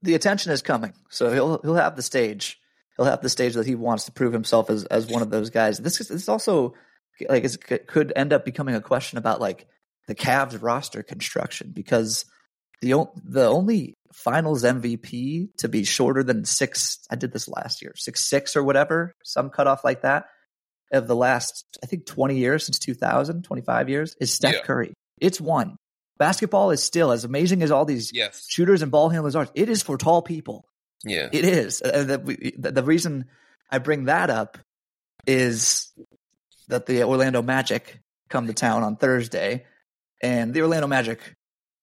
The 0.00 0.14
attention 0.14 0.52
is 0.52 0.62
coming, 0.62 0.94
so 1.10 1.30
he'll 1.30 1.60
he'll 1.60 1.74
have 1.74 1.96
the 1.96 2.02
stage. 2.02 2.58
He'll 2.96 3.06
have 3.06 3.20
the 3.20 3.28
stage 3.28 3.54
that 3.54 3.66
he 3.66 3.74
wants 3.74 4.04
to 4.04 4.12
prove 4.12 4.32
himself 4.32 4.70
as 4.70 4.84
as 4.84 5.06
one 5.08 5.22
of 5.22 5.30
those 5.30 5.50
guys. 5.50 5.78
This 5.78 6.00
is 6.00 6.08
this 6.08 6.28
also 6.28 6.74
like 7.28 7.44
it 7.44 7.86
could 7.86 8.12
end 8.14 8.32
up 8.32 8.44
becoming 8.44 8.74
a 8.74 8.80
question 8.80 9.18
about 9.18 9.40
like 9.40 9.66
the 10.06 10.14
Cavs 10.14 10.60
roster 10.60 11.02
construction 11.02 11.72
because 11.74 12.24
the 12.80 13.06
the 13.24 13.46
only 13.46 13.94
Finals 14.12 14.64
MVP 14.64 15.48
to 15.58 15.68
be 15.68 15.84
shorter 15.84 16.22
than 16.22 16.44
six. 16.44 16.98
I 17.10 17.16
did 17.16 17.32
this 17.32 17.48
last 17.48 17.82
year, 17.82 17.92
six 17.96 18.28
six 18.28 18.56
or 18.56 18.64
whatever, 18.64 19.14
some 19.22 19.50
cutoff 19.50 19.84
like 19.84 20.02
that 20.02 20.24
of 20.92 21.06
the 21.06 21.16
last 21.16 21.64
I 21.82 21.86
think 21.86 22.06
twenty 22.06 22.38
years 22.38 22.64
since 22.64 22.78
2000, 22.78 23.44
25 23.44 23.88
years 23.88 24.16
is 24.20 24.32
Steph 24.32 24.54
yeah. 24.54 24.62
Curry. 24.62 24.94
It's 25.20 25.40
one. 25.40 25.76
Basketball 26.18 26.70
is 26.70 26.82
still 26.82 27.12
as 27.12 27.24
amazing 27.24 27.62
as 27.62 27.70
all 27.70 27.84
these 27.84 28.12
yes. 28.12 28.46
shooters 28.48 28.82
and 28.82 28.90
ball 28.90 29.08
handlers 29.08 29.36
are. 29.36 29.46
It 29.54 29.68
is 29.68 29.82
for 29.82 29.96
tall 29.96 30.22
people. 30.22 30.64
Yeah, 31.04 31.28
it 31.30 31.44
is. 31.44 31.80
Uh, 31.80 32.02
the, 32.04 32.54
the, 32.58 32.72
the 32.72 32.82
reason 32.82 33.26
I 33.70 33.78
bring 33.78 34.06
that 34.06 34.30
up 34.30 34.58
is 35.26 35.92
that 36.68 36.86
the 36.86 37.04
Orlando 37.04 37.42
Magic 37.42 38.00
come 38.28 38.46
to 38.46 38.54
town 38.54 38.82
on 38.82 38.96
Thursday, 38.96 39.64
and 40.22 40.54
the 40.54 40.62
Orlando 40.62 40.86
Magic 40.86 41.20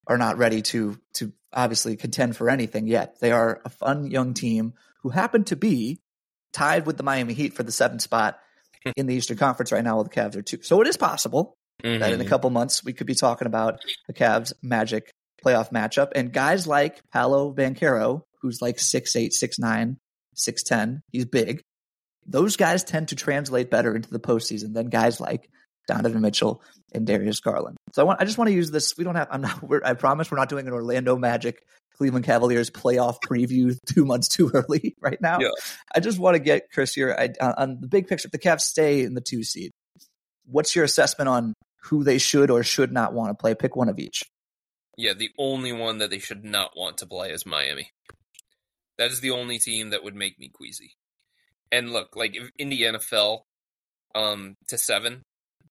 are 0.08 0.18
not 0.18 0.38
ready 0.38 0.62
to 0.62 1.00
to 1.14 1.34
obviously 1.54 1.96
contend 1.96 2.36
for 2.36 2.50
anything 2.50 2.88
yet. 2.88 3.20
They 3.20 3.32
are 3.32 3.62
a 3.66 3.70
fun 3.70 4.10
young 4.12 4.34
team 4.34 4.74
who 5.02 5.10
happen 5.10 5.44
to 5.46 5.56
be 5.56 6.02
tied 6.54 6.86
with 6.86 6.98
the 6.98 7.04
Miami 7.04 7.34
Heat 7.34 7.54
for 7.54 7.64
the 7.64 7.72
seventh 7.72 8.02
spot 8.02 8.40
in 8.96 9.08
the 9.08 9.16
Eastern 9.16 9.38
Conference 9.38 9.72
right 9.72 9.84
now, 9.84 9.96
while 9.96 10.04
the 10.04 10.10
Cavs 10.10 10.36
are 10.36 10.42
two. 10.42 10.62
So 10.62 10.82
it 10.82 10.88
is 10.88 10.98
possible 10.98 11.58
mm-hmm. 11.84 12.00
that 12.00 12.12
in 12.12 12.20
a 12.20 12.24
mm-hmm. 12.24 12.30
couple 12.30 12.50
months 12.50 12.84
we 12.84 12.94
could 12.94 13.08
be 13.08 13.16
talking 13.16 13.48
about 13.48 13.80
the 14.08 14.14
Cavs 14.14 14.54
Magic 14.62 15.12
playoff 15.44 15.72
matchup, 15.72 16.10
and 16.16 16.32
guys 16.32 16.68
like 16.68 17.02
Paolo 17.12 17.54
Banchero, 17.54 18.22
who's 18.42 18.62
like 18.62 18.80
six 18.80 19.16
eight, 19.16 19.34
six 19.34 19.60
nine, 19.60 19.98
six 20.36 20.64
ten. 20.64 21.02
He's 21.12 21.26
big. 21.26 21.62
Those 22.26 22.58
guys 22.58 22.84
tend 22.84 23.10
to 23.10 23.16
translate 23.16 23.70
better 23.70 23.96
into 23.96 24.10
the 24.10 24.20
postseason 24.20 24.74
than 24.74 24.90
guys 24.90 25.20
like 25.20 25.50
Donovan 25.88 26.22
Mitchell 26.22 26.62
and 26.94 27.06
Darius 27.06 27.40
Garland. 27.40 27.78
So 27.94 28.02
I 28.02 28.06
want 28.06 28.22
I 28.22 28.26
just 28.26 28.38
want 28.38 28.50
to 28.50 28.56
use 28.56 28.72
this. 28.72 28.98
We 28.98 29.04
don't 29.04 29.16
have 29.16 29.28
I'm 29.32 29.42
not 29.42 29.64
I 29.84 29.94
promise 29.94 30.32
we're 30.32 30.38
not 30.38 30.50
doing 30.50 30.68
an 30.68 30.74
Orlando 30.74 31.18
Magic 31.18 31.64
Cleveland 31.98 32.26
Cavaliers 32.26 32.70
playoff 32.70 33.18
preview 33.24 33.78
two 33.86 34.06
months 34.06 34.28
too 34.28 34.52
early 34.54 34.96
right 35.02 35.22
now. 35.22 35.40
Yeah. 35.40 35.50
I 35.94 36.00
just 36.00 36.20
want 36.20 36.36
to 36.36 36.40
get 36.40 36.72
Chris 36.72 36.94
here 36.94 37.16
I, 37.18 37.30
uh, 37.44 37.54
on 37.58 37.80
the 37.80 37.88
big 37.88 38.08
picture. 38.08 38.28
If 38.28 38.32
the 38.32 38.40
Cavs 38.40 38.62
stay 38.62 39.04
in 39.04 39.14
the 39.14 39.22
two 39.22 39.44
seed, 39.44 39.72
what's 40.46 40.76
your 40.76 40.86
assessment 40.86 41.30
on 41.30 41.54
who 41.84 42.04
they 42.04 42.18
should 42.18 42.50
or 42.50 42.64
should 42.64 42.92
not 42.92 43.14
want 43.14 43.30
to 43.30 43.36
play? 43.36 43.56
Pick 43.56 43.76
one 43.76 43.90
of 43.90 44.00
each. 44.00 44.24
Yeah, 44.98 45.14
the 45.14 45.32
only 45.38 45.74
one 45.74 45.98
that 46.00 46.10
they 46.10 46.20
should 46.20 46.44
not 46.44 46.72
want 46.76 47.00
to 47.00 47.06
play 47.06 47.32
is 47.32 47.46
Miami. 47.46 47.92
That 48.98 49.12
is 49.12 49.20
the 49.20 49.32
only 49.32 49.60
team 49.60 49.90
that 49.90 50.04
would 50.04 50.16
make 50.16 50.40
me 50.40 50.50
queasy. 50.50 50.96
And 51.72 51.92
look, 51.92 52.16
like 52.16 52.36
if 52.36 52.50
Indiana 52.58 53.00
fell 53.00 53.46
um, 54.14 54.56
to 54.68 54.78
seven, 54.78 55.24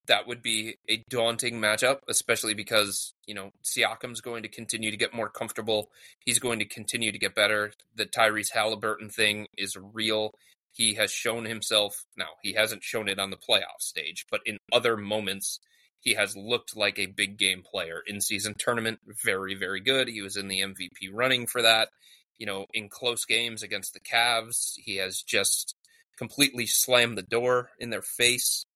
that 0.06 0.26
would 0.26 0.42
be 0.42 0.76
a 0.88 1.02
daunting 1.08 1.60
matchup, 1.60 2.00
especially 2.08 2.54
because, 2.54 3.14
you 3.26 3.34
know, 3.34 3.50
Siakam's 3.64 4.20
going 4.20 4.42
to 4.42 4.48
continue 4.48 4.90
to 4.90 4.96
get 4.96 5.14
more 5.14 5.30
comfortable. 5.30 5.90
He's 6.24 6.38
going 6.38 6.58
to 6.58 6.66
continue 6.66 7.10
to 7.10 7.18
get 7.18 7.34
better. 7.34 7.72
The 7.94 8.06
Tyrese 8.06 8.52
Halliburton 8.52 9.08
thing 9.08 9.46
is 9.56 9.76
real. 9.76 10.32
He 10.72 10.94
has 10.94 11.10
shown 11.10 11.44
himself. 11.44 12.04
Now, 12.16 12.30
he 12.42 12.52
hasn't 12.52 12.82
shown 12.82 13.08
it 13.08 13.18
on 13.18 13.30
the 13.30 13.36
playoff 13.36 13.80
stage, 13.80 14.26
but 14.30 14.40
in 14.44 14.58
other 14.72 14.96
moments, 14.96 15.60
he 16.00 16.14
has 16.14 16.36
looked 16.36 16.76
like 16.76 16.98
a 16.98 17.06
big 17.06 17.38
game 17.38 17.62
player. 17.62 18.02
In 18.06 18.20
season 18.20 18.54
tournament, 18.58 18.98
very, 19.24 19.54
very 19.54 19.80
good. 19.80 20.08
He 20.08 20.20
was 20.20 20.36
in 20.36 20.48
the 20.48 20.60
MVP 20.60 21.10
running 21.12 21.46
for 21.46 21.62
that. 21.62 21.88
You 22.36 22.46
know, 22.46 22.66
in 22.74 22.90
close 22.90 23.24
games 23.24 23.62
against 23.62 23.94
the 23.94 24.00
Cavs, 24.00 24.74
he 24.76 24.96
has 24.96 25.22
just 25.22 25.74
completely 26.16 26.66
slammed 26.66 27.18
the 27.18 27.22
door 27.22 27.70
in 27.78 27.90
their 27.90 28.02
face. 28.02 28.66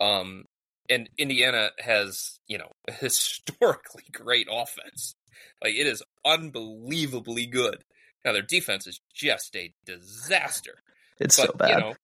Um, 0.00 0.44
and 0.88 1.08
Indiana 1.18 1.70
has, 1.78 2.38
you 2.46 2.58
know, 2.58 2.72
a 2.88 2.92
historically 2.92 4.04
great 4.12 4.48
offense. 4.50 5.14
Like 5.62 5.74
it 5.74 5.86
is 5.86 6.02
unbelievably 6.24 7.46
good. 7.46 7.84
Now 8.24 8.32
their 8.32 8.42
defense 8.42 8.86
is 8.86 9.00
just 9.14 9.54
a 9.56 9.72
disaster. 9.84 10.82
It's 11.18 11.36
but, 11.36 11.46
so 11.46 11.52
bad. 11.56 11.70
You 11.70 11.76
know, 11.76 11.94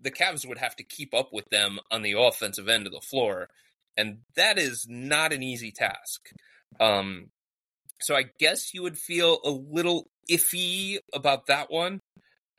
the 0.00 0.10
Cavs 0.10 0.46
would 0.46 0.58
have 0.58 0.76
to 0.76 0.84
keep 0.84 1.14
up 1.14 1.30
with 1.32 1.48
them 1.50 1.78
on 1.90 2.02
the 2.02 2.12
offensive 2.12 2.68
end 2.68 2.86
of 2.86 2.92
the 2.92 3.00
floor, 3.00 3.48
and 3.96 4.18
that 4.36 4.58
is 4.58 4.86
not 4.88 5.32
an 5.32 5.42
easy 5.42 5.72
task. 5.72 6.30
Um, 6.78 7.30
so 8.00 8.14
I 8.14 8.24
guess 8.38 8.72
you 8.72 8.82
would 8.82 8.98
feel 8.98 9.40
a 9.44 9.50
little 9.50 10.08
iffy 10.30 10.98
about 11.12 11.46
that 11.46 11.70
one. 11.70 12.00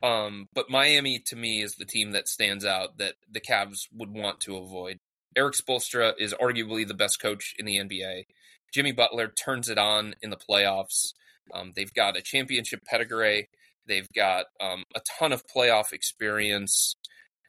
Um, 0.03 0.47
but 0.53 0.69
Miami 0.69 1.19
to 1.27 1.35
me 1.35 1.61
is 1.61 1.75
the 1.75 1.85
team 1.85 2.11
that 2.11 2.27
stands 2.27 2.65
out 2.65 2.97
that 2.97 3.15
the 3.29 3.41
Cavs 3.41 3.87
would 3.93 4.11
want 4.11 4.39
to 4.41 4.57
avoid. 4.57 4.97
Erik 5.35 5.55
Spoelstra 5.55 6.13
is 6.17 6.33
arguably 6.33 6.87
the 6.87 6.93
best 6.93 7.21
coach 7.21 7.53
in 7.57 7.65
the 7.65 7.77
NBA. 7.77 8.25
Jimmy 8.73 8.91
Butler 8.91 9.27
turns 9.27 9.69
it 9.69 9.77
on 9.77 10.15
in 10.21 10.29
the 10.29 10.37
playoffs. 10.37 11.13
Um, 11.53 11.73
they've 11.75 11.93
got 11.93 12.17
a 12.17 12.21
championship 12.21 12.81
pedigree. 12.85 13.49
They've 13.87 14.07
got 14.15 14.45
um, 14.59 14.83
a 14.95 15.01
ton 15.19 15.31
of 15.31 15.43
playoff 15.47 15.91
experience. 15.91 16.95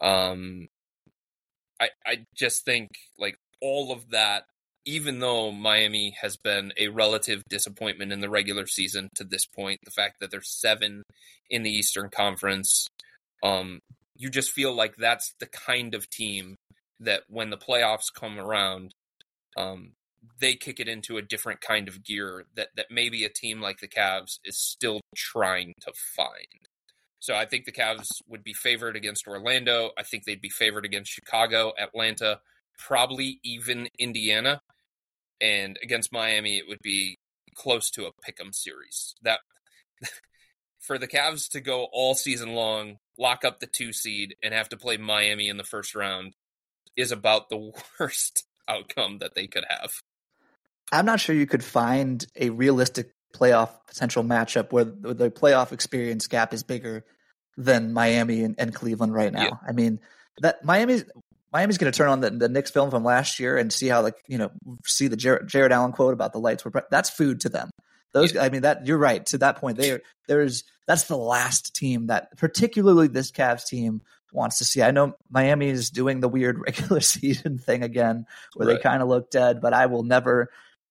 Um, 0.01 0.69
I 1.81 1.91
I 2.07 2.27
just 2.37 2.65
think 2.65 2.91
like 3.19 3.39
all 3.61 3.93
of 3.93 4.11
that, 4.11 4.45
even 4.85 5.21
though 5.21 5.53
Miami 5.53 6.15
has 6.21 6.37
been 6.37 6.73
a 6.77 6.89
relative 6.89 7.43
disappointment 7.49 8.13
in 8.13 8.21
the 8.21 8.31
regular 8.31 8.67
season 8.67 9.09
to 9.15 9.25
this 9.25 9.47
point, 9.47 9.81
the 9.85 9.91
fact 9.91 10.17
that 10.21 10.31
they're 10.31 10.43
seven 10.43 11.03
in 11.49 11.63
the 11.63 11.71
Eastern 11.71 12.11
Conference, 12.11 12.89
um, 13.43 13.81
you 14.17 14.31
just 14.31 14.51
feel 14.51 14.75
like 14.75 14.97
that's 14.97 15.35
the 15.41 15.47
kind 15.47 15.95
of 15.95 16.11
team 16.11 16.57
that 17.01 17.23
when 17.29 17.51
the 17.51 17.57
playoffs 17.57 18.13
come 18.15 18.39
around, 18.39 18.95
um, 19.57 19.93
they 20.41 20.55
kick 20.55 20.79
it 20.79 20.89
into 20.89 21.17
a 21.17 21.23
different 21.23 21.61
kind 21.61 21.89
of 21.89 22.05
gear 22.05 22.45
that 22.55 22.69
that 22.77 22.87
maybe 22.91 23.25
a 23.25 23.29
team 23.29 23.61
like 23.61 23.81
the 23.81 23.89
Cavs 23.89 24.39
is 24.45 24.59
still 24.59 25.01
trying 25.17 25.75
to 25.81 25.93
find. 26.17 26.69
So 27.19 27.35
I 27.35 27.47
think 27.47 27.65
the 27.65 27.73
Cavs 27.73 28.09
would 28.29 28.43
be 28.43 28.53
favored 28.53 28.97
against 28.97 29.29
Orlando. 29.29 29.91
I 29.97 30.03
think 30.03 30.25
they'd 30.25 30.41
be 30.41 30.49
favored 30.49 30.85
against 30.85 31.13
Chicago, 31.13 31.73
Atlanta, 31.81 32.41
probably 32.79 33.39
even 33.45 33.89
Indiana. 33.99 34.61
And 35.43 35.77
against 35.83 36.13
Miami, 36.13 36.57
it 36.57 36.69
would 36.69 36.83
be 36.83 37.19
close 37.55 37.91
to 37.91 38.07
a 38.07 38.13
pick'em 38.13 38.55
series. 38.55 39.15
That 39.23 39.41
for 40.81 40.99
the 40.99 41.09
Cavs 41.09 41.51
to 41.51 41.61
go 41.61 41.89
all 41.93 42.15
season 42.15 42.55
long, 42.55 42.99
lock 43.19 43.45
up 43.45 43.61
the 43.61 43.67
two 43.67 43.93
seed, 43.93 44.37
and 44.43 44.55
have 44.55 44.69
to 44.71 44.77
play 44.77 44.97
Miami 44.97 45.49
in 45.49 45.57
the 45.57 45.65
first 45.65 45.95
round 45.95 46.35
is 46.97 47.13
about 47.13 47.49
the 47.49 47.73
worst 48.01 48.45
outcome 48.69 49.19
that 49.19 49.35
they 49.35 49.47
could 49.47 49.65
have. 49.69 49.93
I'm 50.93 51.07
not 51.07 51.21
sure 51.21 51.35
you 51.35 51.47
could 51.47 51.65
find 51.65 52.25
a 52.37 52.51
realistic 52.51 53.11
playoff 53.35 53.71
potential 53.87 54.23
matchup 54.23 54.73
where 54.73 54.85
the 54.85 55.31
playoff 55.31 55.73
experience 55.73 56.27
gap 56.27 56.53
is 56.53 56.63
bigger 56.63 57.05
than 57.57 57.93
Miami 57.93 58.43
and, 58.43 58.55
and 58.59 58.75
Cleveland 58.75 59.15
right 59.15 59.33
now. 59.33 59.43
Yeah. 59.43 59.51
I 59.67 59.73
mean, 59.73 60.01
that 60.41 60.65
Miami's 60.65 61.05
Miami's 61.53 61.79
going 61.79 61.93
to 61.93 61.97
turn 61.97 62.09
on 62.09 62.21
the, 62.21 62.31
the 62.31 62.49
Knicks 62.49 62.71
film 62.71 62.91
from 62.91 63.05
last 63.05 63.39
year 63.39 63.59
and 63.59 63.73
see 63.73 63.89
how 63.89 64.03
like 64.03 64.17
you 64.27 64.39
know 64.39 64.51
see 64.87 65.09
the 65.09 65.17
Jared, 65.17 65.49
Jarrett 65.49 65.73
Allen 65.73 65.93
quote 65.93 66.15
about 66.15 66.33
the 66.33 66.39
lights 66.39 66.65
were 66.65 66.73
that's 66.91 67.11
food 67.11 67.41
to 67.41 67.49
them. 67.49 67.71
Those 68.13 68.35
yeah. 68.35 68.43
I 68.43 68.51
mean 68.51 68.63
that 68.63 68.87
you're 68.87 68.99
right 68.99 69.25
to 69.27 69.39
that 69.39 69.57
point. 69.57 69.79
They 69.79 70.01
there's 70.29 70.65
that's 70.87 71.05
the 71.05 71.17
last 71.17 71.75
team 71.75 72.07
that 72.09 72.37
particularly 72.37 73.09
this 73.09 73.31
Cavs 73.31 73.67
team 73.67 74.03
wants 74.33 74.59
to 74.59 74.65
see. 74.65 74.83
I 74.83 74.91
know 74.91 75.15
Miami 75.31 75.69
is 75.69 75.91
doing 75.91 76.21
the 76.21 76.29
weird 76.29 76.59
regular 76.67 77.01
season 77.01 77.59
thing 77.59 77.83
again, 77.83 78.27
where 78.55 78.69
right. 78.69 78.77
they 78.77 78.83
kind 78.83 79.03
of 79.03 79.09
look 79.09 79.31
dead, 79.31 79.61
but 79.61 79.73
I 79.73 79.87
will 79.87 80.03
never. 80.03 80.51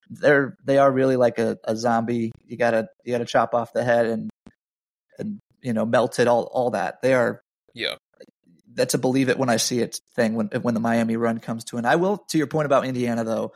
They're 0.09 0.57
they 0.63 0.77
are 0.77 0.91
really 0.91 1.15
like 1.15 1.39
a, 1.39 1.57
a 1.63 1.75
zombie. 1.75 2.31
You 2.45 2.57
gotta 2.57 2.89
you 3.03 3.11
gotta 3.13 3.25
chop 3.25 3.53
off 3.53 3.73
the 3.73 3.83
head 3.83 4.05
and 4.07 4.29
and 5.17 5.39
you 5.61 5.73
know 5.73 5.85
melt 5.85 6.19
it 6.19 6.27
all 6.27 6.43
all 6.43 6.71
that. 6.71 7.01
They 7.01 7.13
are 7.13 7.41
yeah. 7.73 7.95
That's 8.73 8.93
a 8.93 8.97
believe 8.97 9.29
it 9.29 9.37
when 9.37 9.49
I 9.49 9.57
see 9.57 9.79
it 9.79 9.99
thing 10.15 10.35
when 10.35 10.47
when 10.61 10.73
the 10.73 10.79
Miami 10.79 11.17
run 11.17 11.39
comes 11.39 11.65
to 11.65 11.77
an. 11.77 11.85
I 11.85 11.95
will 11.95 12.17
to 12.29 12.37
your 12.37 12.47
point 12.47 12.65
about 12.65 12.85
Indiana 12.85 13.23
though. 13.23 13.53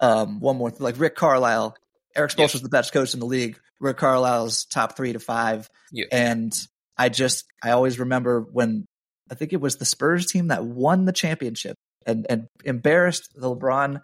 Um, 0.00 0.40
one 0.40 0.56
more 0.56 0.72
like 0.78 0.98
Rick 0.98 1.14
Carlisle, 1.14 1.76
Erik 2.14 2.32
Spoelstra 2.32 2.56
is 2.56 2.62
the 2.62 2.68
best 2.68 2.92
coach 2.92 3.14
in 3.14 3.20
the 3.20 3.26
league. 3.26 3.58
Rick 3.80 3.98
Carlisle's 3.98 4.64
top 4.64 4.96
three 4.96 5.12
to 5.12 5.20
five, 5.20 5.70
yeah. 5.92 6.06
and 6.12 6.52
I 6.96 7.08
just 7.08 7.44
I 7.62 7.70
always 7.70 7.98
remember 7.98 8.40
when 8.40 8.86
I 9.30 9.34
think 9.34 9.52
it 9.52 9.60
was 9.60 9.76
the 9.76 9.84
Spurs 9.84 10.26
team 10.26 10.48
that 10.48 10.64
won 10.64 11.04
the 11.04 11.12
championship 11.12 11.76
and, 12.06 12.26
and 12.28 12.46
embarrassed 12.64 13.30
the 13.34 13.54
LeBron, 13.54 14.00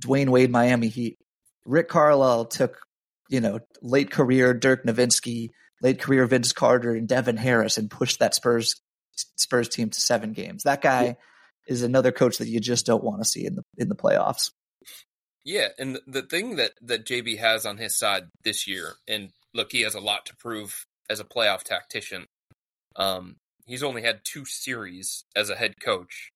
Dwyane 0.00 0.30
Wade 0.30 0.50
Miami 0.50 0.88
Heat. 0.88 1.18
Rick 1.64 1.88
Carlisle 1.88 2.46
took, 2.46 2.78
you 3.28 3.40
know, 3.40 3.60
late 3.82 4.10
career 4.10 4.54
Dirk 4.54 4.84
Nowitzki, 4.84 5.50
late 5.82 6.00
career 6.00 6.26
Vince 6.26 6.52
Carter, 6.52 6.94
and 6.94 7.08
Devin 7.08 7.36
Harris 7.36 7.76
and 7.76 7.90
pushed 7.90 8.20
that 8.20 8.34
Spurs 8.34 8.80
Spurs 9.36 9.68
team 9.68 9.90
to 9.90 10.00
seven 10.00 10.32
games. 10.32 10.64
That 10.64 10.82
guy 10.82 11.04
yeah. 11.04 11.14
is 11.66 11.82
another 11.82 12.12
coach 12.12 12.38
that 12.38 12.48
you 12.48 12.60
just 12.60 12.86
don't 12.86 13.04
want 13.04 13.22
to 13.22 13.28
see 13.28 13.46
in 13.46 13.56
the 13.56 13.62
in 13.76 13.88
the 13.88 13.96
playoffs. 13.96 14.50
Yeah, 15.44 15.68
and 15.78 16.00
the 16.08 16.22
thing 16.22 16.56
that 16.56 16.72
that 16.82 17.06
JB 17.06 17.38
has 17.38 17.64
on 17.64 17.78
his 17.78 17.96
side 17.96 18.24
this 18.42 18.66
year, 18.66 18.94
and 19.06 19.30
look, 19.54 19.70
he 19.70 19.82
has 19.82 19.94
a 19.94 20.00
lot 20.00 20.26
to 20.26 20.36
prove 20.36 20.86
as 21.08 21.20
a 21.20 21.24
playoff 21.24 21.62
tactician. 21.62 22.26
Um, 22.96 23.36
he's 23.64 23.84
only 23.84 24.02
had 24.02 24.22
two 24.24 24.44
series 24.44 25.24
as 25.36 25.48
a 25.48 25.54
head 25.54 25.74
coach, 25.80 26.32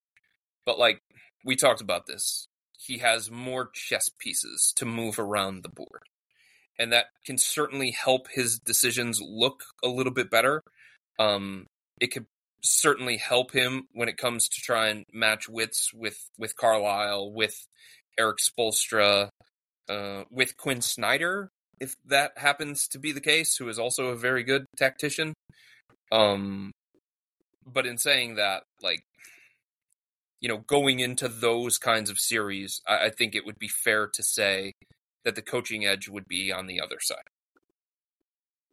but 0.65 0.79
like 0.79 1.01
we 1.43 1.57
talked 1.57 1.81
about 1.81 2.07
this, 2.07 2.47
he 2.77 2.99
has 2.99 3.29
more 3.29 3.69
chess 3.73 4.09
pieces 4.17 4.71
to 4.77 4.85
move 4.85 5.19
around 5.19 5.63
the 5.63 5.69
board, 5.69 6.03
and 6.79 6.93
that 6.93 7.07
can 7.25 7.37
certainly 7.37 7.91
help 7.91 8.29
his 8.29 8.59
decisions 8.59 9.19
look 9.21 9.65
a 9.83 9.89
little 9.89 10.13
bit 10.13 10.31
better. 10.31 10.63
Um, 11.19 11.67
it 11.99 12.07
could 12.07 12.27
certainly 12.63 13.17
help 13.17 13.51
him 13.51 13.87
when 13.93 14.09
it 14.09 14.17
comes 14.17 14.47
to 14.47 14.61
try 14.61 14.87
and 14.89 15.05
match 15.11 15.49
wits 15.49 15.91
with 15.93 16.29
with 16.37 16.55
Carlisle, 16.55 17.31
with 17.31 17.65
Erik 18.17 18.37
Spoelstra, 18.37 19.29
uh, 19.89 20.23
with 20.29 20.57
Quin 20.57 20.81
Snyder, 20.81 21.49
if 21.79 21.95
that 22.05 22.37
happens 22.37 22.87
to 22.89 22.99
be 22.99 23.11
the 23.11 23.21
case, 23.21 23.57
who 23.57 23.67
is 23.67 23.79
also 23.79 24.07
a 24.07 24.15
very 24.15 24.43
good 24.43 24.65
tactician. 24.77 25.33
Um, 26.11 26.71
but 27.65 27.85
in 27.85 27.97
saying 27.97 28.35
that, 28.35 28.63
like, 28.81 29.01
you 30.41 30.49
know, 30.49 30.57
going 30.57 30.99
into 30.99 31.27
those 31.27 31.77
kinds 31.77 32.09
of 32.09 32.19
series, 32.19 32.81
I, 32.87 33.05
I 33.05 33.09
think 33.09 33.33
it 33.33 33.45
would 33.45 33.59
be 33.59 33.67
fair 33.67 34.07
to 34.07 34.23
say 34.23 34.73
that 35.23 35.35
the 35.35 35.41
coaching 35.41 35.85
edge 35.85 36.07
would 36.09 36.27
be 36.27 36.51
on 36.51 36.67
the 36.67 36.81
other 36.81 36.99
side. 36.99 37.17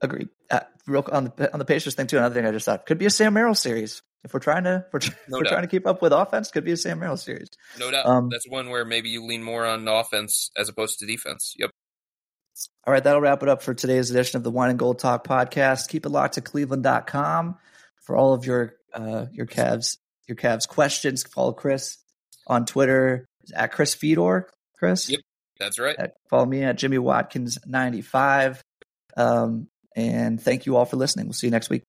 Agreed. 0.01 0.28
Uh, 0.51 0.61
real 0.86 1.05
on 1.11 1.32
the 1.36 1.53
on 1.53 1.59
the 1.59 1.64
Pacers 1.64 1.94
thing 1.94 2.07
too. 2.07 2.18
Another 2.18 2.34
thing 2.34 2.46
I 2.46 2.53
just 2.53 2.66
thought 2.66 2.86
could 2.86 2.99
be 2.99 3.07
a 3.07 3.11
Sam 3.11 3.34
Merrill 3.34 3.55
series. 3.55 4.03
If 4.24 4.34
we're 4.34 4.40
trying 4.40 4.64
to, 4.64 4.84
we're, 4.92 5.01
no 5.28 5.38
we're 5.38 5.44
trying 5.44 5.62
to 5.62 5.68
keep 5.68 5.86
up 5.86 6.03
with 6.03 6.12
offense, 6.12 6.51
could 6.51 6.64
be 6.64 6.72
a 6.72 6.76
Sam 6.76 6.99
Merrill 6.99 7.16
series. 7.16 7.49
No 7.78 7.90
doubt. 7.90 8.07
Um, 8.07 8.28
That's 8.30 8.49
one 8.49 8.68
where 8.68 8.84
maybe 8.84 9.11
you 9.11 9.24
lean 9.24 9.42
more 9.42 9.64
on 9.64 9.86
offense 9.86 10.51
as 10.57 10.68
opposed 10.68 10.99
to 10.99 11.07
defense. 11.07 11.55
Yep. 11.59 11.70
All 12.84 12.92
right, 12.92 13.05
that'll 13.05 13.20
wrap 13.20 13.42
it 13.44 13.49
up 13.49 13.62
for 13.62 13.74
today's 13.74 14.11
edition 14.11 14.36
of 14.36 14.42
the 14.42 14.51
Wine 14.51 14.70
and 14.70 14.78
Gold 14.78 14.99
Talk 14.99 15.24
podcast. 15.24 15.88
Keep 15.88 16.07
it 16.07 16.09
locked 16.09 16.34
to 16.34 16.40
cleveland.com 16.40 17.57
for 18.01 18.16
all 18.16 18.32
of 18.32 18.44
your 18.44 18.74
uh, 18.92 19.26
your 19.32 19.46
Cavs 19.46 19.96
your 20.26 20.36
Cavs 20.36 20.66
questions. 20.66 21.22
Follow 21.22 21.53
Chris 21.53 21.99
on 22.46 22.66
Twitter 22.66 23.26
at 23.55 23.72
Chris 23.72 23.94
Fedor. 23.94 24.49
Chris. 24.76 25.09
Yep, 25.09 25.20
that's 25.61 25.78
right. 25.78 25.96
At, 25.96 26.14
follow 26.28 26.46
me 26.46 26.62
at 26.62 26.76
Jimmy 26.76 26.99
Watkins 26.99 27.59
ninety 27.66 28.03
five. 28.03 28.62
Um, 29.16 29.68
and 29.99 30.40
thank 30.40 30.64
you 30.66 30.76
all 30.76 30.84
for 30.84 30.96
listening. 30.96 31.26
We'll 31.26 31.34
see 31.34 31.49
you 31.49 31.51
next 31.51 31.68
week. 31.68 31.82